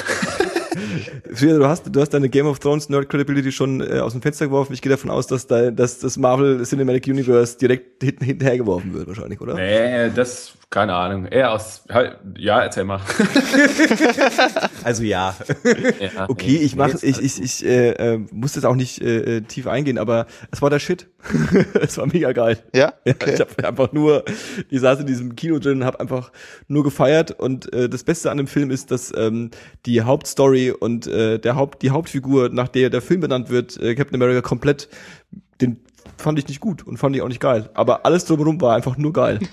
[1.34, 4.22] Frida, du hast du hast deine Game of Thrones Nerd Credibility schon äh, aus dem
[4.22, 4.74] Fenster geworfen.
[4.74, 8.94] Ich gehe davon aus, dass da, dass das Marvel Cinematic Universe direkt hinten hinterher geworfen
[8.94, 9.56] wird wahrscheinlich, oder?
[9.56, 11.26] nee, das, keine Ahnung.
[11.26, 13.00] Eher aus, halt, ja, erzähl mal.
[14.84, 15.36] also ja.
[16.00, 19.02] Ja, Okay, nee, ich mach, nee, ich, ich, ich äh, äh, muss jetzt auch nicht
[19.02, 21.08] äh, äh, tief eingehen, aber es war der Shit.
[21.82, 22.58] es war mega geil.
[22.74, 22.94] Ja?
[23.06, 23.34] Ja, Okay.
[23.34, 24.26] Ich habe einfach nur,
[24.70, 26.32] ich saß in diesem Kino drin, habe einfach
[26.68, 29.52] nur gefeiert und äh, das Beste an dem Film ist, dass ähm,
[29.86, 33.96] die Hauptstory und äh, der Haupt, die Hauptfigur, nach der der Film benannt wird, äh,
[33.96, 34.88] Captain America komplett,
[35.60, 35.80] den
[36.18, 37.70] fand ich nicht gut und fand ich auch nicht geil.
[37.74, 39.40] Aber alles drumherum war einfach nur geil.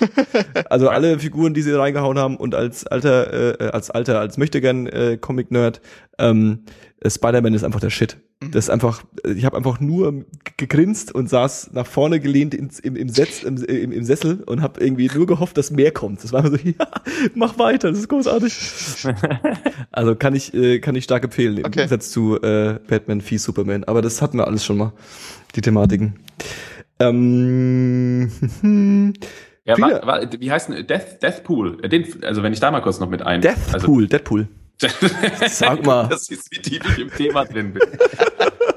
[0.68, 4.86] Also alle Figuren, die sie reingehauen haben und als alter, äh, als alter, als möchtegern
[4.86, 5.80] äh, Comic-Nerd,
[6.18, 6.64] ähm,
[7.00, 8.16] äh, Spider-Man ist einfach der Shit.
[8.50, 10.24] Das ist einfach, ich habe einfach nur
[10.56, 14.60] gegrinst und saß nach vorne gelehnt ins, im, im, Setz, im, im, im Sessel und
[14.62, 16.24] habe irgendwie nur gehofft, dass mehr kommt.
[16.24, 16.86] Das war immer so, ja,
[17.34, 18.52] mach weiter, das ist großartig.
[19.92, 21.76] also kann ich, äh, kann ich stark empfehlen, im Okay.
[21.76, 23.84] Gegensatz zu äh, Batman v Superman.
[23.84, 24.92] Aber das hatten wir alles schon mal,
[25.54, 26.14] die Thematiken.
[26.98, 28.30] Ähm,
[29.64, 31.76] Ja, Viele- wa, wa, wie heißt denn Death, Deathpool?
[31.82, 33.46] Den, also wenn ich da mal kurz noch mit ein.
[33.46, 34.48] Also, Deathpool, Deadpool.
[35.48, 36.08] Sag mal.
[36.08, 37.82] Das ist, wie tief ich im Thema drin bin.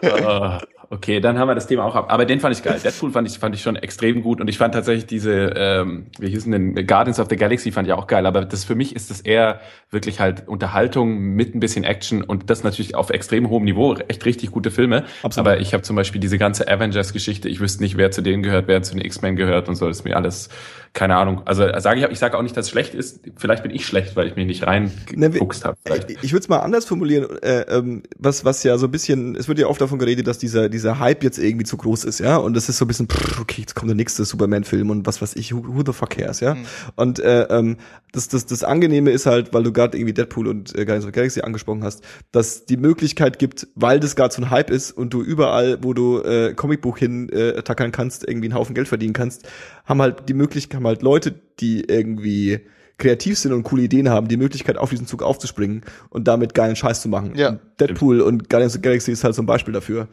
[0.03, 2.07] Ah, okay, dann haben wir das Thema auch ab.
[2.09, 2.79] Aber den fand ich geil.
[2.83, 6.29] Deadpool fand ich, fand ich schon extrem gut und ich fand tatsächlich diese, ähm, wie
[6.29, 8.25] hießen denn, Guardians of the Galaxy fand ich auch geil.
[8.25, 12.49] Aber das für mich ist das eher wirklich halt Unterhaltung mit ein bisschen Action und
[12.49, 13.95] das natürlich auf extrem hohem Niveau.
[13.95, 15.05] Echt richtig gute Filme.
[15.23, 15.47] Absolut.
[15.47, 18.67] Aber ich habe zum Beispiel diese ganze Avengers-Geschichte, ich wüsste nicht, wer zu denen gehört,
[18.67, 19.87] wer zu den X-Men gehört und so.
[19.87, 20.49] Das ist mir alles
[20.95, 21.41] keine Ahnung.
[21.43, 23.19] Also sage ich, ich sage auch nicht, dass es schlecht ist.
[23.35, 25.77] Vielleicht bin ich schlecht, weil ich mich nicht reingefuchst habe.
[26.07, 27.27] Ich, ich würde es mal anders formulieren.
[27.43, 30.37] Äh, ähm, was was ja so ein bisschen, es wird ja oft davon geredet, dass
[30.37, 32.37] dieser dieser Hype jetzt irgendwie zu groß ist, ja.
[32.37, 35.21] Und das ist so ein bisschen, pff, okay, jetzt kommt der nächste Superman-Film und was
[35.21, 36.55] weiß ich, who, who the fuck cares, ja.
[36.55, 36.65] Mhm.
[36.95, 37.75] Und äh, ähm,
[38.13, 41.09] das das das Angenehme ist halt, weil du gerade irgendwie Deadpool und äh, Guardians of
[41.09, 44.93] the Galaxy angesprochen hast, dass die Möglichkeit gibt, weil das gerade so ein Hype ist
[44.93, 48.87] und du überall, wo du äh, Comicbuch hin äh, tackern kannst, irgendwie einen Haufen Geld
[48.87, 49.45] verdienen kannst,
[49.85, 52.61] haben halt die Möglichkeit, haben halt Leute, die irgendwie
[52.97, 56.75] kreativ sind und coole Ideen haben, die Möglichkeit auf diesen Zug aufzuspringen und damit geilen
[56.75, 57.33] Scheiß zu machen.
[57.35, 57.49] Ja.
[57.49, 58.27] Und Deadpool Stimmt.
[58.27, 60.07] und Guardians of the Galaxy ist halt so ein Beispiel dafür.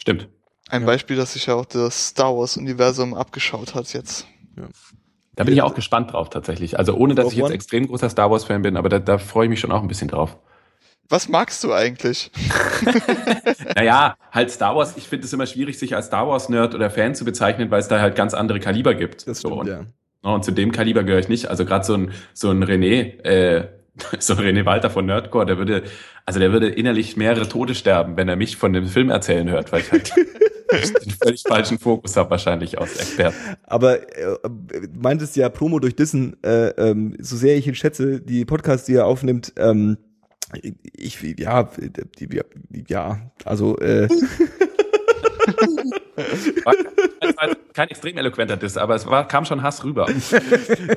[0.00, 0.28] Stimmt.
[0.68, 0.86] Ein ja.
[0.86, 4.26] Beispiel, dass sich ja auch das Star Wars Universum abgeschaut hat jetzt.
[4.56, 4.68] Ja.
[5.34, 6.78] Da bin ich auch gespannt drauf tatsächlich.
[6.78, 9.46] Also ohne, dass ich jetzt extrem großer Star Wars Fan bin, aber da, da freue
[9.46, 10.36] ich mich schon auch ein bisschen drauf.
[11.10, 12.30] Was magst du eigentlich?
[13.74, 17.16] naja, halt Star Wars, ich finde es immer schwierig, sich als Star Wars-Nerd oder Fan
[17.16, 19.26] zu bezeichnen, weil es da halt ganz andere Kaliber gibt.
[19.26, 19.86] Das stimmt, so, und, ja.
[20.22, 21.50] und zu dem Kaliber gehöre ich nicht.
[21.50, 23.66] Also gerade so ein, so ein René, äh,
[24.20, 25.82] so ein René Walter von Nerdcore, der würde,
[26.26, 29.72] also der würde innerlich mehrere Tote sterben, wenn er mich von dem Film erzählen hört,
[29.72, 30.12] weil ich halt
[30.70, 33.36] den völlig falschen Fokus habe wahrscheinlich aus Experten.
[33.64, 34.36] Aber äh,
[34.96, 38.94] meintest ja Promo durch Dissen, äh, ähm, so sehr ich ihn schätze, die Podcasts, die
[38.94, 39.98] er aufnimmt, ähm,
[40.96, 41.70] ich, ja,
[42.88, 44.08] ja, also, äh.
[46.64, 46.74] War
[47.72, 50.06] kein extrem eloquenter Diss, aber es war, kam schon Hass rüber.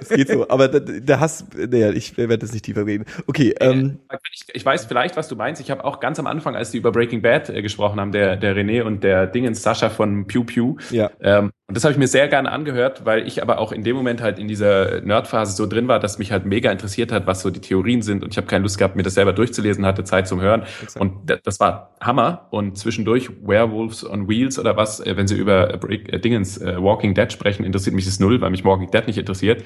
[0.03, 3.05] Es geht so, aber der, Hass, naja, ich werde das nicht tiefer reden.
[3.27, 3.55] Okay.
[3.59, 3.99] Ähm,
[4.31, 5.61] ich, ich weiß vielleicht, was du meinst.
[5.61, 8.35] Ich habe auch ganz am Anfang, als die über Breaking Bad äh, gesprochen haben, der,
[8.35, 11.11] der René und der Dingens Sascha von Pew Pew, ja.
[11.21, 13.95] Ähm, und das habe ich mir sehr gerne angehört, weil ich aber auch in dem
[13.95, 17.41] Moment halt in dieser Nerdphase so drin war, dass mich halt mega interessiert hat, was
[17.41, 18.21] so die Theorien sind.
[18.21, 20.63] Und ich habe keine Lust gehabt, mir das selber durchzulesen, hatte Zeit zum Hören.
[20.83, 21.01] Exakt.
[21.01, 22.47] Und das war Hammer.
[22.51, 27.13] Und zwischendurch Werewolves on Wheels oder was, äh, wenn sie über äh, Dingens äh, Walking
[27.13, 29.63] Dead sprechen, interessiert mich das null, weil mich Walking Dead nicht interessiert.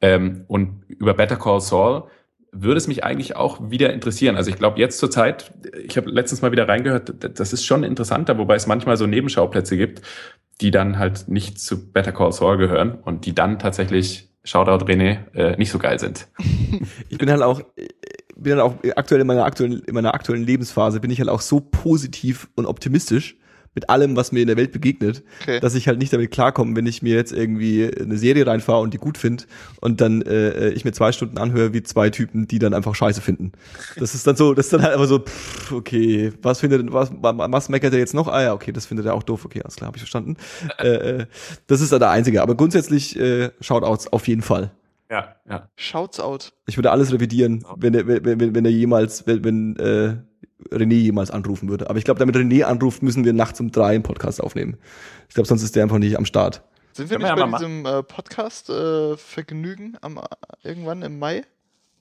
[0.00, 2.04] Ähm, und über Better Call Saul
[2.52, 4.36] würde es mich eigentlich auch wieder interessieren.
[4.36, 5.52] Also ich glaube jetzt zur Zeit,
[5.84, 9.76] ich habe letztens mal wieder reingehört, das ist schon interessanter, wobei es manchmal so Nebenschauplätze
[9.76, 10.02] gibt,
[10.60, 15.32] die dann halt nicht zu Better Call Saul gehören und die dann tatsächlich, Shoutout René,
[15.34, 16.28] äh, nicht so geil sind.
[17.08, 17.60] Ich bin halt auch,
[18.36, 21.42] bin halt auch aktuell in meiner aktuellen, in meiner aktuellen Lebensphase bin ich halt auch
[21.42, 23.36] so positiv und optimistisch,
[23.74, 25.60] mit allem, was mir in der Welt begegnet, okay.
[25.60, 28.92] dass ich halt nicht damit klarkomme, wenn ich mir jetzt irgendwie eine Serie reinfahre und
[28.92, 29.44] die gut finde
[29.80, 33.20] und dann äh, ich mir zwei Stunden anhöre wie zwei Typen, die dann einfach Scheiße
[33.20, 33.52] finden.
[33.96, 37.12] Das ist dann so, das ist dann halt einfach so, pff, okay, was findet, was,
[37.20, 38.26] was meckert er jetzt noch?
[38.26, 40.36] Ah ja, okay, das findet er auch doof, okay, alles klar, habe ich verstanden.
[40.78, 41.26] äh, äh,
[41.68, 44.72] das ist dann der einzige, aber grundsätzlich äh, Shoutouts auf jeden Fall.
[45.10, 45.68] Ja, ja.
[45.74, 46.52] Shouts out.
[46.66, 50.16] Ich würde alles revidieren, wenn er, wenn, wenn, wenn er jemals, wenn, wenn äh,
[50.70, 51.88] René jemals anrufen würde.
[51.88, 54.76] Aber ich glaube, damit René anruft, müssen wir nachts um drei einen Podcast aufnehmen.
[55.28, 56.62] Ich glaube, sonst ist der einfach nicht am Start.
[56.92, 60.08] Sind wir nicht bei diesem äh, Podcast-Vergnügen äh,
[60.62, 61.44] irgendwann im Mai,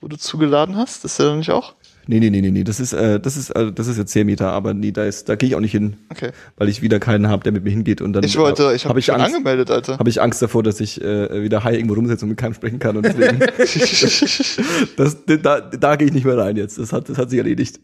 [0.01, 1.05] wo du zugeladen hast?
[1.05, 1.75] Ist der nicht auch?
[2.07, 2.63] Nee, nee, nee, nee, nee.
[2.63, 5.29] Das ist, äh, das ist, äh, das ist jetzt 10 Meter, aber nee, da ist,
[5.29, 5.97] da gehe ich auch nicht hin.
[6.09, 6.31] Okay.
[6.57, 8.23] Weil ich wieder keinen habe, der mit mir hingeht und dann.
[8.23, 9.99] Ich wollte, ich habe hab mich Angst, angemeldet, Alter.
[9.99, 12.79] Habe ich Angst davor, dass ich äh, wieder high irgendwo rumsetze und mit keinem sprechen
[12.79, 13.39] kann und deswegen.
[14.97, 16.79] das, da, da gehe ich nicht mehr rein jetzt.
[16.79, 17.79] Das hat, das hat sich erledigt.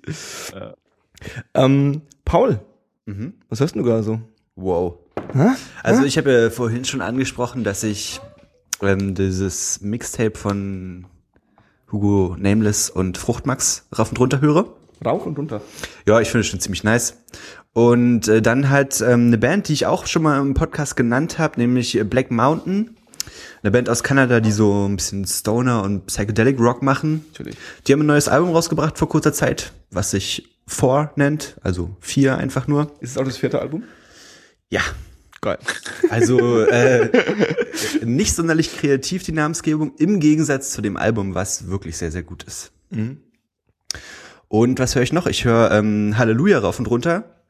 [0.53, 0.73] Ja.
[1.53, 2.59] Ähm, Paul,
[3.05, 3.33] mhm.
[3.49, 4.21] was hörst du gerade so?
[4.55, 4.97] Wow.
[5.33, 5.49] Hä?
[5.83, 8.21] Also ich habe ja vorhin schon angesprochen, dass ich
[8.81, 11.05] ähm, dieses Mixtape von
[11.91, 14.73] Hugo Nameless und Fruchtmax rauf und runter höre.
[15.05, 15.61] Rauf und runter.
[16.05, 17.17] Ja, ich finde es schon ziemlich nice.
[17.73, 21.37] Und äh, dann halt ähm, eine Band, die ich auch schon mal im Podcast genannt
[21.37, 22.95] habe, nämlich Black Mountain.
[23.61, 27.25] Eine Band aus Kanada, die so ein bisschen Stoner und Psychedelic Rock machen.
[27.31, 27.57] Natürlich.
[27.85, 32.37] Die haben ein neues Album rausgebracht vor kurzer Zeit, was sich Four nennt, also vier
[32.37, 32.91] einfach nur.
[32.99, 33.83] Ist es auch das vierte Album?
[34.69, 34.81] Ja.
[35.45, 35.59] Geil.
[36.09, 37.09] Also äh,
[38.03, 42.43] nicht sonderlich kreativ die Namensgebung, im Gegensatz zu dem Album, was wirklich sehr, sehr gut
[42.43, 42.71] ist.
[42.89, 43.19] Mhm.
[44.47, 45.27] Und was höre ich noch?
[45.27, 47.43] Ich höre ähm, Halleluja rauf und runter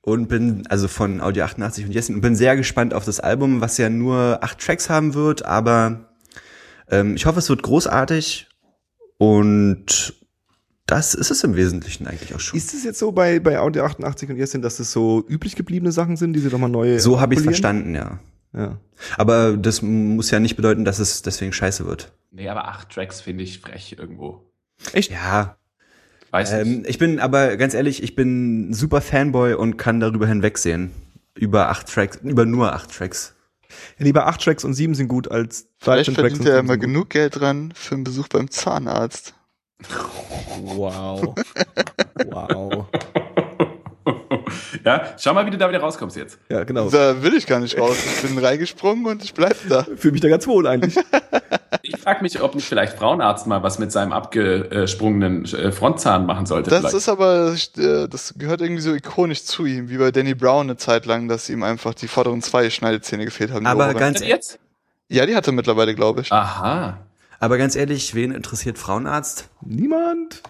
[0.00, 3.60] und bin also von Audio 88 und Jessin und bin sehr gespannt auf das Album,
[3.60, 6.16] was ja nur acht Tracks haben wird, aber
[6.90, 8.48] ähm, ich hoffe, es wird großartig
[9.18, 10.14] und
[10.86, 12.56] das ist es im Wesentlichen eigentlich auch schon.
[12.56, 15.92] Ist es jetzt so bei, bei Audio 88 und Jessin, dass es so üblich gebliebene
[15.92, 18.20] Sachen sind, die sie nochmal neu So habe ich verstanden, ja.
[18.54, 18.78] Ja.
[19.18, 22.12] Aber das muss ja nicht bedeuten, dass es deswegen scheiße wird.
[22.30, 24.42] Nee, aber acht Tracks finde ich frech irgendwo.
[24.92, 25.10] Echt?
[25.10, 25.56] Ja.
[26.30, 30.92] Weiß ähm, ich bin aber ganz ehrlich, ich bin super Fanboy und kann darüber hinwegsehen.
[31.34, 33.34] Über acht Tracks, über nur acht Tracks.
[33.98, 35.84] Ja, lieber acht Tracks und sieben sind gut als 13 Tracks.
[35.84, 39.34] Vielleicht verdient er immer genug Geld dran für einen Besuch beim Zahnarzt.
[40.60, 41.34] Wow.
[42.30, 42.86] wow.
[44.84, 46.38] Ja, schau mal, wie du da wieder rauskommst jetzt.
[46.48, 46.88] Ja, genau.
[46.88, 47.96] Da will ich gar nicht raus.
[48.04, 49.82] Ich bin reingesprungen und ich bleib da.
[49.96, 50.96] Fühle mich da ganz wohl eigentlich.
[51.82, 56.46] Ich frage mich, ob nicht vielleicht Frauenarzt mal was mit seinem abgesprungenen äh, Frontzahn machen
[56.46, 56.70] sollte.
[56.70, 56.94] Das vielleicht.
[56.96, 60.76] ist aber, äh, das gehört irgendwie so ikonisch zu ihm, wie bei Danny Brown eine
[60.76, 63.66] Zeit lang, dass ihm einfach die vorderen zwei Schneidezähne gefehlt haben.
[63.66, 64.58] Aber ganz, jetzt?
[65.08, 66.32] ja, die hat er mittlerweile, glaube ich.
[66.32, 67.05] Aha.
[67.40, 69.48] Aber ganz ehrlich, wen interessiert Frauenarzt?
[69.62, 70.42] Niemand.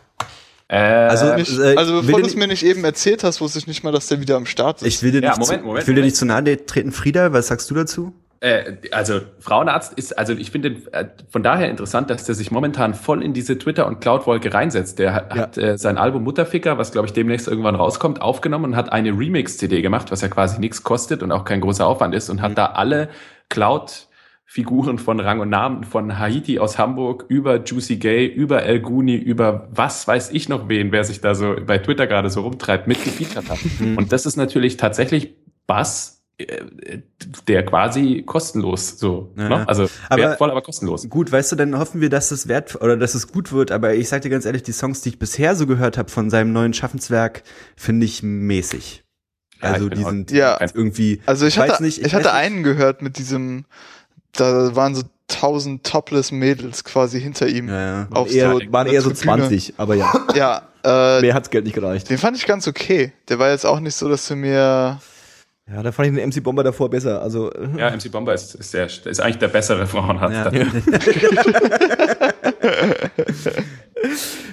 [0.69, 3.67] Äh, Also, Nicht, äh, also bevor du es mir nicht eben erzählt hast, wusste ich
[3.67, 4.89] nicht mal, dass der wieder am Start ist.
[4.89, 6.05] Ich will dir Ja, nicht, Moment, zu, Moment, ich will dir Moment.
[6.07, 6.93] nicht zu nahe treten.
[6.93, 8.13] Frieda, was sagst du dazu?
[8.41, 12.95] Äh, also Frauenarzt ist, also ich finde äh, von daher interessant, dass der sich momentan
[12.95, 14.99] voll in diese Twitter- und Cloud-Wolke reinsetzt.
[14.99, 15.43] Der hat, Ja.
[15.43, 19.11] hat äh, sein Album Mutterficker, was glaube ich demnächst irgendwann rauskommt, aufgenommen und hat eine
[19.11, 22.59] Remix-CD gemacht, was ja quasi nichts kostet und auch kein großer Aufwand ist und hat
[22.59, 23.09] da alle
[24.57, 29.17] Cloud-Figuren von Rang und Namen, von Haiti aus Hamburg über Juicy Gay, über El Guni,
[29.17, 32.87] über was weiß ich noch wen, wer sich da so bei Twitter gerade so rumtreibt,
[32.87, 33.59] mitgefeatured hat.
[33.81, 35.35] und das ist natürlich tatsächlich
[35.67, 37.01] Bass, äh,
[37.49, 39.49] der quasi kostenlos so, Ja.
[39.49, 39.69] ne?
[39.69, 41.09] also Aber- wertvoll, aber kostenlos.
[41.09, 43.73] Gut, weißt du, dann hoffen wir, dass es wert oder dass es gut wird.
[43.73, 46.31] Aber ich sag dir ganz ehrlich, die Songs, die ich bisher so gehört habe von
[46.31, 47.43] seinem neuen Schaffenswerk,
[47.77, 49.03] finde ich mäßig.
[49.61, 50.59] Ja, Also ich die sind Ja.
[50.61, 51.21] irgendwie.
[51.27, 52.41] Also ich weiß hatte, nicht, ich, hatte weiß nicht.
[52.43, 53.65] einen gehört mit diesem,
[54.37, 57.69] da waren so tausend topless Mädels quasi hinter ihm.
[57.69, 58.09] Ja, ja.
[58.13, 59.39] Auf Eher, so waren eher so Tribüne.
[59.49, 60.13] 20, aber ja.
[60.35, 62.09] Ja, äh, Mehr hat's Geld nicht gereicht.
[62.09, 63.13] den fand ich ganz okay.
[63.29, 65.01] Der war jetzt auch nicht so, dass du mir,
[65.69, 67.21] Ja, da fand ich den MC Bomber davor besser.
[67.21, 70.53] Also, Ja, MC Bomber ist, ist, der, ist eigentlich der bessere Frauenarzt.
[70.55, 70.65] Ja.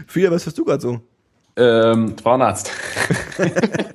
[0.07, 0.99] Frieda, was hast du gerade so?
[1.55, 2.71] Ähm, Frauenarzt.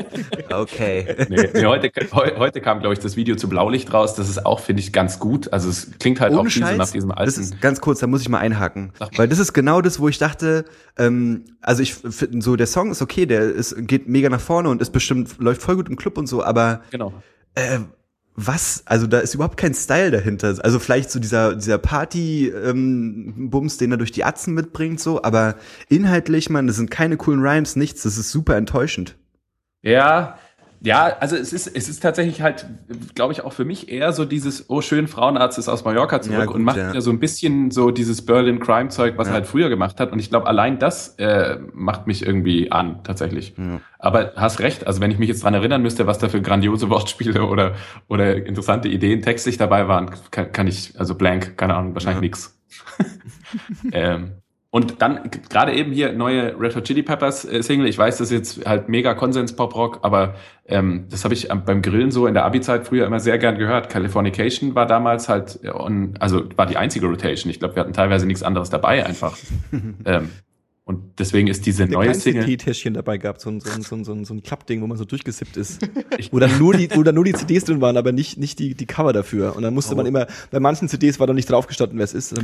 [0.50, 1.26] Okay.
[1.28, 4.14] Nee, nee, heute, heu, heute kam, glaube ich, das Video zu Blaulicht raus.
[4.14, 5.52] Das ist auch, finde ich, ganz gut.
[5.52, 7.40] Also es klingt halt auch Ohne so Scheiß, nach diesem das alten.
[7.40, 8.92] ist ganz kurz, da muss ich mal einhaken.
[8.98, 9.10] Mal.
[9.16, 10.64] Weil das ist genau das, wo ich dachte,
[10.96, 14.68] ähm, also ich finde so, der Song ist okay, der ist, geht mega nach vorne
[14.68, 17.12] und ist bestimmt, läuft voll gut im Club und so, aber genau.
[17.54, 17.78] äh,
[18.40, 18.82] was?
[18.86, 20.54] Also da ist überhaupt kein Style dahinter.
[20.62, 25.56] Also vielleicht so dieser, dieser Party-Bums, den er durch die Atzen mitbringt, so, aber
[25.88, 29.16] inhaltlich, man, das sind keine coolen Rhymes, nichts, das ist super enttäuschend.
[29.82, 30.38] Ja,
[30.80, 32.66] ja, also es ist, es ist tatsächlich halt,
[33.14, 36.38] glaube ich, auch für mich eher so dieses, oh schön, Frauenarzt ist aus Mallorca zurück
[36.38, 37.00] Ja, gut, und macht ja.
[37.00, 39.32] so ein bisschen so dieses Berlin-Crime-Zeug, was Ja.
[39.32, 40.12] er halt früher gemacht hat.
[40.12, 43.54] Und ich glaube, allein das äh, macht mich irgendwie an, tatsächlich.
[43.98, 46.88] Aber hast recht, also wenn ich mich jetzt dran erinnern müsste, was da für grandiose
[46.90, 47.74] Wortspiele oder,
[48.06, 52.58] oder interessante Ideen textlich dabei waren, kann, kann ich, also blank, keine Ahnung, wahrscheinlich nix.
[53.92, 54.32] ähm,
[54.70, 57.88] und dann gerade eben hier neue Red Hot Chili Peppers äh, Single.
[57.88, 60.34] Ich weiß, das ist jetzt halt mega Konsens Pop Rock, aber
[60.66, 63.88] ähm, das habe ich beim Grillen so in der Abi-Zeit früher immer sehr gern gehört.
[63.88, 67.50] Californication war damals halt, äh, on, also war die einzige Rotation.
[67.50, 69.38] Ich glaube, wir hatten teilweise nichts anderes dabei einfach.
[70.04, 70.30] ähm,
[70.88, 72.44] und deswegen ist diese der neue Single.
[72.46, 74.86] Teetäschchen dabei gehabt, so ein, so ein, so ein, so ein, so ein Klappding, wo
[74.86, 75.86] man so durchgesippt ist.
[76.32, 78.74] wo dann nur die, wo dann nur die CDs drin waren, aber nicht, nicht die,
[78.74, 79.54] die Cover dafür.
[79.54, 82.34] Und dann musste man immer, bei manchen CDs war dann nicht draufgestanden, wer es ist.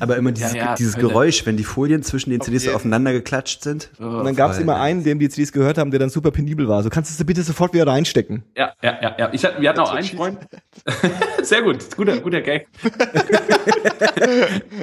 [0.00, 1.08] Aber immer dieses, Ja, ja, dieses Hölle.
[1.08, 3.90] Geräusch, wenn die Folien zwischen den CDs so jeden- aufeinander geklatscht sind.
[3.98, 6.68] und dann gab es immer einen, dem die CDs gehört haben, der dann super penibel
[6.68, 6.82] war.
[6.84, 8.44] So kannst du sie bitte sofort wieder reinstecken.
[8.56, 9.30] Ja, ja, ja, ja.
[9.32, 10.38] Ich hatte, wir hatten auch einen Freund.
[11.42, 12.68] Sehr gut, guter, guter Gag.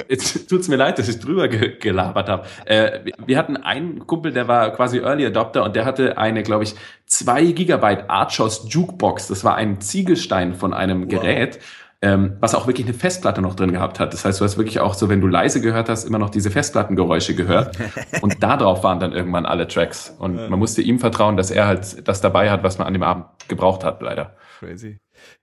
[0.08, 2.46] Jetzt tut's mir leid, dass ich drüber ge gelabert habe.
[2.66, 6.42] Äh, wir- wir hatten einen Kumpel, der war quasi Early Adopter und der hatte eine,
[6.42, 6.74] glaube ich,
[7.06, 9.28] zwei Gigabyte Archos Jukebox.
[9.28, 11.58] Das war ein Ziegelstein von einem Gerät.
[12.02, 14.14] Ähm, was auch wirklich eine Festplatte noch drin gehabt hat.
[14.14, 16.50] Das heißt, du hast wirklich auch so, wenn du leise gehört hast, immer noch diese
[16.50, 17.76] Festplattengeräusche gehört.
[18.22, 20.08] Und darauf waren dann irgendwann alle Tracks.
[20.18, 23.02] Und man musste ihm vertrauen, dass er halt das dabei hat, was man an dem
[23.02, 24.34] Abend gebraucht hat, leider.
[24.60, 24.98] Crazy.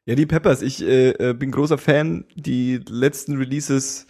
[0.08, 2.26] Ja, die Peppers, ich äh, äh, bin großer Fan.
[2.36, 4.08] Die letzten Releases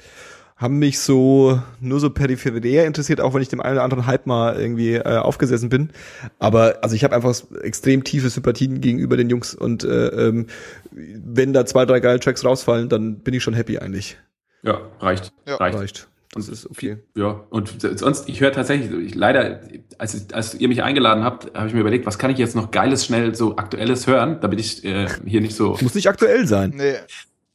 [0.58, 4.26] haben mich so nur so peripherär interessiert, auch wenn ich dem einen oder anderen Hype
[4.26, 5.92] mal irgendwie äh, aufgesessen bin.
[6.40, 10.48] Aber also ich habe einfach extrem tiefe Sympathien gegenüber den Jungs und äh, ähm,
[10.92, 14.18] wenn da zwei, drei geile Tracks rausfallen, dann bin ich schon happy eigentlich.
[14.64, 15.32] Ja, reicht.
[15.48, 15.58] Ja.
[15.58, 15.78] reicht.
[15.78, 16.08] Reicht.
[16.34, 16.98] Das ist okay.
[17.16, 19.62] Ja, und sonst, ich höre tatsächlich, ich, leider,
[19.98, 22.56] als, ich, als ihr mich eingeladen habt, habe ich mir überlegt, was kann ich jetzt
[22.56, 26.46] noch Geiles, schnell, so Aktuelles hören, damit ich äh, hier nicht so, Muss nicht aktuell
[26.46, 26.74] sein.
[26.76, 26.96] nee,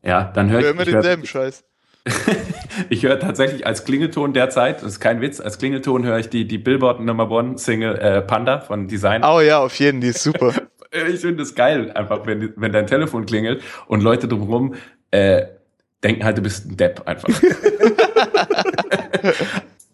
[0.02, 1.64] ja, dann höre hör ich, immer ich höre denselben Scheiß.
[2.88, 6.46] ich hör tatsächlich als Klingelton derzeit, das ist kein Witz, als Klingelton höre ich die,
[6.46, 9.22] die Billboard Number One Single äh, Panda von Design.
[9.24, 10.54] Oh ja, auf jeden, die ist super.
[11.10, 14.74] Ich finde das geil, einfach, wenn, wenn dein Telefon klingelt und Leute drumherum
[15.10, 15.46] äh,
[16.04, 17.30] denken halt, du bist ein Depp einfach.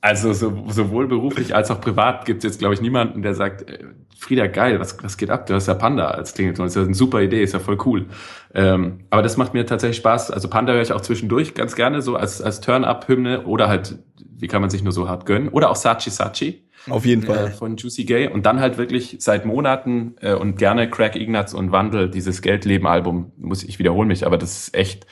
[0.01, 3.69] Also so, sowohl beruflich als auch privat gibt es jetzt, glaube ich, niemanden, der sagt,
[3.69, 3.79] äh,
[4.17, 5.47] Frieda, geil, was, was geht ab?
[5.47, 6.65] Du hast ja Panda als Klingelton.
[6.67, 8.07] Das ist ja eine super Idee, ist ja voll cool.
[8.55, 10.31] Ähm, aber das macht mir tatsächlich Spaß.
[10.33, 13.99] Also Panda höre ich auch zwischendurch ganz gerne, so als, als Turn-Up-Hymne oder halt,
[14.37, 15.49] wie kann man sich nur so hart gönnen?
[15.49, 16.65] Oder auch Sachi Sachi.
[16.91, 17.51] Auf jeden Äh, Fall.
[17.53, 18.29] von Juicy Gay.
[18.29, 23.33] Und dann halt wirklich seit Monaten äh, und gerne Craig Ignatz und Wandel, dieses Geldleben-Album,
[23.37, 25.07] muss ich wiederholen mich, aber das ist echt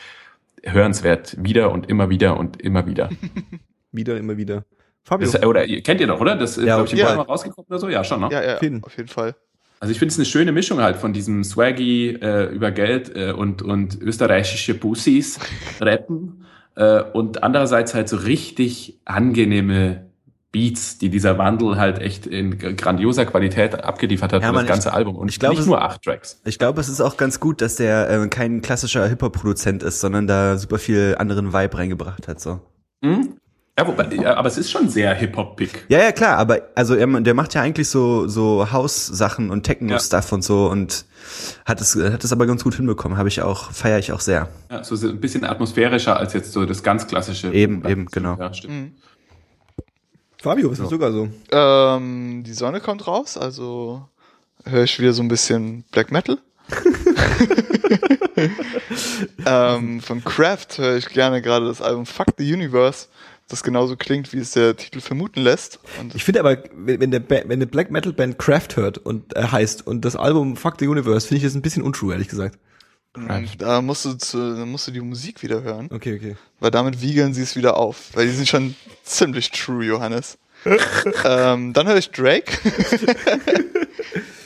[0.65, 1.37] hörenswert.
[1.43, 3.09] Wieder und immer wieder und immer wieder.
[3.93, 4.65] Wieder, immer wieder.
[5.07, 5.31] Fabio.
[5.31, 6.35] Das, oder kennt ihr doch, oder?
[6.37, 7.15] Das ist, Ja, glaube ich, im ja.
[7.15, 7.89] Mal rausgekommen oder so.
[7.89, 8.29] Ja, schon, ne?
[8.31, 8.83] Ja, ja, Auf jeden.
[8.85, 9.35] auf jeden Fall.
[9.81, 13.31] Also ich finde es eine schöne Mischung halt von diesem Swaggy äh, über Geld äh,
[13.33, 15.39] und, und österreichische Bussis
[15.81, 16.45] rappen
[16.77, 20.07] äh, und andererseits halt so richtig angenehme
[20.53, 24.89] Beats, die dieser Wandel halt echt in grandioser Qualität abgeliefert hat Ja, für das ganze
[24.89, 25.15] ich- Album.
[25.17, 26.41] Und ich glaub, nicht es- nur acht Tracks.
[26.47, 30.27] Ich glaube, es ist auch ganz gut, dass der äh, kein klassischer Hip-Hop-Produzent ist, sondern
[30.27, 32.41] da super viel anderen Vibe reingebracht hat.
[32.41, 32.61] So.
[33.05, 33.37] Hm?
[33.79, 35.85] Ja, wobei, ja, aber es ist schon sehr Hip-Hop-big.
[35.89, 40.33] Ja, ja, klar, aber also er, der macht ja eigentlich so so House-Sachen und Techno-Stuff
[40.33, 41.05] und so und
[41.67, 43.19] hat es hat es aber ganz gut hinbekommen.
[43.19, 44.49] Habe ich auch feiere ich auch sehr.
[44.71, 47.53] Ja, so ein bisschen atmosphärischer als jetzt so das ganz klassische.
[47.53, 48.37] Eben, eben, genau.
[48.39, 48.75] Ja, stimmt.
[48.75, 48.93] Mhm.
[50.41, 51.29] Fabio, ist das sogar so?
[51.51, 54.09] Ähm, die Sonne kommt raus, also
[54.65, 56.39] höre ich wieder so ein bisschen Black Metal.
[59.47, 63.09] ähm, von Kraft höre ich gerne gerade das Album Fuck the Universe,
[63.49, 65.79] das genauso klingt, wie es der Titel vermuten lässt.
[66.01, 69.37] Und Ich finde aber, wenn der, Ba- wenn eine Black Metal Band Craft hört und
[69.37, 72.29] äh, heißt und das Album Fuck the Universe, finde ich das ein bisschen untrue, ehrlich
[72.29, 72.59] gesagt.
[73.59, 76.37] da musst du, zu, da musst du die Musik wieder hören, Okay, okay.
[76.61, 78.75] weil damit wiegeln sie es wieder auf, weil die sind schon
[79.05, 80.37] ziemlich true, Johannes.
[81.25, 82.51] ähm, dann höre ich Drake.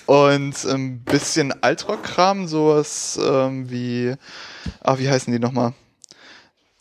[0.06, 4.14] Und ein bisschen Altrock-Kram, sowas ähm, wie,
[4.81, 5.72] ah, wie heißen die nochmal?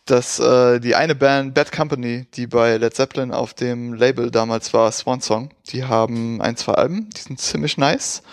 [0.09, 4.73] Das, äh, die eine Band, Bad Company, die bei Led Zeppelin auf dem Label damals
[4.73, 8.23] war, Swan Song, die haben ein, zwei Alben, die sind ziemlich nice.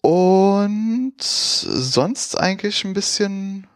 [0.00, 3.66] Und sonst eigentlich ein bisschen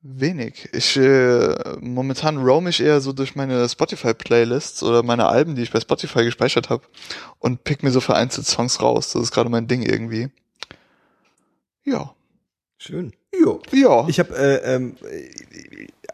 [0.00, 0.70] wenig.
[0.72, 5.72] Ich äh, momentan roam ich eher so durch meine Spotify-Playlists oder meine Alben, die ich
[5.72, 6.84] bei Spotify gespeichert habe
[7.38, 9.12] und pick mir so vereinzelt Songs raus.
[9.12, 10.30] Das ist gerade mein Ding irgendwie.
[11.84, 12.14] Ja.
[12.78, 13.12] Schön.
[13.38, 13.60] Jo.
[13.72, 14.06] Ja.
[14.08, 14.92] Ich habe, äh, äh,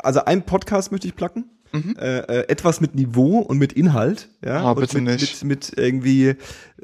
[0.00, 1.44] also einen Podcast möchte ich placken.
[1.72, 1.96] Mhm.
[1.98, 5.44] Äh, äh, etwas mit Niveau und mit Inhalt, ja, Ah, bitte mit, nicht.
[5.44, 6.34] Mit, mit irgendwie,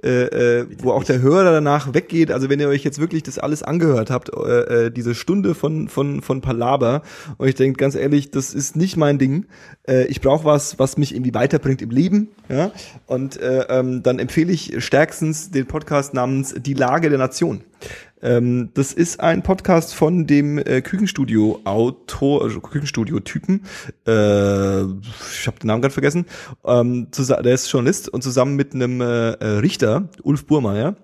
[0.02, 2.32] äh, äh, wo auch der Hörer danach weggeht.
[2.32, 5.88] Also wenn ihr euch jetzt wirklich das alles angehört habt, äh, äh, diese Stunde von
[5.88, 7.02] von von Palaber,
[7.38, 9.46] und ich denkt ganz ehrlich, das ist nicht mein Ding.
[9.86, 12.72] Äh, ich brauche was, was mich irgendwie weiterbringt im Leben, ja.
[13.06, 17.62] Und äh, ähm, dann empfehle ich stärkstens den Podcast namens Die Lage der Nation.
[18.22, 23.64] Ähm, das ist ein Podcast von dem äh, Küchenstudio-Autor, also Küchenstudio-Typen.
[24.06, 26.26] Äh, ich habe den Namen gerade vergessen.
[26.64, 30.96] Ähm, der ist Journalist und zusammen mit einem äh, äh, Richter, Ulf Burmeier.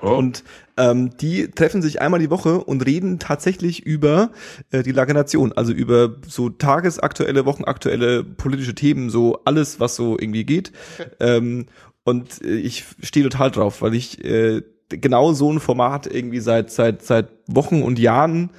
[0.00, 0.10] Oh.
[0.10, 0.44] Und
[0.76, 4.30] ähm, die treffen sich einmal die Woche und reden tatsächlich über
[4.70, 10.18] äh, die Lage Nation, also über so tagesaktuelle, wochenaktuelle politische Themen, so alles, was so
[10.18, 10.72] irgendwie geht.
[11.20, 11.66] Ähm,
[12.04, 16.70] und äh, ich stehe total drauf, weil ich äh, genau so ein Format irgendwie seit
[16.70, 18.50] seit seit Wochen und Jahren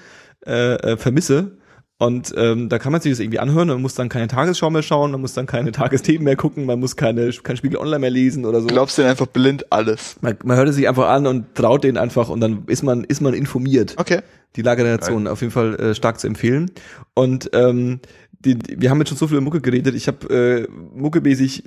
[0.46, 1.58] äh, äh, vermisse.
[2.02, 4.84] Und ähm, da kann man sich das irgendwie anhören, man muss dann keine Tagesschau mehr
[4.84, 8.10] schauen, man muss dann keine Tagesthemen mehr gucken, man muss keine kein Spiegel Online mehr
[8.10, 8.68] lesen oder so.
[8.68, 10.16] Glaubst du denn einfach blind alles?
[10.22, 13.04] Man, man hört es sich einfach an und traut den einfach und dann ist man,
[13.04, 13.96] ist man informiert.
[13.98, 14.22] Okay.
[14.56, 16.72] Die Lage der Nation auf jeden Fall äh, stark zu empfehlen.
[17.16, 18.00] Und ähm,
[18.40, 19.96] die, die, wir haben jetzt schon so viel über Mucke geredet.
[19.96, 21.64] Ich habe äh, muckemäßig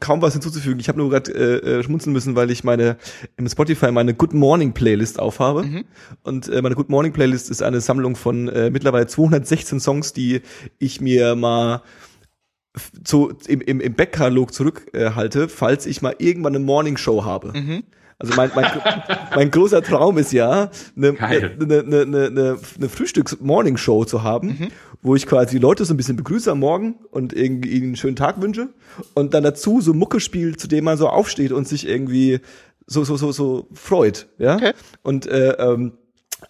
[0.00, 0.80] kaum was hinzuzufügen.
[0.80, 2.96] Ich habe nur gerade äh, äh, schmunzeln müssen, weil ich meine
[3.36, 5.64] im Spotify meine Good Morning Playlist aufhabe.
[6.22, 10.42] Und äh, meine Good Morning Playlist ist eine Sammlung von äh, mittlerweile 216 Songs, die
[10.78, 11.82] ich mir mal
[13.04, 17.24] zu, im, im, im Backkatalog zurückhalte, äh, halte, falls ich mal irgendwann eine Morning Show
[17.24, 17.52] habe.
[18.20, 18.66] Also mein, mein,
[19.34, 21.56] mein großer Traum ist ja, eine, Geil.
[21.58, 24.68] eine, eine, eine, eine, eine Frühstücks-Morning-Show zu haben,
[25.02, 27.96] wo ich quasi die Leute so ein bisschen begrüße am Morgen und irgendwie ihnen einen
[27.96, 28.68] schönen Tag wünsche
[29.14, 32.40] und dann dazu so Mucke spielt, zu dem man so aufsteht und sich irgendwie
[32.86, 34.56] so, so, so, so freut, ja.
[34.56, 34.72] Okay.
[35.02, 35.92] Und äh, ähm,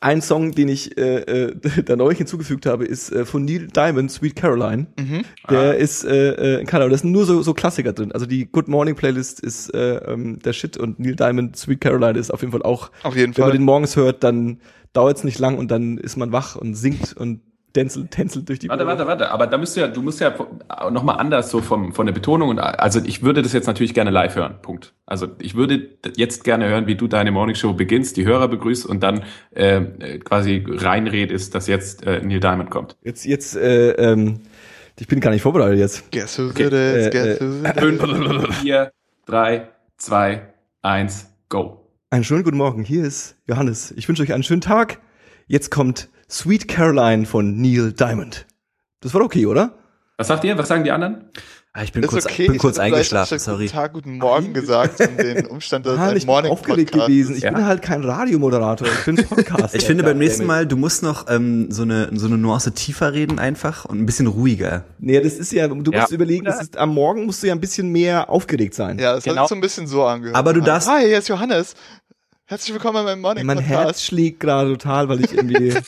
[0.01, 1.55] ein Song, den ich äh, äh,
[1.85, 4.87] da neulich hinzugefügt habe, ist äh, von Neil Diamond, Sweet Caroline.
[5.49, 8.13] Der ist, äh, äh, keine Ahnung, da sind nur so, so Klassiker drin.
[8.13, 12.19] Also die Good Morning Playlist ist äh, ähm, der Shit und Neil Diamond, Sweet Caroline
[12.19, 13.59] ist auf jeden Fall auch, Auf jeden wenn man Fall.
[13.59, 14.61] den morgens hört, dann
[14.93, 17.41] dauert es nicht lang und dann ist man wach und singt und
[17.73, 19.31] tänzelt, tänzelt durch die Warte, warte, warte.
[19.31, 20.35] Aber da müsst du ja, du musst ja
[20.91, 24.11] nochmal anders so vom, von der Betonung und also ich würde das jetzt natürlich gerne
[24.11, 24.57] live hören.
[24.63, 24.95] Punkt.
[25.07, 29.03] Also ich würde jetzt gerne hören, wie du deine Morningshow beginnst, die Hörer begrüßt und
[29.03, 29.23] dann
[29.55, 32.97] äh, äh, quasi reinredest, dass jetzt äh, Neil Diamond kommt.
[33.03, 34.41] Jetzt, jetzt, äh, ähm,
[34.99, 36.11] Ich bin gar nicht vorbereitet jetzt.
[36.13, 36.73] Guess who Okay, it?
[36.73, 37.79] äh, Guess who did it?
[37.81, 38.93] Fünf, vier,
[39.27, 40.43] drei, zwei,
[40.83, 41.87] eins, go.
[42.11, 42.83] Einen schönen guten Morgen.
[42.85, 43.93] Hier ist Johannes.
[43.97, 44.99] Ich wünsche euch einen schönen Tag.
[45.47, 48.47] Jetzt kommt Sweet Caroline von Neil Diamond.
[49.01, 49.73] Das war okay, oder?
[50.17, 50.57] Was sagt ihr?
[50.57, 51.25] Was sagen die anderen?
[51.73, 52.47] Ah, ich bin Ist kurz, okay.
[52.47, 53.67] bin ich kurz eingeschlafen, sorry.
[53.67, 56.51] Guten Tag, guten Morgen gesagt, um den Umstand, dass es Ah, ein ich bin Morning
[56.53, 57.37] aufgelegt Podcast gewesen.
[57.37, 57.53] Ich Ja.
[57.53, 58.89] bin halt kein Radiomoderator.
[58.89, 59.75] Ich bin Podcast.
[59.77, 63.13] Ich finde beim nächsten Mal, du musst noch ähm, so eine so eine Nuance tiefer
[63.13, 64.85] reden einfach und ein bisschen ruhiger.
[64.99, 66.01] Nee, das ist ja, du Ja.
[66.01, 68.99] musst überlegen, das ist, am Morgen musst du ja ein bisschen mehr aufgeregt sein.
[68.99, 69.37] Ja, es Genau.
[69.37, 70.37] hat sich so ein bisschen so angehört.
[70.37, 71.75] Aber du darfst- Hi, hier ist Johannes.
[72.51, 74.05] Herzlich willkommen bei meinem Morning mein Herz Podcast.
[74.07, 75.73] schlägt gerade total, weil ich irgendwie.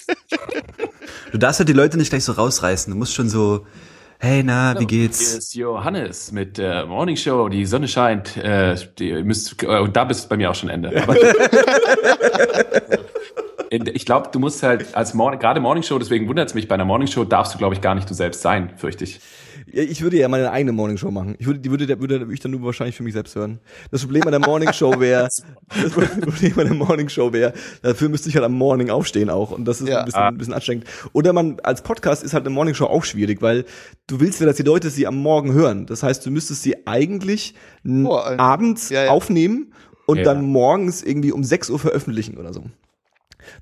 [1.32, 2.92] Du darfst halt die Leute nicht gleich so rausreißen.
[2.92, 3.66] Du musst schon so,
[4.18, 5.34] hey, na, wie Hier geht's?
[5.34, 7.48] ist Johannes mit der Morning Show.
[7.48, 8.36] Die Sonne scheint.
[8.36, 11.02] Äh, die, ihr müsst, äh, und da bist bei mir auch schon Ende.
[11.02, 11.16] Aber,
[13.70, 16.68] In- ich glaube, du musst halt als Morning, gerade Morning Show, deswegen wundert es mich,
[16.68, 19.18] bei einer Morning Show darfst du, glaube ich, gar nicht du selbst sein, fürchte ich.
[19.74, 21.34] Ich würde ja meine eigene Morningshow machen.
[21.38, 23.58] Ich würde, die würde, würde ich dann nur wahrscheinlich für mich selbst hören.
[23.90, 25.24] Das Problem an der Morningshow wäre,
[25.82, 29.64] das Problem an der Morningshow wäre, dafür müsste ich halt am Morning aufstehen auch und
[29.64, 30.00] das ist Ja.
[30.00, 30.84] ein, bisschen, ein bisschen anstrengend.
[31.14, 33.64] Oder man als Podcast ist halt eine Morningshow auch schwierig, weil
[34.06, 35.86] du willst ja, dass die Leute sie am Morgen hören.
[35.86, 37.54] Das heißt, du müsstest sie eigentlich
[37.86, 39.10] Oh, abends ja, ja.
[39.10, 39.72] aufnehmen
[40.06, 40.24] und Ja.
[40.24, 42.64] dann morgens irgendwie um 6 Uhr veröffentlichen oder so.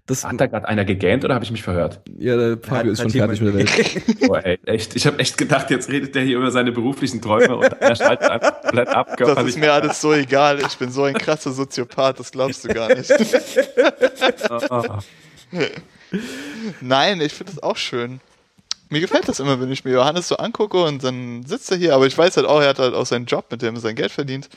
[0.07, 2.01] Das, Hat da gerade einer gegähnt oder habe ich mich verhört?
[2.19, 4.21] ja, der Fabio ist schon fertig mit der Welt.
[4.27, 4.97] Boah, ey, echt.
[4.97, 8.29] Ich habe echt gedacht, jetzt redet der hier über seine beruflichen Träume und er schaltet
[8.29, 9.17] einfach komplett ab.
[9.17, 10.61] Das ist mir alles so egal.
[10.61, 13.11] Ich bin so ein krasser Soziopath, das glaubst du gar nicht.
[16.81, 18.21] Nein, ich finde das auch schön.
[18.93, 21.95] Mir gefällt das immer, wenn ich mir Johannes so angucke und dann sitzt er hier,
[21.95, 23.95] aber ich weiß halt auch, er hat halt auch seinen Job, mit dem er sein
[23.95, 24.49] Geld verdient.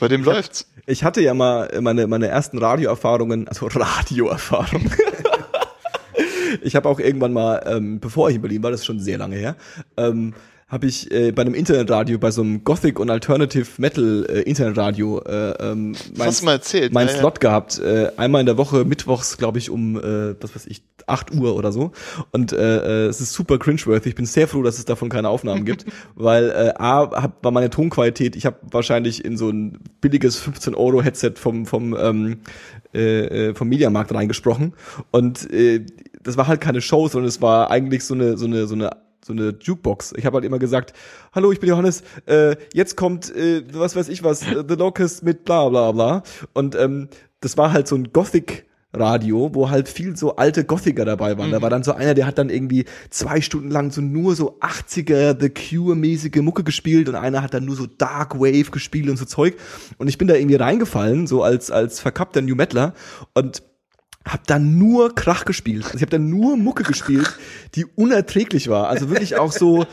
[0.00, 0.66] Bei dem läuft's.
[0.86, 4.90] Ich hatte ja mal meine, meine ersten Radioerfahrungen, also Radioerfahrungen.
[6.62, 9.18] ich habe auch irgendwann mal, ähm, bevor ich in Berlin war, das ist schon sehr
[9.18, 9.56] lange her,
[9.98, 10.32] ähm,
[10.72, 15.20] habe ich äh, bei einem Internetradio, bei so einem Gothic und Alternative Metal äh, Internetradio,
[15.20, 17.14] äh, ähm, mein, mal erzählt, mein ja.
[17.14, 17.78] Slot gehabt.
[17.78, 21.56] Äh, einmal in der Woche, mittwochs, glaube ich, um, äh, was weiß ich, 8 Uhr
[21.56, 21.92] oder so.
[22.30, 24.08] Und äh, äh, es ist super cringeworthy.
[24.08, 25.84] Ich bin sehr froh, dass es davon keine Aufnahmen gibt,
[26.14, 31.34] weil äh, A, hab, war meine Tonqualität, ich habe wahrscheinlich in so ein billiges 15-Euro-Headset
[31.36, 32.38] vom, vom, ähm,
[32.94, 34.72] äh, äh, vom Mediamarkt reingesprochen.
[35.10, 35.84] Und äh,
[36.22, 38.90] das war halt keine Show, sondern es war eigentlich so eine, so eine, so eine
[39.24, 40.14] so eine Jukebox.
[40.16, 40.92] Ich habe halt immer gesagt,
[41.32, 45.22] hallo, ich bin Johannes, äh, jetzt kommt, äh, was weiß ich was, äh, The Locust
[45.22, 46.22] mit bla bla bla.
[46.52, 47.08] Und ähm,
[47.40, 51.50] das war halt so ein Gothic Radio, wo halt viel so alte Gothiker dabei waren.
[51.50, 54.58] Da war dann so einer, der hat dann irgendwie zwei Stunden lang so nur so
[54.60, 59.16] 80er The Cure-mäßige Mucke gespielt und einer hat dann nur so Dark Wave gespielt und
[59.16, 59.56] so Zeug.
[59.96, 62.92] Und ich bin da irgendwie reingefallen, so als, als verkappter New Metaler
[63.34, 63.62] und
[64.26, 65.84] hab dann nur Krach gespielt.
[65.84, 67.38] Also ich habe dann nur Mucke gespielt,
[67.74, 68.88] die unerträglich war.
[68.88, 69.86] Also wirklich auch so,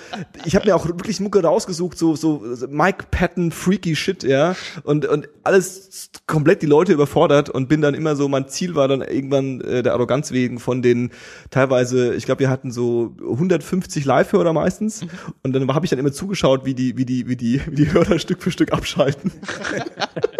[0.45, 5.06] ich habe mir auch wirklich Mucke rausgesucht, so so Mike Patton freaky Shit, ja, und
[5.06, 9.01] und alles komplett die Leute überfordert und bin dann immer so mein Ziel war dann
[9.01, 11.11] irgendwann äh, der Arroganz wegen von den
[11.49, 15.01] teilweise, ich glaube, wir hatten so 150 Live-Hörer meistens
[15.43, 17.91] und dann habe ich dann immer zugeschaut, wie die wie die wie die wie die
[17.91, 19.31] Hörer Stück für Stück abschalten.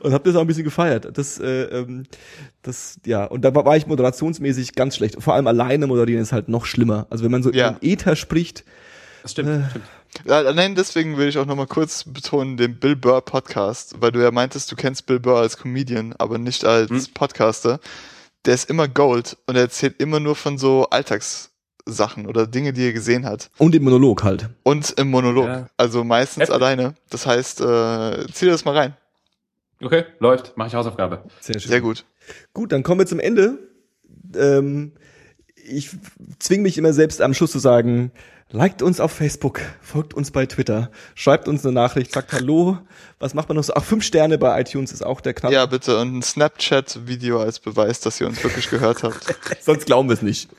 [0.00, 1.08] und habe das auch ein bisschen gefeiert.
[1.16, 2.04] Das, äh, ähm,
[2.62, 5.16] das, ja, und da war, ich moderationsmäßig ganz schlecht.
[5.22, 7.06] Vor allem alleine moderieren ist halt noch schlimmer.
[7.10, 7.76] Also wenn man so Ja.
[7.80, 8.64] in Ether spricht,
[9.22, 9.84] Das stimmt, stimmt.
[10.26, 14.22] Ja, nein, deswegen will ich auch nochmal kurz betonen, den Bill Burr Podcast, weil du
[14.22, 17.06] ja meintest, du kennst Bill Burr als Comedian, aber nicht als Hm.
[17.14, 17.80] Podcaster.
[18.44, 22.84] Der ist immer Gold und er erzählt immer nur von so Alltagssachen oder Dinge, die
[22.86, 23.50] er gesehen hat.
[23.58, 24.48] und im Monolog halt.
[24.62, 25.46] Und im Monolog.
[25.46, 25.66] Ja.
[25.76, 26.54] Also meistens Heftig.
[26.54, 26.94] alleine.
[27.10, 28.96] Das heißt, äh, zieh dir das mal rein.
[29.82, 30.56] Okay, läuft.
[30.56, 31.24] Mache ich Hausaufgabe.
[31.40, 31.70] Sehr schön.
[31.70, 32.04] Sehr gut.
[32.52, 33.58] Gut, dann kommen wir zum Ende.
[34.36, 34.92] Ähm,
[35.54, 35.90] ich
[36.38, 38.12] zwinge mich immer selbst am Schluss zu sagen,
[38.50, 42.78] liked uns auf Facebook, folgt uns bei Twitter, schreibt uns eine Nachricht, sagt Hallo.
[43.18, 43.74] Was macht man noch so?
[43.74, 45.52] Ach, fünf Sterne bei iTunes ist auch der Knall.
[45.52, 45.98] Ja, bitte.
[45.98, 49.34] Und ein Snapchat-Video als Beweis, dass ihr uns wirklich gehört habt.
[49.60, 50.50] Sonst glauben wir es nicht.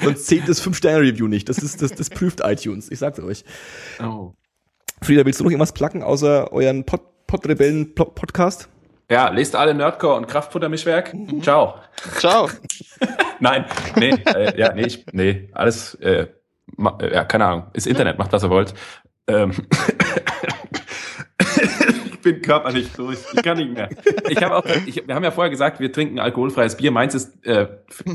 [0.00, 1.48] Sonst zählt das Fünf-Sterne-Review nicht.
[1.48, 2.90] Das, ist, das, das prüft iTunes.
[2.90, 3.44] Ich sag's euch.
[4.00, 4.32] Oh.
[5.02, 6.84] Frieda, willst du noch irgendwas placken, außer euren
[7.28, 8.70] Pod Pod-Rebellen-Podcast?
[9.10, 11.14] Ja, lest alle Nerdcore und Kraftfuttermischwerk.
[11.42, 11.74] Ciao.
[12.16, 12.48] Ciao.
[13.40, 16.28] Nein, nee, äh, ja, nee, ich, nee, alles, äh,
[16.76, 18.72] ma, äh, ja, keine Ahnung, ist Internet, macht was ihr wollt.
[19.26, 19.52] Ähm,
[22.12, 23.90] ich bin körperlich durch, ich kann nicht mehr.
[24.30, 26.92] Ich habe auch, ich, wir haben ja vorher gesagt, wir trinken alkoholfreies Bier.
[26.92, 27.68] Meins ist äh,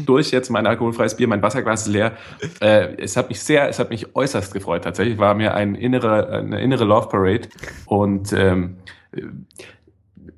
[0.08, 2.14] durch jetzt mein alkoholfreies Bier, mein Wasserglas ist leer.
[2.60, 4.84] Äh, es hat mich sehr, es hat mich äußerst gefreut.
[4.84, 7.48] Tatsächlich war mir ein innere, eine innere Love Parade
[7.86, 9.03] und ähm, äh,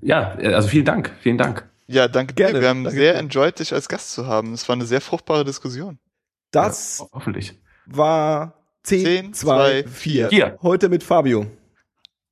[0.01, 1.69] ja, also vielen Dank, vielen Dank.
[1.87, 2.53] Ja, danke Gerne.
[2.55, 2.61] dir.
[2.61, 3.19] Wir haben Danke sehr dir.
[3.19, 4.53] enjoyed, dich als Gast zu haben.
[4.53, 5.99] Es war eine sehr fruchtbare Diskussion.
[6.51, 7.59] Das Ja, hoffentlich.
[7.85, 10.29] war 10, Zehn, 2, zwei, 4.
[10.29, 10.57] vier.
[10.63, 11.45] Heute mit Fabio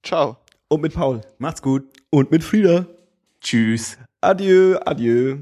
[0.03, 0.38] Ciao.
[0.70, 1.84] und mit Paul Macht's gut.
[2.10, 2.88] und mit Frieda.
[3.41, 3.98] Tschüss.
[4.22, 5.38] Adieu, adieu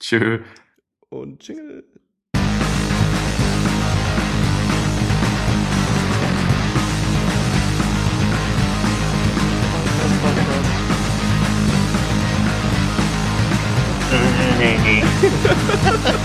[0.00, 0.40] Tschö.
[1.08, 1.84] und Jingle.
[14.58, 15.02] me.